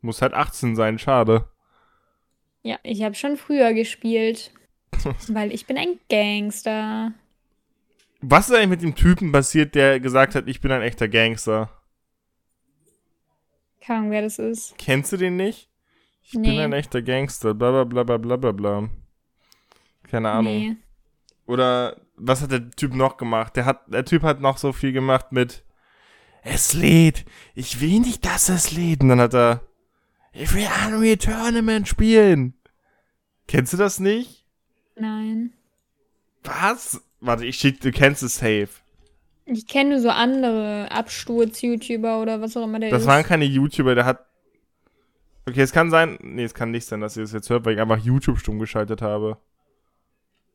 Muss 0.00 0.22
halt 0.22 0.32
18 0.32 0.74
sein, 0.74 0.98
schade. 0.98 1.51
Ja, 2.62 2.78
ich 2.82 3.02
habe 3.02 3.14
schon 3.14 3.36
früher 3.36 3.72
gespielt. 3.74 4.52
weil 5.28 5.52
ich 5.52 5.66
bin 5.66 5.76
ein 5.78 5.98
Gangster. 6.08 7.12
Was 8.20 8.48
ist 8.48 8.54
eigentlich 8.54 8.68
mit 8.68 8.82
dem 8.82 8.94
Typen 8.94 9.32
passiert, 9.32 9.74
der 9.74 9.98
gesagt 9.98 10.34
hat, 10.34 10.46
ich 10.46 10.60
bin 10.60 10.70
ein 10.70 10.82
echter 10.82 11.08
Gangster? 11.08 11.70
Keine 13.80 13.98
Ahnung, 13.98 14.10
wer 14.12 14.22
das 14.22 14.38
ist. 14.38 14.74
Kennst 14.78 15.12
du 15.12 15.16
den 15.16 15.36
nicht? 15.36 15.68
Ich 16.22 16.32
bin 16.32 16.42
Nee. 16.42 16.60
ein 16.60 16.72
echter 16.72 17.02
Gangster, 17.02 17.52
bla 17.52 17.70
bla 17.72 17.84
bla 17.84 18.04
bla 18.04 18.16
bla 18.18 18.36
bla 18.36 18.52
bla. 18.52 18.88
Keine 20.08 20.30
Ahnung. 20.30 20.52
Nee. 20.52 20.76
Oder 21.46 21.96
was 22.16 22.42
hat 22.42 22.52
der 22.52 22.70
Typ 22.70 22.94
noch 22.94 23.16
gemacht? 23.16 23.56
Der 23.56 23.64
hat, 23.64 23.92
der 23.92 24.04
Typ 24.04 24.22
hat 24.22 24.40
noch 24.40 24.56
so 24.58 24.72
viel 24.72 24.92
gemacht 24.92 25.32
mit 25.32 25.64
Es 26.44 26.74
lädt. 26.74 27.24
Ich 27.56 27.80
will 27.80 27.98
nicht, 27.98 28.24
dass 28.24 28.48
es 28.48 28.70
lädt. 28.70 29.00
Und 29.02 29.08
dann 29.08 29.20
hat 29.20 29.34
er 29.34 29.62
Ich 30.32 30.54
will 30.54 30.66
Unreal 30.86 31.16
Tournament 31.16 31.88
spielen. 31.88 32.54
Kennst 33.48 33.72
du 33.72 33.76
das 33.76 34.00
nicht? 34.00 34.46
Nein. 34.96 35.52
Was? 36.44 37.02
Warte, 37.20 37.44
ich 37.44 37.56
schick, 37.56 37.80
du 37.80 37.90
kennst 37.92 38.22
es 38.22 38.36
safe. 38.36 38.68
Ich 39.44 39.66
kenne 39.66 39.90
nur 39.90 40.00
so 40.00 40.08
andere 40.08 40.90
Absturz-YouTuber 40.90 42.20
oder 42.22 42.40
was 42.40 42.56
auch 42.56 42.64
immer 42.64 42.78
der 42.80 42.90
Das 42.90 43.02
ist. 43.02 43.08
waren 43.08 43.24
keine 43.24 43.44
YouTuber, 43.44 43.94
der 43.94 44.04
hat. 44.04 44.24
Okay, 45.48 45.60
es 45.60 45.72
kann 45.72 45.90
sein. 45.90 46.18
Nee, 46.22 46.44
es 46.44 46.54
kann 46.54 46.70
nicht 46.70 46.86
sein, 46.86 47.00
dass 47.00 47.16
ihr 47.16 47.22
das 47.24 47.32
jetzt 47.32 47.50
hört, 47.50 47.64
weil 47.64 47.74
ich 47.74 47.80
einfach 47.80 47.98
YouTube 47.98 48.38
stumm 48.38 48.58
geschaltet 48.58 49.02
habe. 49.02 49.38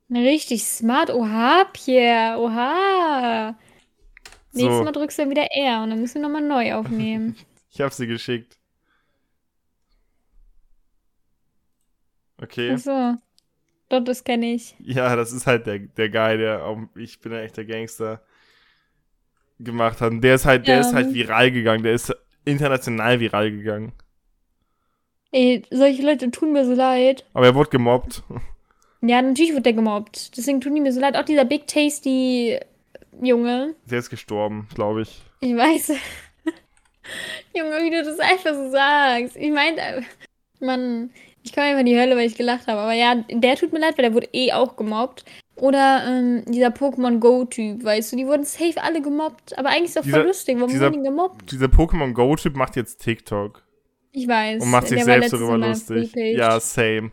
Richtig 0.09 0.63
smart. 0.63 1.09
Oha, 1.09 1.65
Pierre. 1.73 2.39
Oha. 2.39 3.57
Nächstes 4.53 4.77
So. 4.77 4.83
Mal 4.83 4.93
drückst 4.93 5.17
du 5.19 5.23
dann 5.23 5.31
wieder 5.31 5.47
R 5.51 5.83
und 5.83 5.89
dann 5.89 5.99
müssen 5.99 6.15
wir 6.15 6.21
nochmal 6.29 6.41
neu 6.41 6.73
aufnehmen. 6.73 7.35
Ich 7.69 7.81
hab 7.81 7.93
sie 7.93 8.07
geschickt. 8.07 8.57
Okay. 12.41 12.71
Achso. 12.71 13.15
Doch, 13.89 14.03
das 14.03 14.23
kenne 14.23 14.53
ich. 14.53 14.75
Ja, 14.79 15.15
das 15.15 15.31
ist 15.31 15.47
halt 15.47 15.65
der, 15.65 15.79
der 15.79 16.09
Guy, 16.09 16.37
der 16.37 16.65
auch, 16.65 16.77
ich 16.95 17.19
bin 17.21 17.33
ein 17.33 17.43
echter 17.43 17.63
Gangster 17.65 18.21
gemacht 19.59 20.01
hat. 20.01 20.11
Und 20.11 20.21
der 20.21 20.35
ist 20.35 20.45
halt, 20.45 20.67
der 20.67 20.75
Ja. 20.75 20.81
ist 20.81 20.93
halt 20.93 21.13
viral 21.13 21.51
gegangen. 21.51 21.83
Der 21.83 21.93
ist 21.93 22.13
international 22.45 23.19
viral 23.19 23.51
gegangen. 23.51 23.93
Ey, 25.31 25.63
solche 25.71 26.03
Leute 26.03 26.31
tun 26.31 26.53
mir 26.53 26.65
so 26.65 26.73
leid. 26.73 27.25
Aber 27.33 27.45
er 27.45 27.55
wurde 27.55 27.69
gemobbt. 27.69 28.23
Ja, 29.01 29.21
natürlich 29.21 29.53
wird 29.53 29.65
der 29.65 29.73
gemobbt. 29.73 30.35
Deswegen 30.37 30.61
tun 30.61 30.75
die 30.75 30.81
mir 30.81 30.93
so 30.93 30.99
leid. 30.99 31.15
Auch 31.15 31.25
dieser 31.25 31.45
Big 31.45 31.67
Tasty 31.67 32.59
Junge. 33.21 33.75
Der 33.85 33.99
ist 33.99 34.09
gestorben, 34.09 34.67
glaube 34.75 35.01
ich. 35.03 35.21
Ich 35.41 35.55
weiß. 35.55 35.89
Junge, 37.55 37.83
wie 37.83 37.89
du 37.89 38.03
das 38.03 38.19
einfach 38.19 38.53
so 38.53 38.69
sagst. 38.69 39.35
Ich 39.37 39.51
meine, 39.51 40.03
Mann, 40.59 41.11
ich 41.47 41.53
komme 41.53 41.67
einfach 41.67 41.79
in 41.79 41.85
die 41.85 41.97
Hölle, 41.99 42.15
weil 42.15 42.27
ich 42.27 42.35
gelacht 42.37 42.67
habe. 42.67 42.79
Aber 42.81 42.93
ja, 42.93 43.15
der 43.31 43.55
tut 43.55 43.71
mir 43.73 43.79
leid, 43.79 43.97
weil 43.97 44.03
der 44.03 44.13
wurde 44.13 44.27
eh 44.33 44.51
auch 44.53 44.75
gemobbt. 44.75 45.25
Oder 45.55 46.03
ähm, 46.07 46.43
dieser 46.47 46.67
Pokémon 46.67 47.17
Go-Typ, 47.19 47.83
weißt 47.83 48.11
du, 48.11 48.15
die 48.17 48.27
wurden 48.27 48.43
safe 48.43 48.75
alle 48.83 49.01
gemobbt. 49.01 49.57
Aber 49.57 49.69
eigentlich 49.69 49.85
ist 49.95 49.97
doch 49.97 50.05
voll 50.05 50.23
lustig. 50.27 50.57
Warum 50.57 50.69
dieser- 50.69 50.85
wurden 50.91 51.03
die 51.03 51.09
gemobbt? 51.09 51.51
Dieser 51.51 51.65
Pokémon 51.67 52.13
Go-Typ 52.13 52.55
macht 52.55 52.75
jetzt 52.75 52.97
TikTok 53.03 53.63
Ich 54.11 54.27
weiß. 54.27 54.61
und 54.63 54.69
macht 54.69 54.87
sich 54.89 55.03
selbst 55.03 55.33
darüber 55.33 55.57
lustig. 55.57 56.13
Ja, 56.15 56.59
same. 56.59 57.11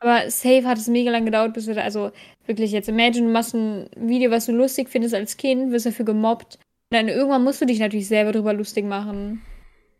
Aber 0.00 0.28
safe 0.30 0.64
hat 0.66 0.78
es 0.78 0.88
mega 0.88 1.10
lang 1.12 1.24
gedauert, 1.24 1.54
bis 1.54 1.66
wir 1.68 1.74
da, 1.74 1.82
also 1.82 2.10
wirklich 2.46 2.72
jetzt, 2.72 2.88
imagine, 2.88 3.26
du 3.28 3.32
machst 3.32 3.54
ein 3.54 3.88
Video, 3.96 4.30
was 4.32 4.46
du 4.46 4.52
lustig 4.52 4.88
findest 4.90 5.14
als 5.14 5.36
Kind, 5.36 5.70
wirst 5.70 5.86
dafür 5.86 6.04
gemobbt. 6.04 6.56
Und 6.90 6.96
dann 6.98 7.08
irgendwann 7.08 7.44
musst 7.44 7.60
du 7.62 7.66
dich 7.66 7.78
natürlich 7.78 8.08
selber 8.08 8.32
drüber 8.32 8.52
lustig 8.52 8.84
machen. 8.84 9.40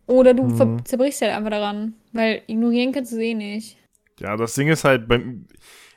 Oder 0.08 0.34
du 0.34 0.42
Mhm. 0.42 0.84
zerbrichst 0.84 1.22
halt 1.22 1.32
einfach 1.32 1.50
daran. 1.50 1.94
Weil 2.12 2.42
ignorieren 2.46 2.92
kannst 2.92 3.12
du 3.12 3.18
eh 3.18 3.34
nicht. 3.34 3.78
Ja, 4.20 4.36
das 4.36 4.54
Ding 4.54 4.68
ist 4.68 4.84
halt 4.84 5.08
beim. 5.08 5.46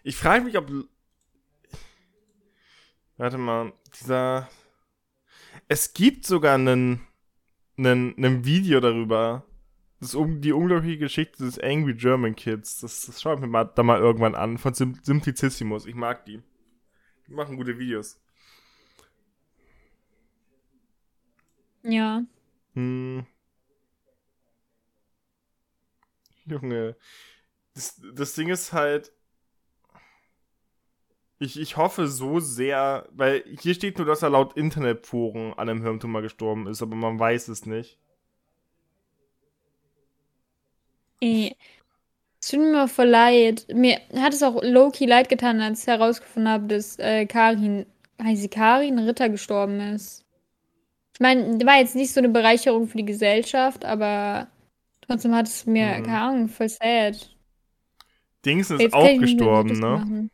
Ich 0.04 0.16
frage 0.16 0.46
mich, 0.46 0.58
ob. 0.58 0.72
Warte 3.18 3.38
mal, 3.38 3.74
dieser. 4.00 4.50
Es 5.68 5.94
gibt 5.94 6.26
sogar 6.26 6.56
einen, 6.56 7.02
einen, 7.78 8.16
einen 8.18 8.46
Video 8.46 8.80
darüber. 8.80 9.46
Das 10.00 10.10
ist 10.10 10.16
um, 10.16 10.42
die 10.42 10.52
unglaubliche 10.52 10.98
Geschichte 10.98 11.44
des 11.44 11.60
Angry 11.60 11.96
German 11.96 12.36
Kids. 12.36 12.82
Das, 12.82 13.06
das 13.06 13.22
schaue 13.22 13.36
ich 13.36 13.42
mir 13.42 13.48
mal, 13.48 13.66
da 13.66 13.84
mal 13.84 14.00
irgendwann 14.00 14.36
an. 14.36 14.58
Von 14.58 14.74
Sim 14.74 15.00
Simplicissimus. 15.02 15.86
Ich 15.86 15.96
mag 15.96 16.26
die. 16.26 16.42
Die 17.28 17.34
machen 17.34 17.58
gute 17.58 17.78
Videos. 17.80 18.22
Ja. 21.84 22.24
Hm. 22.74 23.26
Junge. 26.50 26.96
Das, 27.74 28.02
das 28.14 28.34
Ding 28.34 28.50
ist 28.50 28.74
halt. 28.74 29.12
Ich, 31.38 31.60
ich 31.60 31.76
hoffe 31.76 32.08
so 32.08 32.40
sehr, 32.40 33.10
weil 33.12 33.44
hier 33.60 33.74
steht 33.74 33.98
nur, 33.98 34.08
dass 34.08 34.22
er 34.22 34.30
laut 34.30 34.56
Internetforen 34.56 35.54
an 35.54 35.68
einem 35.68 35.82
Hirntumor 35.82 36.22
gestorben 36.22 36.66
ist, 36.68 36.82
aber 36.82 36.96
man 36.96 37.20
weiß 37.20 37.50
es 37.50 37.66
nicht. 37.66 38.00
Ey. 41.20 41.56
Es 42.42 42.52
tut 42.52 42.60
mir 42.60 42.88
voll 42.88 43.08
leid. 43.08 43.66
Mir 43.74 44.00
hat 44.16 44.34
es 44.34 44.44
auch 44.44 44.62
low-key 44.64 45.06
leid 45.08 45.30
getan, 45.30 45.60
als 45.62 45.82
ich 45.82 45.88
herausgefunden 45.88 46.52
habe, 46.52 46.68
dass 46.68 47.00
äh, 47.00 47.26
Karin, 47.26 47.86
heißt 48.22 48.42
sie 48.42 48.50
Karin, 48.50 49.00
Ritter 49.00 49.30
gestorben 49.30 49.80
ist. 49.80 50.24
Ich 51.16 51.20
meine, 51.20 51.66
war 51.66 51.80
jetzt 51.80 51.96
nicht 51.96 52.14
so 52.14 52.20
eine 52.20 52.30
Bereicherung 52.30 52.88
für 52.88 52.98
die 52.98 53.06
Gesellschaft, 53.06 53.84
aber 53.84 54.48
Trotzdem 55.08 55.34
hat 55.36 55.48
es 55.48 55.66
mir, 55.66 55.86
Mhm. 56.00 56.04
keine 56.04 56.20
Ahnung, 56.22 56.48
voll 56.50 56.70
sad. 56.70 57.36
Dings 58.46 58.70
ist 58.72 58.94
auch 58.94 59.20
gestorben, 59.20 59.72
ne? 59.80 59.80
machen. 59.80 60.32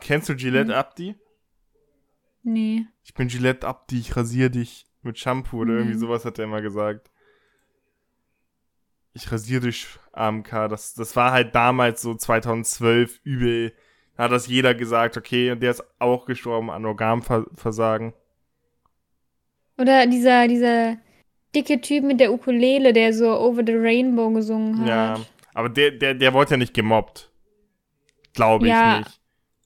Kennst 0.00 0.28
du 0.28 0.34
Gillette 0.36 0.70
Mhm. 0.72 0.76
Abdi? 0.78 1.14
Nee. 2.42 2.86
Ich 3.04 3.12
bin 3.14 3.28
Gillette 3.28 3.66
Abdi, 3.66 3.98
ich 4.00 4.16
rasiere 4.16 4.50
dich 4.50 4.86
mit 5.02 5.18
Shampoo 5.18 5.58
oder 5.60 5.74
irgendwie 5.74 5.94
Mhm. 5.96 6.00
sowas 6.00 6.24
hat 6.24 6.38
er 6.38 6.44
immer 6.44 6.62
gesagt. 6.62 7.10
Ich 9.12 9.30
rasiere 9.32 9.62
dich, 9.62 9.86
AMK. 10.12 10.68
Das, 10.68 10.94
das 10.94 11.16
war 11.16 11.32
halt 11.32 11.54
damals 11.54 12.00
so 12.00 12.14
2012 12.14 13.20
übel. 13.24 13.74
Da 14.16 14.24
hat 14.24 14.32
das 14.32 14.46
jeder 14.46 14.74
gesagt, 14.74 15.16
okay, 15.16 15.50
und 15.50 15.60
der 15.60 15.72
ist 15.72 15.82
auch 15.98 16.26
gestorben 16.26 16.70
an 16.70 16.84
Organversagen. 16.86 18.12
Oder 19.78 20.06
dieser, 20.06 20.46
dieser 20.46 20.96
dicke 21.54 21.80
Typ 21.80 22.04
mit 22.04 22.20
der 22.20 22.32
Ukulele, 22.32 22.92
der 22.92 23.12
so 23.12 23.30
Over 23.38 23.62
the 23.66 23.74
Rainbow 23.74 24.30
gesungen 24.30 24.80
hat. 24.80 24.88
Ja, 24.88 25.20
aber 25.54 25.68
der, 25.68 25.90
der, 25.92 26.14
der 26.14 26.32
wurde 26.34 26.52
ja 26.52 26.56
nicht 26.56 26.74
gemobbt. 26.74 27.30
Glaube 28.34 28.66
ich 28.66 28.72
Ja. 28.72 28.98
nicht. 28.98 29.20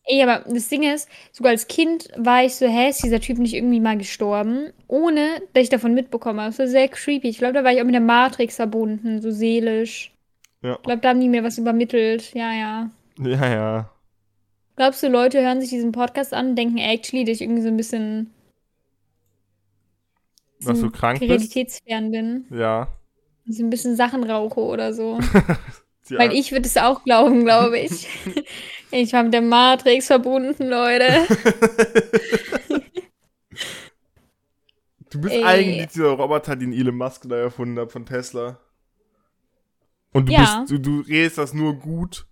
Ey, 0.06 0.22
aber 0.22 0.44
das 0.52 0.68
Ding 0.68 0.82
ist, 0.82 1.08
sogar 1.32 1.52
als 1.52 1.66
Kind 1.66 2.08
war 2.16 2.44
ich 2.44 2.54
so, 2.56 2.66
hä, 2.66 2.90
ist 2.90 3.02
dieser 3.02 3.20
Typ 3.20 3.38
nicht 3.38 3.54
irgendwie 3.54 3.80
mal 3.80 3.96
gestorben? 3.96 4.70
Ohne, 4.86 5.40
dass 5.54 5.62
ich 5.64 5.70
davon 5.70 5.94
mitbekomme. 5.94 6.44
Das 6.44 6.58
war 6.58 6.66
sehr 6.66 6.88
creepy. 6.88 7.28
Ich 7.28 7.38
glaube, 7.38 7.54
da 7.54 7.64
war 7.64 7.72
ich 7.72 7.80
auch 7.80 7.86
mit 7.86 7.94
der 7.94 8.02
Matrix 8.02 8.56
verbunden, 8.56 9.22
so 9.22 9.30
seelisch. 9.30 10.12
Ja. 10.62 10.74
Ich 10.74 10.82
glaube, 10.82 11.00
da 11.00 11.08
haben 11.10 11.20
die 11.20 11.28
mir 11.30 11.42
was 11.42 11.56
übermittelt. 11.56 12.34
Ja, 12.34 12.52
ja. 12.52 12.90
Ja, 13.18 13.48
ja. 13.48 13.90
Glaubst 14.76 15.02
du, 15.02 15.08
Leute 15.08 15.40
hören 15.40 15.60
sich 15.62 15.70
diesen 15.70 15.92
Podcast 15.92 16.34
an 16.34 16.50
und 16.50 16.56
denken 16.56 16.76
actually, 16.78 17.24
dass 17.24 17.36
ich 17.36 17.42
irgendwie 17.42 17.62
so 17.62 17.68
ein 17.68 17.76
bisschen 17.78 18.33
Was 20.66 20.78
so 20.80 20.86
du 20.86 20.92
krank 20.92 21.20
bist? 21.20 21.30
realitätsfern 21.30 22.10
bin? 22.10 22.46
Ja. 22.50 22.88
Dass 23.46 23.56
ich 23.56 23.62
ein 23.62 23.70
bisschen 23.70 23.96
Sachen 23.96 24.24
rauche 24.24 24.60
oder 24.60 24.92
so. 24.94 25.18
ja. 26.08 26.18
Weil 26.18 26.32
ich 26.32 26.52
würde 26.52 26.66
es 26.66 26.76
auch 26.76 27.04
glauben, 27.04 27.44
glaube 27.44 27.78
ich. 27.78 28.08
ich 28.90 29.12
war 29.12 29.22
mit 29.22 29.34
der 29.34 29.42
Matrix 29.42 30.06
verbunden, 30.06 30.68
Leute. 30.68 31.08
Du 35.10 35.20
bist 35.20 35.36
Ey. 35.36 35.44
eigentlich 35.44 35.86
dieser 35.92 36.08
Roboter, 36.08 36.56
den 36.56 36.72
Elon 36.72 36.96
Musk 36.96 37.28
da 37.28 37.36
erfunden 37.36 37.78
hat 37.78 37.92
von 37.92 38.04
Tesla. 38.04 38.58
Und 40.12 40.28
du 40.28 40.32
Ja. 40.32 40.64
bist, 40.66 40.72
du, 40.72 40.78
du 40.78 41.00
redest 41.06 41.38
das 41.38 41.54
nur 41.54 41.74
gut, 41.74 42.26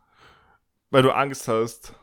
weil 0.90 1.04
du 1.04 1.14
Angst 1.14 1.46
hast. 1.46 1.94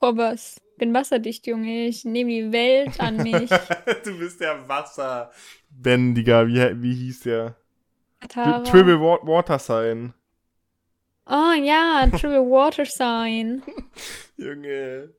Oh, 0.00 0.16
was? 0.16 0.56
Bin 0.80 0.94
wasserdicht, 0.94 1.46
Junge. 1.46 1.88
Ich 1.88 2.06
nehme 2.06 2.30
die 2.30 2.52
Welt 2.52 2.98
an 3.00 3.18
mich. 3.18 3.50
du 4.04 4.18
bist 4.18 4.40
der 4.40 4.66
Wasserbändiger, 4.66 6.46
wie, 6.48 6.82
wie 6.82 6.94
hieß 6.94 7.20
der? 7.20 7.54
Triple 8.26 8.98
Wa 8.98 9.18
Water 9.22 9.58
Sign. 9.58 10.14
Oh 11.26 11.52
ja, 11.52 12.06
Triple 12.10 12.40
Water 12.40 12.86
Sign. 12.86 13.62
Junge. 14.38 15.12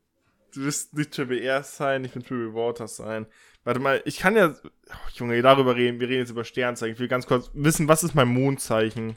Du 0.51 0.65
bist 0.65 0.95
nicht 0.95 1.11
Triple 1.11 1.37
Air 1.37 1.61
Sign, 1.61 2.05
ich 2.05 2.13
bin 2.13 2.23
Triple 2.23 2.55
Water 2.55 2.87
Sign. 2.87 3.27
Warte 3.63 3.79
mal, 3.79 4.01
ich 4.05 4.17
kann 4.17 4.35
ja. 4.35 4.55
Oh, 4.63 5.09
Junge, 5.13 5.39
darüber 5.43 5.75
reden. 5.75 5.99
Wir 5.99 6.09
reden 6.09 6.21
jetzt 6.21 6.31
über 6.31 6.43
Sternzeichen. 6.43 6.95
Ich 6.95 6.99
will 6.99 7.07
ganz 7.07 7.27
kurz 7.27 7.51
wissen, 7.53 7.87
was 7.87 8.01
ist 8.01 8.15
mein 8.15 8.29
Mondzeichen? 8.29 9.15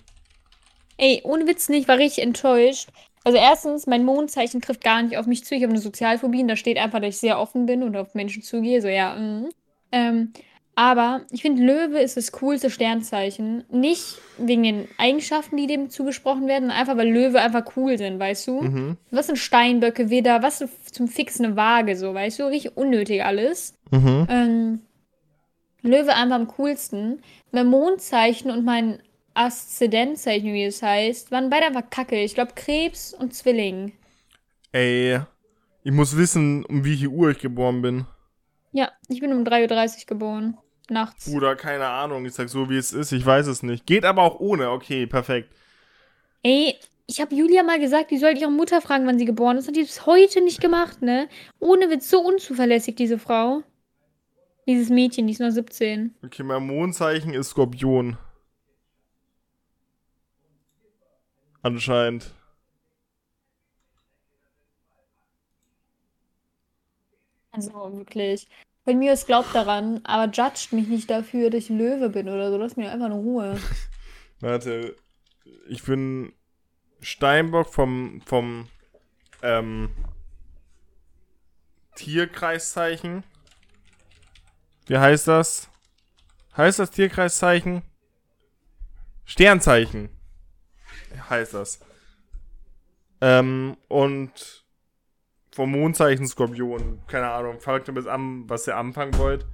Ey, 0.99 1.22
ohne 1.24 1.47
Witz 1.47 1.70
nicht, 1.70 1.88
war 1.88 1.97
richtig 1.97 2.22
enttäuscht. 2.22 2.90
Also 3.24 3.38
erstens, 3.38 3.86
mein 3.86 4.04
Mondzeichen 4.04 4.60
trifft 4.60 4.84
gar 4.84 5.02
nicht 5.02 5.16
auf 5.16 5.26
mich 5.26 5.44
zu. 5.44 5.54
Ich 5.54 5.62
habe 5.62 5.72
eine 5.72 5.80
Sozialphobie 5.80 6.42
und 6.42 6.48
da 6.48 6.56
steht 6.56 6.78
einfach, 6.78 7.00
dass 7.00 7.14
ich 7.14 7.18
sehr 7.18 7.40
offen 7.40 7.64
bin 7.64 7.82
und 7.82 7.96
auf 7.96 8.14
Menschen 8.14 8.42
zugehe. 8.42 8.82
So, 8.82 8.88
ja, 8.88 9.14
mm. 9.14 9.48
ähm, 9.92 10.32
aber 10.76 11.22
ich 11.30 11.42
finde, 11.42 11.62
Löwe 11.62 12.00
ist 12.00 12.16
das 12.16 12.32
coolste 12.32 12.68
Sternzeichen. 12.68 13.64
Nicht 13.70 14.18
wegen 14.38 14.64
den 14.64 14.88
Eigenschaften, 14.98 15.56
die 15.56 15.66
dem 15.66 15.88
zugesprochen 15.88 16.48
werden, 16.48 16.70
einfach 16.70 16.96
weil 16.96 17.10
Löwe 17.10 17.40
einfach 17.40 17.64
cool 17.76 17.96
sind, 17.96 18.18
weißt 18.18 18.48
du? 18.48 18.60
Mhm. 18.60 18.96
Was 19.10 19.28
sind 19.28 19.38
Steinböcke, 19.38 20.10
Widder, 20.10 20.42
was 20.42 20.64
zum 20.90 21.08
Fixen 21.08 21.46
eine 21.46 21.56
Waage, 21.56 21.96
so, 21.96 22.12
weißt 22.12 22.40
du? 22.40 22.44
Richtig 22.44 22.76
unnötig 22.76 23.24
alles. 23.24 23.74
Mhm. 23.90 24.26
Ähm, 24.28 24.80
Löwe 25.82 26.14
einfach 26.14 26.36
am 26.36 26.48
coolsten. 26.48 27.22
Mein 27.52 27.68
Mondzeichen 27.68 28.50
und 28.50 28.64
mein 28.64 28.98
Aszendentzeichen, 29.35 30.53
wie 30.53 30.64
es 30.64 30.82
heißt, 30.82 31.30
waren 31.30 31.51
beide 31.51 31.66
einfach 31.66 31.91
kacke. 31.91 32.22
Ich 32.22 32.35
glaube 32.35 32.53
Krebs 32.55 33.12
und 33.12 33.35
Zwilling. 33.35 33.93
Ey, 34.72 35.20
ich 35.82 35.93
muss 35.93 36.16
wissen, 36.16 36.64
um 36.64 36.85
wie 36.85 36.97
viel 36.97 37.09
Uhr 37.09 37.30
ich 37.30 37.39
geboren 37.39 37.82
bin. 37.82 38.07
Ja, 38.72 38.91
ich 39.09 39.20
bin 39.20 39.32
um 39.32 39.45
3.30 39.45 40.01
Uhr 40.01 40.07
geboren. 40.07 40.59
Nachts. 40.91 41.30
Bruder, 41.30 41.57
keine 41.57 41.87
Ahnung. 41.87 42.26
Ich 42.26 42.35
sag 42.35 42.49
so, 42.49 42.68
wie 42.68 42.76
es 42.76 42.93
ist. 42.93 43.12
Ich 43.12 43.24
weiß 43.24 43.47
es 43.47 43.62
nicht. 43.62 43.87
Geht 43.87 44.05
aber 44.05 44.22
auch 44.22 44.41
ohne. 44.41 44.70
Okay, 44.70 45.07
perfekt. 45.07 45.49
Ey, 46.43 46.76
ich 47.07 47.20
habe 47.20 47.35
Julia 47.35 47.62
mal 47.62 47.80
gesagt, 47.80 48.11
die 48.11 48.18
soll 48.18 48.37
ihre 48.37 48.51
Mutter 48.51 48.80
fragen, 48.80 49.07
wann 49.07 49.18
sie 49.18 49.24
geboren 49.24 49.57
ist. 49.57 49.68
Hat 49.68 49.76
die 49.76 49.82
bis 49.82 50.07
heute 50.07 50.43
nicht 50.43 50.61
gemacht, 50.61 51.03
ne? 51.03 51.28
Ohne 51.59 51.91
Witz, 51.91 52.11
so 52.11 52.20
unzuverlässig, 52.20 52.97
diese 52.97 53.18
Frau. 53.18 53.62
Dieses 54.66 54.89
Mädchen, 54.89 55.26
die 55.26 55.32
ist 55.32 55.41
nur 55.41 55.53
17. 55.53 56.14
Okay, 56.24 56.43
mein 56.43 56.66
Mondzeichen 56.66 57.35
ist 57.35 57.51
Skorpion. 57.51 58.16
Anscheinend. 61.64 62.30
Also 67.52 67.72
wirklich. 67.96 68.46
Bei 68.84 68.92
mir 68.92 69.14
ist 69.14 69.26
glaubt 69.26 69.54
daran, 69.54 70.00
aber 70.04 70.30
judgt 70.30 70.74
mich 70.74 70.88
nicht 70.88 71.08
dafür, 71.08 71.48
dass 71.48 71.64
ich 71.64 71.68
Löwe 71.70 72.10
bin 72.10 72.28
oder 72.28 72.50
so. 72.50 72.58
Lass 72.58 72.76
mir 72.76 72.92
einfach 72.92 73.06
in 73.06 73.12
Ruhe. 73.12 73.58
Warte. 74.40 74.94
Ich 75.66 75.82
bin 75.84 76.34
Steinbock 77.00 77.72
vom, 77.72 78.20
vom 78.26 78.68
ähm, 79.42 79.88
Tierkreiszeichen. 81.94 83.24
Wie 84.84 84.98
heißt 84.98 85.28
das? 85.28 85.70
Heißt 86.58 86.78
das 86.78 86.90
Tierkreiszeichen? 86.90 87.80
Sternzeichen. 89.24 90.13
Heißt 91.28 91.54
das. 91.54 91.80
Ähm, 93.20 93.76
und 93.88 94.64
vom 95.52 95.70
Mondzeichen 95.70 96.26
Skorpion. 96.26 97.00
Keine 97.06 97.30
Ahnung. 97.30 97.60
Fragt 97.60 97.88
ihr 97.88 97.94
bis 97.94 98.06
an, 98.06 98.48
was 98.48 98.66
ihr 98.66 98.76
anfangen 98.76 99.16
wollt. 99.18 99.46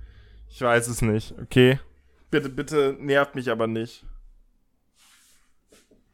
Ich 0.49 0.61
weiß 0.61 0.89
es 0.89 1.03
nicht. 1.03 1.35
Okay. 1.41 1.79
Bitte, 2.31 2.49
bitte 2.49 2.97
nervt 2.99 3.35
mich 3.35 3.51
aber 3.51 3.67
nicht. 3.67 4.05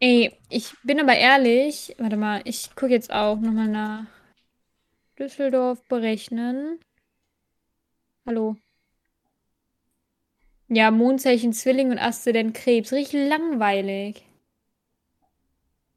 Ey, 0.00 0.36
ich 0.50 0.74
bin 0.82 1.00
aber 1.00 1.14
ehrlich. 1.14 1.94
Warte 1.98 2.16
mal, 2.16 2.42
ich 2.44 2.74
gucke 2.74 2.92
jetzt 2.92 3.12
auch 3.12 3.38
nochmal 3.40 3.68
nach. 3.68 4.04
Düsseldorf 5.18 5.82
berechnen. 5.88 6.78
Hallo. 8.26 8.56
Ja, 10.68 10.90
Mondzeichen 10.90 11.52
Zwilling 11.54 11.90
und 11.90 11.98
Aszendent 11.98 12.54
Krebs. 12.54 12.92
Richtig 12.92 13.28
langweilig. 13.28 14.25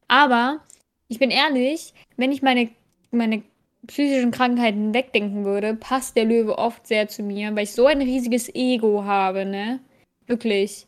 Aber, 0.09 0.59
ich 1.07 1.19
bin 1.19 1.29
ehrlich, 1.29 1.93
wenn 2.17 2.33
ich 2.33 2.41
meine, 2.41 2.69
meine 3.11 3.43
psychischen 3.87 4.31
Krankheiten 4.31 4.93
wegdenken 4.93 5.45
würde, 5.45 5.75
passt 5.75 6.17
der 6.17 6.25
Löwe 6.25 6.57
oft 6.57 6.85
sehr 6.85 7.07
zu 7.07 7.23
mir, 7.23 7.55
weil 7.55 7.63
ich 7.63 7.71
so 7.71 7.85
ein 7.85 8.01
riesiges 8.01 8.53
Ego 8.53 9.05
habe, 9.05 9.45
ne? 9.45 9.79
Wirklich. 10.27 10.87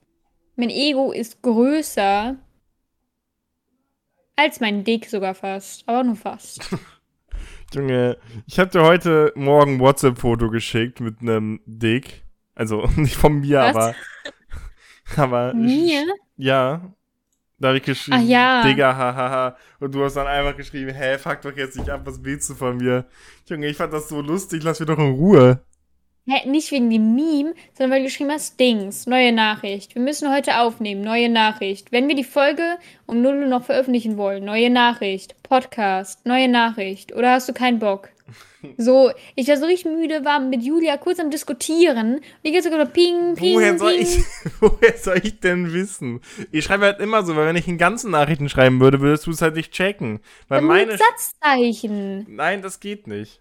Mein 0.57 0.69
Ego 0.69 1.11
ist 1.11 1.41
größer 1.41 2.35
als 4.35 4.59
mein 4.59 4.83
Dick 4.83 5.05
sogar 5.05 5.35
fast. 5.35 5.87
Aber 5.87 6.03
nur 6.03 6.15
fast. 6.15 6.69
Junge, 7.73 8.17
ich 8.47 8.59
hab 8.59 8.71
dir 8.71 8.83
heute 8.83 9.31
Morgen 9.35 9.75
ein 9.75 9.79
WhatsApp-Foto 9.79 10.49
geschickt 10.49 10.99
mit 10.99 11.21
einem 11.21 11.61
Dick. 11.65 12.25
Also 12.55 12.87
nicht 12.97 13.15
von 13.15 13.39
mir, 13.39 13.59
Was? 13.59 13.75
aber. 13.75 13.95
Aber. 15.15 15.53
Mir? 15.53 16.05
Ja. 16.37 16.93
Da 17.61 17.69
hab 17.69 17.75
ich 17.75 17.83
geschrieben, 17.83 18.17
Ach 18.19 18.27
ja. 18.27 18.63
Digga, 18.63 18.95
hahaha. 18.95 19.55
Und 19.79 19.93
du 19.93 20.03
hast 20.03 20.15
dann 20.15 20.25
einfach 20.25 20.57
geschrieben, 20.57 20.95
hä, 20.95 21.19
fuck 21.19 21.41
doch 21.41 21.55
jetzt 21.55 21.77
nicht 21.77 21.89
ab, 21.91 22.01
was 22.05 22.23
willst 22.23 22.49
du 22.49 22.55
von 22.55 22.77
mir? 22.77 23.05
Junge, 23.47 23.67
ich 23.67 23.77
fand 23.77 23.93
das 23.93 24.09
so 24.09 24.19
lustig, 24.19 24.63
lass 24.63 24.79
mich 24.79 24.87
doch 24.87 24.97
in 24.97 25.11
Ruhe. 25.11 25.59
Hä, 26.27 26.47
nicht 26.49 26.71
wegen 26.71 26.89
dem 26.89 27.13
Meme, 27.15 27.53
sondern 27.73 27.91
weil 27.91 27.99
du 27.99 28.05
geschrieben 28.05 28.31
hast, 28.31 28.59
Dings, 28.59 29.05
neue 29.05 29.31
Nachricht. 29.31 29.93
Wir 29.93 30.01
müssen 30.01 30.33
heute 30.33 30.59
aufnehmen, 30.59 31.01
neue 31.01 31.29
Nachricht. 31.29 31.91
Wenn 31.91 32.07
wir 32.07 32.15
die 32.15 32.23
Folge 32.23 32.77
um 33.05 33.21
0 33.21 33.43
Uhr 33.43 33.47
noch 33.47 33.65
veröffentlichen 33.65 34.17
wollen, 34.17 34.43
neue 34.43 34.71
Nachricht. 34.71 35.35
Podcast, 35.43 36.25
neue 36.25 36.47
Nachricht. 36.47 37.13
Oder 37.13 37.33
hast 37.33 37.47
du 37.47 37.53
keinen 37.53 37.77
Bock? 37.79 38.09
So, 38.77 39.11
ich 39.35 39.47
war 39.47 39.57
so 39.57 39.65
richtig 39.65 39.91
müde, 39.91 40.23
war 40.23 40.39
mit 40.39 40.61
Julia 40.63 40.97
kurz 40.97 41.19
am 41.19 41.29
Diskutieren. 41.31 42.15
Und 42.15 42.23
die 42.45 42.51
ganze 42.51 42.69
Zeit 42.69 42.79
so 42.79 42.93
ping, 42.93 43.35
ping, 43.35 43.55
Woher 43.55 43.77
soll 43.77 43.93
ping. 43.93 44.01
ich, 44.01 44.19
woher 44.59 44.97
soll 44.97 45.19
ich 45.23 45.39
denn 45.39 45.73
wissen? 45.73 46.21
Ich 46.51 46.65
schreibe 46.65 46.85
halt 46.85 46.99
immer 46.99 47.23
so, 47.23 47.35
weil 47.35 47.47
wenn 47.47 47.55
ich 47.55 47.67
in 47.67 47.77
ganzen 47.77 48.11
Nachrichten 48.11 48.49
schreiben 48.49 48.79
würde, 48.79 49.01
würdest 49.01 49.25
du 49.27 49.31
es 49.31 49.41
halt 49.41 49.55
nicht 49.55 49.71
checken. 49.71 50.19
Weil 50.47 50.59
Dann 50.59 50.67
meine, 50.67 50.97
Satzzeichen. 50.97 52.25
nein, 52.29 52.61
das 52.61 52.79
geht 52.79 53.07
nicht. 53.07 53.39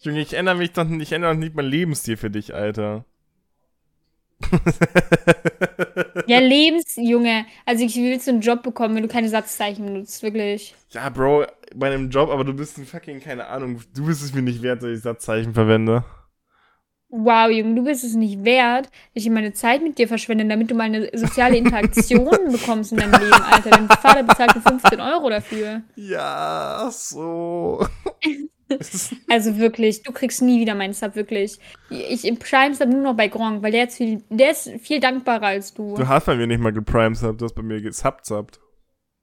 Junge, 0.00 0.20
ich 0.20 0.32
ändere 0.34 0.56
mich 0.56 0.72
doch 0.72 0.84
nicht, 0.84 1.02
ich 1.02 1.12
ändere 1.12 1.34
doch 1.34 1.38
nicht 1.38 1.54
mein 1.54 1.66
Lebensstil 1.66 2.16
für 2.16 2.30
dich, 2.30 2.54
Alter. 2.54 3.04
Ja, 6.26 6.38
Lebensjunge. 6.38 7.46
Also, 7.66 7.84
ich 7.84 7.96
willst 7.96 8.26
du 8.26 8.32
einen 8.32 8.40
Job 8.40 8.62
bekommen, 8.62 8.94
wenn 8.94 9.02
du 9.02 9.08
keine 9.08 9.28
Satzzeichen 9.28 9.86
benutzt, 9.86 10.22
wirklich. 10.22 10.74
ja, 10.92 11.08
Bro, 11.08 11.46
bei 11.74 11.88
einem 11.88 12.10
Job, 12.10 12.30
aber 12.30 12.44
du 12.44 12.52
bist 12.52 12.78
ein 12.78 12.86
fucking, 12.86 13.20
keine 13.20 13.46
Ahnung, 13.46 13.80
du 13.94 14.06
bist 14.06 14.22
es 14.22 14.32
mir 14.34 14.42
nicht 14.42 14.62
wert, 14.62 14.82
dass 14.82 14.90
ich 14.90 15.00
Satzzeichen 15.00 15.54
verwende. 15.54 16.04
Wow, 17.08 17.50
Junge, 17.50 17.74
du 17.74 17.82
bist 17.82 18.04
es 18.04 18.14
nicht 18.14 18.44
wert, 18.44 18.86
dass 19.14 19.24
ich 19.24 19.30
meine 19.30 19.52
Zeit 19.52 19.82
mit 19.82 19.98
dir 19.98 20.06
verschwende, 20.06 20.46
damit 20.46 20.70
du 20.70 20.76
mal 20.76 20.84
eine 20.84 21.10
soziale 21.12 21.56
Interaktion 21.56 22.30
bekommst 22.52 22.92
in 22.92 22.98
deinem 22.98 23.20
Leben, 23.20 23.32
Alter. 23.32 23.70
Dein 23.70 23.88
Vater 23.88 24.22
bezahlt 24.22 24.54
dir 24.54 24.60
15 24.60 25.00
Euro 25.00 25.28
dafür. 25.28 25.82
Ja, 25.96 26.88
so. 26.92 27.84
Also 29.28 29.58
wirklich, 29.58 30.02
du 30.02 30.12
kriegst 30.12 30.42
nie 30.42 30.60
wieder 30.60 30.74
meinen 30.74 30.92
Sub, 30.92 31.16
wirklich. 31.16 31.58
Ich 31.90 32.24
im 32.24 32.38
Prime 32.38 32.74
Sub 32.74 32.88
nur 32.88 33.02
noch 33.02 33.14
bei 33.16 33.28
Gronk, 33.28 33.62
weil 33.62 33.72
der 33.72 33.88
ist 33.88 33.96
viel, 33.96 34.22
der 34.28 34.50
ist 34.52 34.70
viel 34.80 35.00
dankbarer 35.00 35.46
als 35.46 35.74
du. 35.74 35.96
Du 35.96 36.06
hast 36.08 36.26
bei 36.26 36.36
mir 36.36 36.46
nicht 36.46 36.60
mal 36.60 36.72
geprimed, 36.72 37.20
du 37.22 37.44
hast 37.44 37.54
bei 37.54 37.62
mir 37.62 37.80
gesubsubt. 37.80 38.60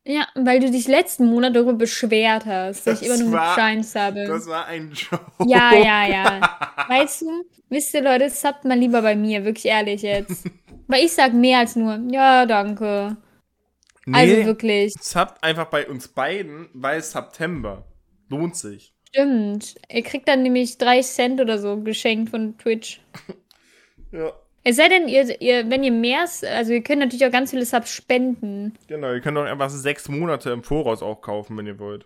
Ja, 0.06 0.26
weil 0.36 0.62
du 0.62 0.72
dich 0.72 0.88
letzten 0.88 1.26
Monat 1.26 1.54
darüber 1.54 1.74
beschwert 1.74 2.46
hast, 2.46 2.88
dass 2.88 3.02
ich 3.02 3.08
Das 3.10 3.20
immer 3.20 3.30
nur 3.30 3.40
war- 3.40 3.56
Prime 3.56 3.84
subbe. 3.84 4.26
Das 4.26 4.48
war 4.48 4.66
ein 4.68 4.92
Joke. 4.94 5.26
Ja, 5.46 5.74
ja, 5.74 6.08
ja. 6.08 6.60
Weißt 6.88 7.24
du, 7.24 7.44
wisst 7.70 7.94
ihr 7.94 8.02
Leute, 8.04 8.30
subbt 8.30 8.64
mal 8.64 8.78
lieber 8.80 9.02
bei 9.02 9.16
mir, 9.18 9.44
wirklich 9.44 9.66
ehrlich 9.66 10.02
jetzt. 10.04 10.50
Weil 10.88 11.04
ich 11.04 11.12
sag 11.12 11.34
mehr 11.34 11.60
als 11.60 11.76
nur, 11.76 12.00
ja, 12.10 12.46
danke. 12.46 13.18
Nee, 14.06 14.18
Also 14.18 14.46
wirklich, 14.46 14.94
subt 15.02 15.44
einfach 15.44 15.66
bei 15.66 15.86
uns 15.90 16.08
beiden, 16.08 16.70
weil 16.74 17.02
September. 17.04 17.84
Lohnt 18.30 18.56
sich. 18.56 18.94
Stimmt. 19.18 19.76
Ihr 19.90 20.04
kriegt 20.04 20.28
dann 20.28 20.44
nämlich 20.44 20.78
3 20.78 21.02
Cent 21.02 21.42
oder 21.42 21.58
so 21.58 21.78
geschenkt 21.82 22.30
von 22.30 22.58
Twitch. 22.58 23.02
Ja, 24.10 24.32
Es 24.64 24.78
sei 24.78 24.88
denn, 24.88 25.10
ihr, 25.10 25.42
ihr, 25.42 25.70
wenn 25.70 25.84
ihr 25.84 25.92
mehr, 25.92 26.22
also 26.22 26.72
ihr 26.72 26.82
könnt 26.82 27.00
natürlich 27.00 27.26
auch 27.26 27.32
ganz 27.32 27.50
viele 27.50 27.66
Subs 27.66 27.92
spenden. 27.94 28.78
genau. 28.88 29.12
Ihr 29.12 29.20
könnt 29.20 29.38
auch 29.38 29.44
einfach 29.44 29.70
sechs 29.70 30.08
Monate 30.08 30.52
im 30.52 30.64
Voraus 30.64 31.04
auch 31.04 31.20
kaufen, 31.22 31.58
wenn 31.58 31.68
ihr 31.68 31.78
wollt. 31.78 32.06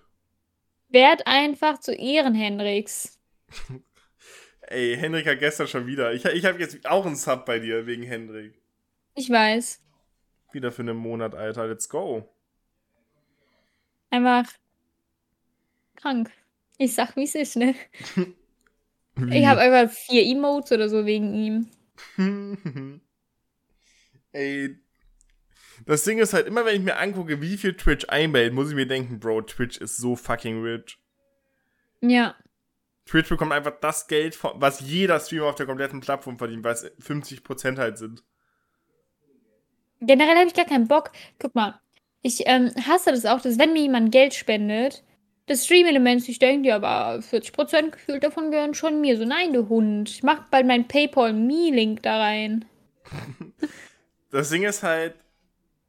Werd 0.89 1.27
einfach 1.27 1.79
zu 1.79 1.93
Ehren, 1.93 2.33
Henriks. 2.33 3.19
Ey, 4.61 4.97
Henrik 4.97 5.27
hat 5.27 5.37
gestern 5.37 5.67
schon 5.67 5.85
wieder. 5.85 6.11
Ich, 6.13 6.25
ich 6.25 6.45
habe 6.45 6.59
jetzt 6.59 6.87
auch 6.89 7.05
einen 7.05 7.15
Sub 7.15 7.45
bei 7.45 7.59
dir 7.59 7.85
wegen 7.85 8.01
Henrik. 8.01 8.59
Ich 9.13 9.29
weiß. 9.29 9.79
Wieder 10.53 10.71
für 10.71 10.81
einen 10.81 10.97
Monat, 10.97 11.35
Alter. 11.35 11.67
Let's 11.67 11.87
go. 11.87 12.27
Einfach 14.09 14.51
krank. 15.95 16.31
Ich 16.81 16.95
sag, 16.95 17.15
wie 17.15 17.25
es 17.25 17.35
ist, 17.35 17.55
ne? 17.57 17.75
Ich 19.29 19.45
habe 19.45 19.59
einfach 19.59 19.93
vier 19.93 20.23
Emotes 20.25 20.71
oder 20.71 20.89
so 20.89 21.05
wegen 21.05 21.33
ihm. 21.35 21.69
Ey. 24.31 24.79
Das 25.85 26.05
Ding 26.05 26.17
ist 26.17 26.33
halt, 26.33 26.47
immer 26.47 26.65
wenn 26.65 26.77
ich 26.77 26.81
mir 26.81 26.97
angucke, 26.97 27.39
wie 27.41 27.57
viel 27.57 27.75
Twitch 27.75 28.05
einbellt, 28.07 28.53
muss 28.53 28.69
ich 28.69 28.75
mir 28.75 28.87
denken, 28.87 29.19
Bro, 29.19 29.43
Twitch 29.43 29.77
ist 29.77 29.97
so 29.97 30.15
fucking 30.15 30.63
rich. 30.63 30.97
Ja. 31.99 32.35
Twitch 33.05 33.29
bekommt 33.29 33.51
einfach 33.51 33.79
das 33.79 34.07
Geld, 34.07 34.39
was 34.41 34.79
jeder 34.79 35.19
Streamer 35.19 35.47
auf 35.47 35.55
der 35.55 35.67
kompletten 35.67 35.99
Plattform 35.99 36.39
verdient, 36.39 36.63
weil 36.63 36.73
es 36.73 36.85
50% 36.85 37.77
halt 37.77 37.99
sind. 37.99 38.23
Generell 39.99 40.37
habe 40.37 40.47
ich 40.47 40.55
gar 40.55 40.65
keinen 40.65 40.87
Bock. 40.87 41.11
Guck 41.37 41.53
mal, 41.53 41.79
ich 42.23 42.43
ähm, 42.47 42.71
hasse 42.87 43.11
das 43.11 43.25
auch, 43.25 43.41
dass 43.41 43.59
wenn 43.59 43.73
mir 43.73 43.81
jemand 43.81 44.11
Geld 44.11 44.33
spendet, 44.33 45.03
das 45.51 45.65
Stream-Element 45.65 46.23
sich 46.23 46.39
denkt, 46.39 46.65
ja, 46.65 46.77
aber 46.77 47.19
40% 47.19 47.91
gefühlt 47.91 48.23
davon 48.23 48.51
gehören 48.51 48.73
schon 48.73 49.01
mir. 49.01 49.17
So, 49.17 49.25
nein, 49.25 49.51
du 49.51 49.67
Hund. 49.67 50.09
Ich 50.09 50.23
mach 50.23 50.47
bald 50.49 50.65
meinen 50.65 50.87
PayPal-Me-Link 50.87 52.01
da 52.03 52.19
rein. 52.19 52.65
Das 54.33 54.49
Ding 54.49 54.63
ist 54.63 54.81
halt, 54.81 55.15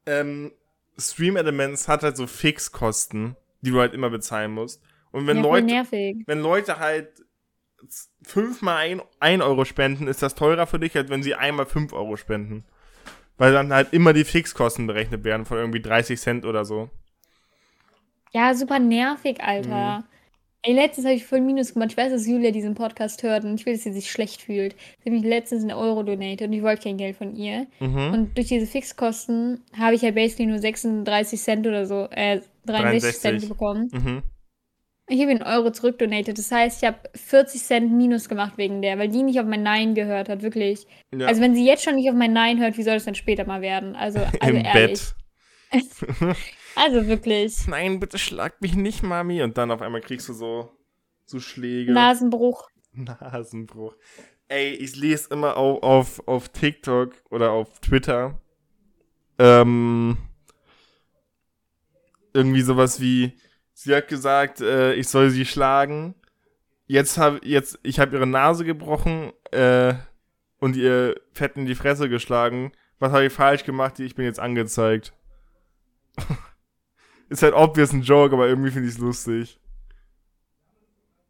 ähm, 0.04 0.50
Stream 0.98 1.36
Elements 1.36 1.86
hat 1.86 2.02
halt 2.02 2.16
so 2.16 2.26
Fixkosten, 2.26 3.36
die 3.60 3.70
du 3.70 3.78
halt 3.78 3.94
immer 3.94 4.10
bezahlen 4.10 4.50
musst. 4.50 4.82
Und 5.12 5.28
wenn 5.28 5.36
ja, 5.36 5.42
Leute, 5.44 5.66
nervig. 5.66 6.16
wenn 6.26 6.40
Leute 6.40 6.80
halt 6.80 7.22
fünfmal 8.24 8.78
ein, 8.78 9.02
ein 9.20 9.42
Euro 9.42 9.64
spenden, 9.64 10.08
ist 10.08 10.22
das 10.22 10.34
teurer 10.34 10.66
für 10.66 10.80
dich, 10.80 10.96
als 10.96 11.08
wenn 11.08 11.22
sie 11.22 11.36
einmal 11.36 11.66
fünf 11.66 11.92
Euro 11.92 12.16
spenden. 12.16 12.64
Weil 13.36 13.52
dann 13.52 13.72
halt 13.72 13.92
immer 13.92 14.12
die 14.12 14.24
Fixkosten 14.24 14.88
berechnet 14.88 15.22
werden 15.22 15.46
von 15.46 15.58
irgendwie 15.58 15.80
30 15.80 16.20
Cent 16.20 16.44
oder 16.44 16.64
so. 16.64 16.90
Ja, 18.34 18.54
super 18.54 18.78
nervig, 18.78 19.42
Alter. 19.42 19.98
Mhm. 19.98 20.04
Ey, 20.64 20.74
letztens 20.74 21.06
habe 21.06 21.16
ich 21.16 21.26
voll 21.26 21.40
Minus 21.40 21.74
gemacht. 21.74 21.90
Ich 21.90 21.96
weiß, 21.96 22.12
dass 22.12 22.26
Julia 22.26 22.52
diesen 22.52 22.74
Podcast 22.74 23.24
hört 23.24 23.44
und 23.44 23.54
ich 23.58 23.66
will, 23.66 23.72
dass 23.72 23.82
sie 23.82 23.92
sich 23.92 24.10
schlecht 24.10 24.42
fühlt. 24.42 24.76
Sie 25.00 25.10
hat 25.10 25.12
mich 25.12 25.24
letztens 25.24 25.62
einen 25.62 25.72
Euro 25.72 26.04
donated 26.04 26.46
und 26.46 26.52
ich 26.52 26.62
wollte 26.62 26.84
kein 26.84 26.98
Geld 26.98 27.16
von 27.16 27.34
ihr. 27.34 27.66
Mhm. 27.80 28.12
Und 28.12 28.36
durch 28.38 28.46
diese 28.46 28.66
Fixkosten 28.66 29.64
habe 29.76 29.96
ich 29.96 30.02
ja 30.02 30.12
basically 30.12 30.46
nur 30.46 30.60
36 30.60 31.40
Cent 31.40 31.66
oder 31.66 31.84
so, 31.86 32.06
äh, 32.12 32.40
63 32.64 33.20
Cent 33.20 33.42
63. 33.42 33.48
bekommen. 33.48 33.90
Mhm. 33.92 34.22
Ich 35.08 35.20
habe 35.20 35.32
einen 35.32 35.42
Euro 35.42 35.72
zurückdonated. 35.72 36.38
Das 36.38 36.52
heißt, 36.52 36.80
ich 36.80 36.88
habe 36.88 36.98
40 37.12 37.60
Cent 37.60 37.92
Minus 37.92 38.28
gemacht 38.28 38.56
wegen 38.56 38.82
der, 38.82 39.00
weil 39.00 39.08
die 39.08 39.24
nicht 39.24 39.40
auf 39.40 39.46
mein 39.46 39.64
Nein 39.64 39.96
gehört 39.96 40.28
hat, 40.28 40.42
wirklich. 40.42 40.86
Ja. 41.12 41.26
Also 41.26 41.42
wenn 41.42 41.56
sie 41.56 41.66
jetzt 41.66 41.82
schon 41.82 41.96
nicht 41.96 42.08
auf 42.08 42.14
mein 42.14 42.32
Nein 42.32 42.60
hört, 42.60 42.78
wie 42.78 42.84
soll 42.84 42.94
das 42.94 43.04
dann 43.04 43.16
später 43.16 43.44
mal 43.44 43.62
werden? 43.62 43.96
Also, 43.96 44.20
also 44.40 44.56
Im 44.56 44.64
ehrlich. 44.64 45.00
Bett. 45.72 46.36
Also 46.76 47.06
wirklich. 47.06 47.66
Nein, 47.66 48.00
bitte 48.00 48.18
schlag 48.18 48.60
mich 48.60 48.74
nicht, 48.74 49.02
Mami. 49.02 49.42
Und 49.42 49.58
dann 49.58 49.70
auf 49.70 49.82
einmal 49.82 50.00
kriegst 50.00 50.28
du 50.28 50.32
so, 50.32 50.70
so 51.24 51.40
Schläge. 51.40 51.92
Nasenbruch. 51.92 52.68
Nasenbruch. 52.92 53.94
Ey, 54.48 54.74
ich 54.74 54.96
lese 54.96 55.30
immer 55.30 55.56
auf, 55.56 55.82
auf, 55.82 56.28
auf 56.28 56.48
TikTok 56.50 57.14
oder 57.30 57.52
auf 57.52 57.80
Twitter 57.80 58.38
ähm, 59.42 60.16
irgendwie 62.32 62.62
sowas 62.62 63.00
wie, 63.00 63.32
sie 63.72 63.94
hat 63.94 64.08
gesagt, 64.08 64.60
äh, 64.60 64.94
ich 64.94 65.08
soll 65.08 65.30
sie 65.30 65.44
schlagen. 65.44 66.14
Jetzt 66.86 67.18
habe 67.18 67.40
jetzt, 67.42 67.78
ich 67.82 67.98
habe 67.98 68.16
ihre 68.16 68.26
Nase 68.26 68.64
gebrochen 68.64 69.32
äh, 69.50 69.94
und 70.58 70.76
ihr 70.76 71.20
fett 71.32 71.56
in 71.56 71.66
die 71.66 71.74
Fresse 71.74 72.08
geschlagen. 72.08 72.72
Was 72.98 73.12
habe 73.12 73.26
ich 73.26 73.32
falsch 73.32 73.64
gemacht? 73.64 73.98
Ich 73.98 74.14
bin 74.14 74.24
jetzt 74.24 74.40
angezeigt. 74.40 75.12
ist 77.32 77.42
halt 77.42 77.54
obvious 77.54 77.92
ein 77.92 78.02
Joke, 78.02 78.34
aber 78.34 78.48
irgendwie 78.48 78.70
finde 78.70 78.88
ich 78.88 78.94
es 78.94 79.00
lustig. 79.00 79.58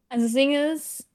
Also 0.09 0.27
das 0.27 0.35
Ding 0.35 0.55
ist, 0.55 1.07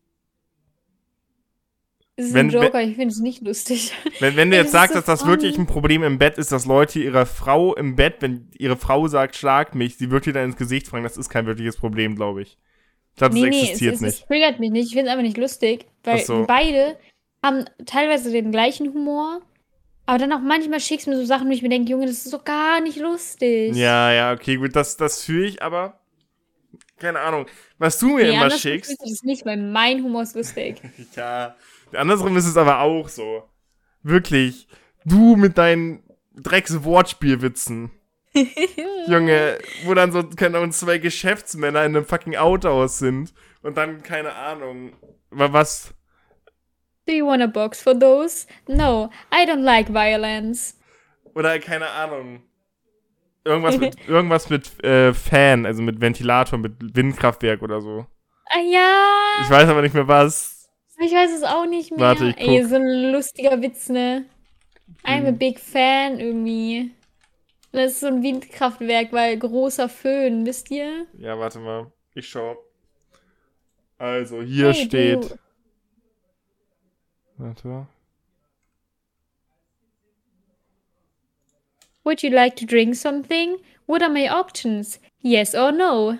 es 2.15 2.27
ist 2.27 2.33
Wenn- 2.33 2.47
ein 2.47 2.49
Joker, 2.49 2.81
ich 2.81 2.95
finde 2.95 3.09
es 3.13 3.19
nicht 3.19 3.43
lustig. 3.43 3.93
Wenn, 4.19 4.35
wenn 4.35 4.49
du 4.49 4.57
jetzt 4.57 4.71
sagst, 4.71 4.93
so 4.93 4.99
dass 4.99 5.05
das 5.05 5.27
wirklich 5.27 5.55
ein 5.59 5.67
Problem 5.67 6.01
im 6.01 6.17
Bett 6.17 6.39
ist, 6.39 6.51
dass 6.51 6.65
Leute 6.65 6.99
ihrer 6.99 7.27
Frau 7.27 7.75
im 7.75 7.95
Bett, 7.95 8.15
wenn 8.21 8.49
ihre 8.57 8.75
Frau 8.75 9.07
sagt, 9.07 9.35
schlag 9.35 9.75
mich, 9.75 9.97
sie 9.97 10.09
wirklich 10.09 10.33
dann 10.33 10.45
ins 10.45 10.57
Gesicht 10.57 10.87
fragen, 10.87 11.03
das 11.03 11.15
ist 11.15 11.29
kein 11.29 11.45
wirkliches 11.45 11.77
Problem, 11.77 12.15
glaube 12.15 12.41
ich. 12.41 12.57
Ich 13.11 13.17
glaube, 13.19 13.35
das 13.35 13.43
nee, 13.43 13.49
nee, 13.49 13.57
es, 13.57 13.63
existiert 13.65 13.95
es, 13.95 14.01
nicht. 14.01 14.19
es 14.21 14.25
triggert 14.25 14.59
mich 14.59 14.71
nicht. 14.71 14.87
Ich 14.87 14.93
finde 14.93 15.05
es 15.05 15.11
einfach 15.11 15.23
nicht 15.23 15.37
lustig, 15.37 15.85
weil 16.03 16.19
so. 16.19 16.45
beide 16.47 16.97
haben 17.43 17.65
teilweise 17.85 18.31
den 18.31 18.51
gleichen 18.51 18.91
Humor, 18.91 19.41
aber 20.07 20.17
dann 20.17 20.33
auch 20.33 20.39
manchmal 20.41 20.79
schickst 20.79 21.05
du 21.05 21.11
mir 21.11 21.17
so 21.17 21.25
Sachen, 21.25 21.47
wo 21.47 21.51
ich 21.51 21.61
mir 21.61 21.69
denke, 21.69 21.91
Junge, 21.91 22.07
das 22.07 22.25
ist 22.25 22.33
doch 22.33 22.43
gar 22.43 22.81
nicht 22.81 22.97
lustig. 22.97 23.75
Ja, 23.75 24.11
ja, 24.11 24.33
okay, 24.33 24.55
gut, 24.55 24.75
das, 24.75 24.97
das 24.97 25.21
fühle 25.21 25.45
ich, 25.45 25.61
aber 25.61 25.99
keine 26.97 27.19
Ahnung. 27.19 27.45
Was 27.77 27.99
du 27.99 28.15
mir 28.15 28.23
nee, 28.25 28.35
immer 28.35 28.49
schickst, 28.49 28.91
du 28.91 28.95
das 29.07 29.21
nicht, 29.21 29.45
weil 29.45 29.57
mein 29.57 30.03
Humor 30.03 30.23
ist 30.23 30.35
lustig. 30.35 30.81
ja, 31.15 31.55
andersrum 31.93 32.35
ist 32.37 32.47
es 32.47 32.57
aber 32.57 32.79
auch 32.79 33.07
so. 33.07 33.43
Wirklich, 34.01 34.67
du 35.05 35.35
mit 35.35 35.57
deinen 35.57 36.03
Drecks-Wortspielwitzen. 36.35 37.91
Junge, 39.07 39.57
wo 39.83 39.93
dann 39.93 40.11
so, 40.11 40.23
keine 40.23 40.57
Ahnung, 40.57 40.71
zwei 40.71 40.97
Geschäftsmänner 40.99 41.83
in 41.85 41.95
einem 41.95 42.05
fucking 42.05 42.35
Autohaus 42.35 42.99
sind 42.99 43.33
und 43.61 43.77
dann, 43.77 44.03
keine 44.03 44.33
Ahnung, 44.33 44.93
wa- 45.31 45.51
was, 45.53 45.93
Do 47.07 47.13
you 47.13 47.25
want 47.25 47.41
a 47.41 47.47
box 47.47 47.81
for 47.81 47.95
those? 47.95 48.45
No, 48.67 49.09
I 49.31 49.45
don't 49.45 49.63
like 49.63 49.87
violence. 49.89 50.75
oder 51.35 51.59
keine 51.59 51.89
Ahnung, 51.89 52.43
irgendwas 53.43 53.77
mit, 53.79 53.97
irgendwas 54.07 54.49
mit 54.49 54.83
äh, 54.83 55.13
Fan, 55.13 55.65
also 55.65 55.81
mit 55.81 56.01
Ventilator, 56.01 56.59
mit 56.59 56.95
Windkraftwerk 56.95 57.61
oder 57.61 57.81
so. 57.81 58.05
Ah 58.51 58.59
ja, 58.61 58.87
Ich 59.35 59.49
weiß 59.49 59.69
aber 59.69 59.81
nicht 59.81 59.93
mehr 59.93 60.07
was. 60.07 60.69
ich 60.99 61.11
weiß 61.11 61.31
es 61.31 61.43
auch 61.43 61.65
nicht 61.65 61.91
mehr. 61.91 62.01
Warte, 62.01 62.25
ich 62.27 62.37
Ey, 62.37 62.63
guck. 62.63 62.65
so 62.65 62.75
ein 62.75 63.11
lustiger 63.11 63.61
Witz, 63.61 63.89
ne? 63.89 64.25
I'm 65.05 65.27
a 65.27 65.31
Hm. 65.31 65.37
big 65.37 65.59
fan 65.59 66.19
irgendwie. 66.19 66.91
Das 67.73 67.93
ist 67.93 68.01
so 68.01 68.07
ein 68.07 68.23
Windkraftwerk, 68.23 69.13
weil 69.13 69.37
großer 69.39 69.89
Föhn, 69.89 70.45
wisst 70.45 70.71
ihr? 70.71 71.07
Ja, 71.11 71.37
warte 71.37 71.59
mal, 71.59 71.91
ich 72.13 72.29
schau. 72.29 72.57
Also, 73.99 74.41
hier 74.41 74.73
Hey, 74.73 74.73
steht. 74.73 75.29
du. 75.29 75.37
Warte. 77.37 77.87
Would 82.03 82.23
you 82.23 82.29
like 82.29 82.55
to 82.55 82.65
drink 82.65 82.95
something? 82.95 83.57
What 83.85 84.01
are 84.01 84.09
my 84.09 84.27
options? 84.27 84.99
Yes 85.21 85.53
or 85.53 85.71
no? 85.71 86.19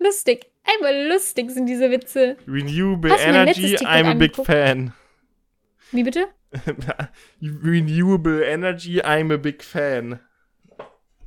Lustig. 0.00 0.46
Einmal 0.66 1.08
lustig 1.08 1.50
sind 1.50 1.66
diese 1.66 1.90
Witze. 1.90 2.36
Renewable 2.46 3.10
Hast 3.10 3.26
Energy, 3.26 3.76
I'm 3.84 4.06
a 4.06 4.14
big 4.14 4.34
fan. 4.34 4.94
Wie 5.92 6.02
bitte? 6.02 6.28
Renewable 7.42 8.42
Energy, 8.42 9.02
I'm 9.02 9.30
a 9.30 9.36
big 9.36 9.62
fan. 9.62 10.20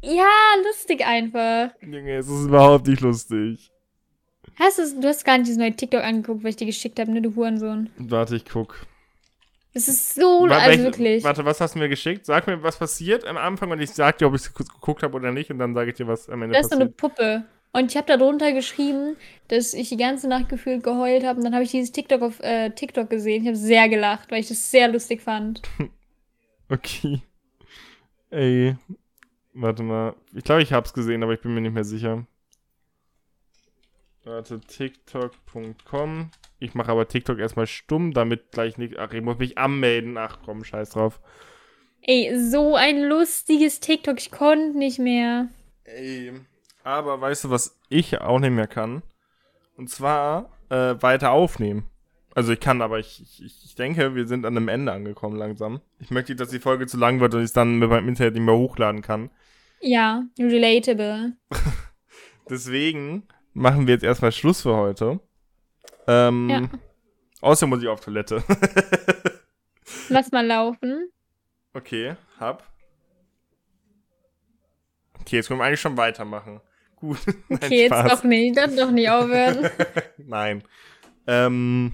Ja, 0.01 0.31
lustig 0.65 1.05
einfach. 1.05 1.71
Junge, 1.81 2.17
es 2.17 2.27
ist 2.27 2.45
überhaupt 2.45 2.87
nicht 2.87 3.01
lustig. 3.01 3.71
Hast 4.59 4.79
du's, 4.79 4.99
du 4.99 5.07
hast 5.07 5.23
gar 5.23 5.37
nicht 5.37 5.47
diesen 5.47 5.59
neuen 5.61 5.77
TikTok 5.77 6.03
angeguckt, 6.03 6.43
weil 6.43 6.49
ich 6.51 6.55
dir 6.55 6.65
geschickt 6.65 6.99
habe, 6.99 7.11
ne, 7.11 7.21
du 7.21 7.35
Hurensohn. 7.35 7.89
Warte, 7.97 8.35
ich 8.35 8.45
guck. 8.45 8.85
Das 9.73 9.87
ist 9.87 10.15
so, 10.15 10.47
Wa- 10.49 10.57
also 10.57 10.69
welch- 10.71 10.83
wirklich. 10.83 11.23
Warte, 11.23 11.45
was 11.45 11.61
hast 11.61 11.75
du 11.75 11.79
mir 11.79 11.89
geschickt? 11.89 12.25
Sag 12.25 12.47
mir, 12.47 12.63
was 12.63 12.77
passiert 12.77 13.25
am 13.25 13.37
Anfang 13.37 13.69
und 13.69 13.79
ich 13.79 13.91
sag 13.91 14.17
dir, 14.17 14.27
ob 14.27 14.33
ich 14.33 14.41
es 14.41 14.53
geguckt 14.53 15.03
habe 15.03 15.15
oder 15.15 15.31
nicht 15.31 15.51
und 15.51 15.59
dann 15.59 15.75
sage 15.75 15.91
ich 15.91 15.97
dir, 15.97 16.07
was 16.07 16.27
am 16.29 16.41
Ende 16.41 16.55
Das 16.55 16.65
ist 16.65 16.71
so 16.71 16.75
eine 16.79 16.89
passiert. 16.89 16.97
Puppe. 17.15 17.43
Und 17.73 17.91
ich 17.91 17.97
habe 17.97 18.07
da 18.07 18.17
drunter 18.17 18.53
geschrieben, 18.53 19.17
dass 19.49 19.75
ich 19.75 19.89
die 19.89 19.97
ganze 19.97 20.27
Nacht 20.27 20.49
gefühlt 20.49 20.83
geheult 20.83 21.23
habe. 21.23 21.37
Und 21.37 21.43
dann 21.45 21.53
habe 21.53 21.63
ich 21.63 21.69
dieses 21.69 21.91
TikTok 21.91 22.23
auf 22.23 22.39
äh, 22.39 22.71
TikTok 22.71 23.09
gesehen. 23.09 23.43
Ich 23.43 23.47
habe 23.49 23.57
sehr 23.57 23.87
gelacht, 23.89 24.31
weil 24.31 24.39
ich 24.39 24.47
das 24.47 24.71
sehr 24.71 24.87
lustig 24.87 25.21
fand. 25.21 25.61
Okay. 26.69 27.21
Ey. 28.29 28.75
Warte 29.53 29.83
mal. 29.83 30.15
Ich 30.33 30.43
glaube, 30.43 30.61
ich 30.63 30.73
hab's 30.73 30.93
gesehen, 30.93 31.23
aber 31.23 31.33
ich 31.33 31.39
bin 31.41 31.53
mir 31.53 31.61
nicht 31.61 31.73
mehr 31.73 31.85
sicher. 31.85 32.25
Warte, 34.27 34.59
tiktok.com. 34.59 36.31
Ich 36.59 36.75
mache 36.75 36.91
aber 36.91 37.07
TikTok 37.07 37.39
erstmal 37.39 37.65
stumm, 37.65 38.13
damit 38.13 38.51
gleich 38.51 38.77
nicht. 38.77 38.99
Ach, 38.99 39.13
ich 39.13 39.21
muss 39.21 39.37
mich 39.37 39.57
anmelden. 39.57 40.17
Ach 40.17 40.39
komm, 40.43 40.65
scheiß 40.65 40.89
drauf. 40.89 41.21
Ey, 42.01 42.37
so 42.37 42.75
ein 42.75 43.03
lustiges 43.03 43.79
TikTok. 43.79 44.19
Ich 44.19 44.29
konnte 44.29 44.77
nicht 44.77 44.99
mehr. 44.99 45.47
Ey. 45.85 46.33
Aber 46.83 47.21
weißt 47.21 47.45
du, 47.45 47.51
was 47.51 47.79
ich 47.87 48.19
auch 48.19 48.39
nicht 48.39 48.51
mehr 48.51 48.67
kann? 48.67 49.01
Und 49.77 49.89
zwar 49.89 50.51
äh, 50.69 50.95
weiter 50.99 51.31
aufnehmen. 51.31 51.85
Also 52.35 52.51
ich 52.51 52.59
kann, 52.59 52.81
aber 52.81 52.99
ich, 52.99 53.21
ich, 53.21 53.63
ich 53.63 53.75
denke, 53.75 54.13
wir 54.13 54.27
sind 54.27 54.45
an 54.45 54.57
einem 54.57 54.67
Ende 54.67 54.91
angekommen 54.91 55.37
langsam. 55.37 55.79
Ich 55.99 56.11
möchte 56.11 56.33
nicht, 56.33 56.41
dass 56.41 56.49
die 56.49 56.59
Folge 56.59 56.85
zu 56.85 56.97
lang 56.97 57.21
wird 57.21 57.33
und 57.33 57.39
ich 57.39 57.45
es 57.45 57.53
dann 57.53 57.79
mit 57.79 57.89
meinem 57.89 58.09
Internet 58.09 58.33
nicht 58.33 58.43
mehr 58.43 58.57
hochladen 58.57 59.01
kann. 59.01 59.29
Ja, 59.79 60.25
relatable. 60.37 61.37
Deswegen 62.49 63.23
machen 63.57 63.87
wir 63.87 63.93
jetzt 63.95 64.03
erstmal 64.03 64.31
Schluss 64.31 64.61
für 64.61 64.75
heute. 64.75 65.19
Ähm, 66.07 66.49
Ja. 66.49 66.69
Außerdem 67.41 67.69
muss 67.69 67.81
ich 67.83 67.87
auf 67.87 67.99
Toilette. 67.99 68.43
Lass 70.09 70.31
mal 70.31 70.45
laufen. 70.45 71.09
okay, 71.73 72.15
hab. 72.39 72.63
Okay, 75.21 75.35
jetzt 75.37 75.47
können 75.47 75.59
wir 75.59 75.65
eigentlich 75.65 75.81
schon 75.81 75.97
weitermachen. 75.97 76.61
Gut. 76.95 77.19
Nein, 77.49 77.59
Okay, 77.63 77.81
jetzt 77.83 77.93
Spaß. 77.93 78.11
doch 78.11 78.23
nicht. 78.23 78.57
Dann 78.57 78.75
doch 78.75 78.91
nicht 78.91 79.09
aufhören. 79.09 79.69
Nein. 80.17 80.63
Ähm, 81.27 81.93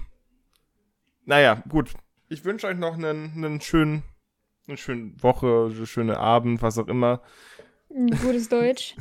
naja, 1.24 1.62
gut. 1.68 1.92
Ich 2.28 2.44
wünsche 2.44 2.66
euch 2.66 2.76
noch 2.76 2.94
einen, 2.94 3.32
einen 3.36 3.60
schönen, 3.60 4.02
eine 4.66 4.76
schöne 4.76 5.12
Woche, 5.22 5.70
eine 5.74 5.86
schöne 5.86 6.18
Abend, 6.18 6.62
was 6.62 6.78
auch 6.78 6.88
immer. 6.88 7.20
Gutes 7.88 8.48
Deutsch. 8.48 8.96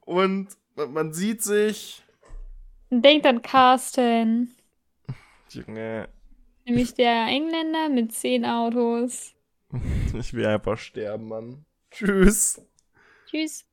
Und 0.00 0.48
man 0.74 1.12
sieht 1.12 1.42
sich. 1.42 2.02
Denkt 2.90 3.26
an 3.26 3.42
Carsten. 3.42 4.54
Junge, 5.50 6.08
Nämlich 6.68 6.92
der 6.92 7.26
Engländer 7.28 7.88
mit 7.88 8.12
zehn 8.12 8.44
Autos. 8.44 9.34
ich 10.18 10.34
will 10.34 10.44
einfach 10.44 10.76
sterben, 10.76 11.28
Mann. 11.28 11.64
Tschüss. 11.90 12.60
Tschüss. 13.26 13.64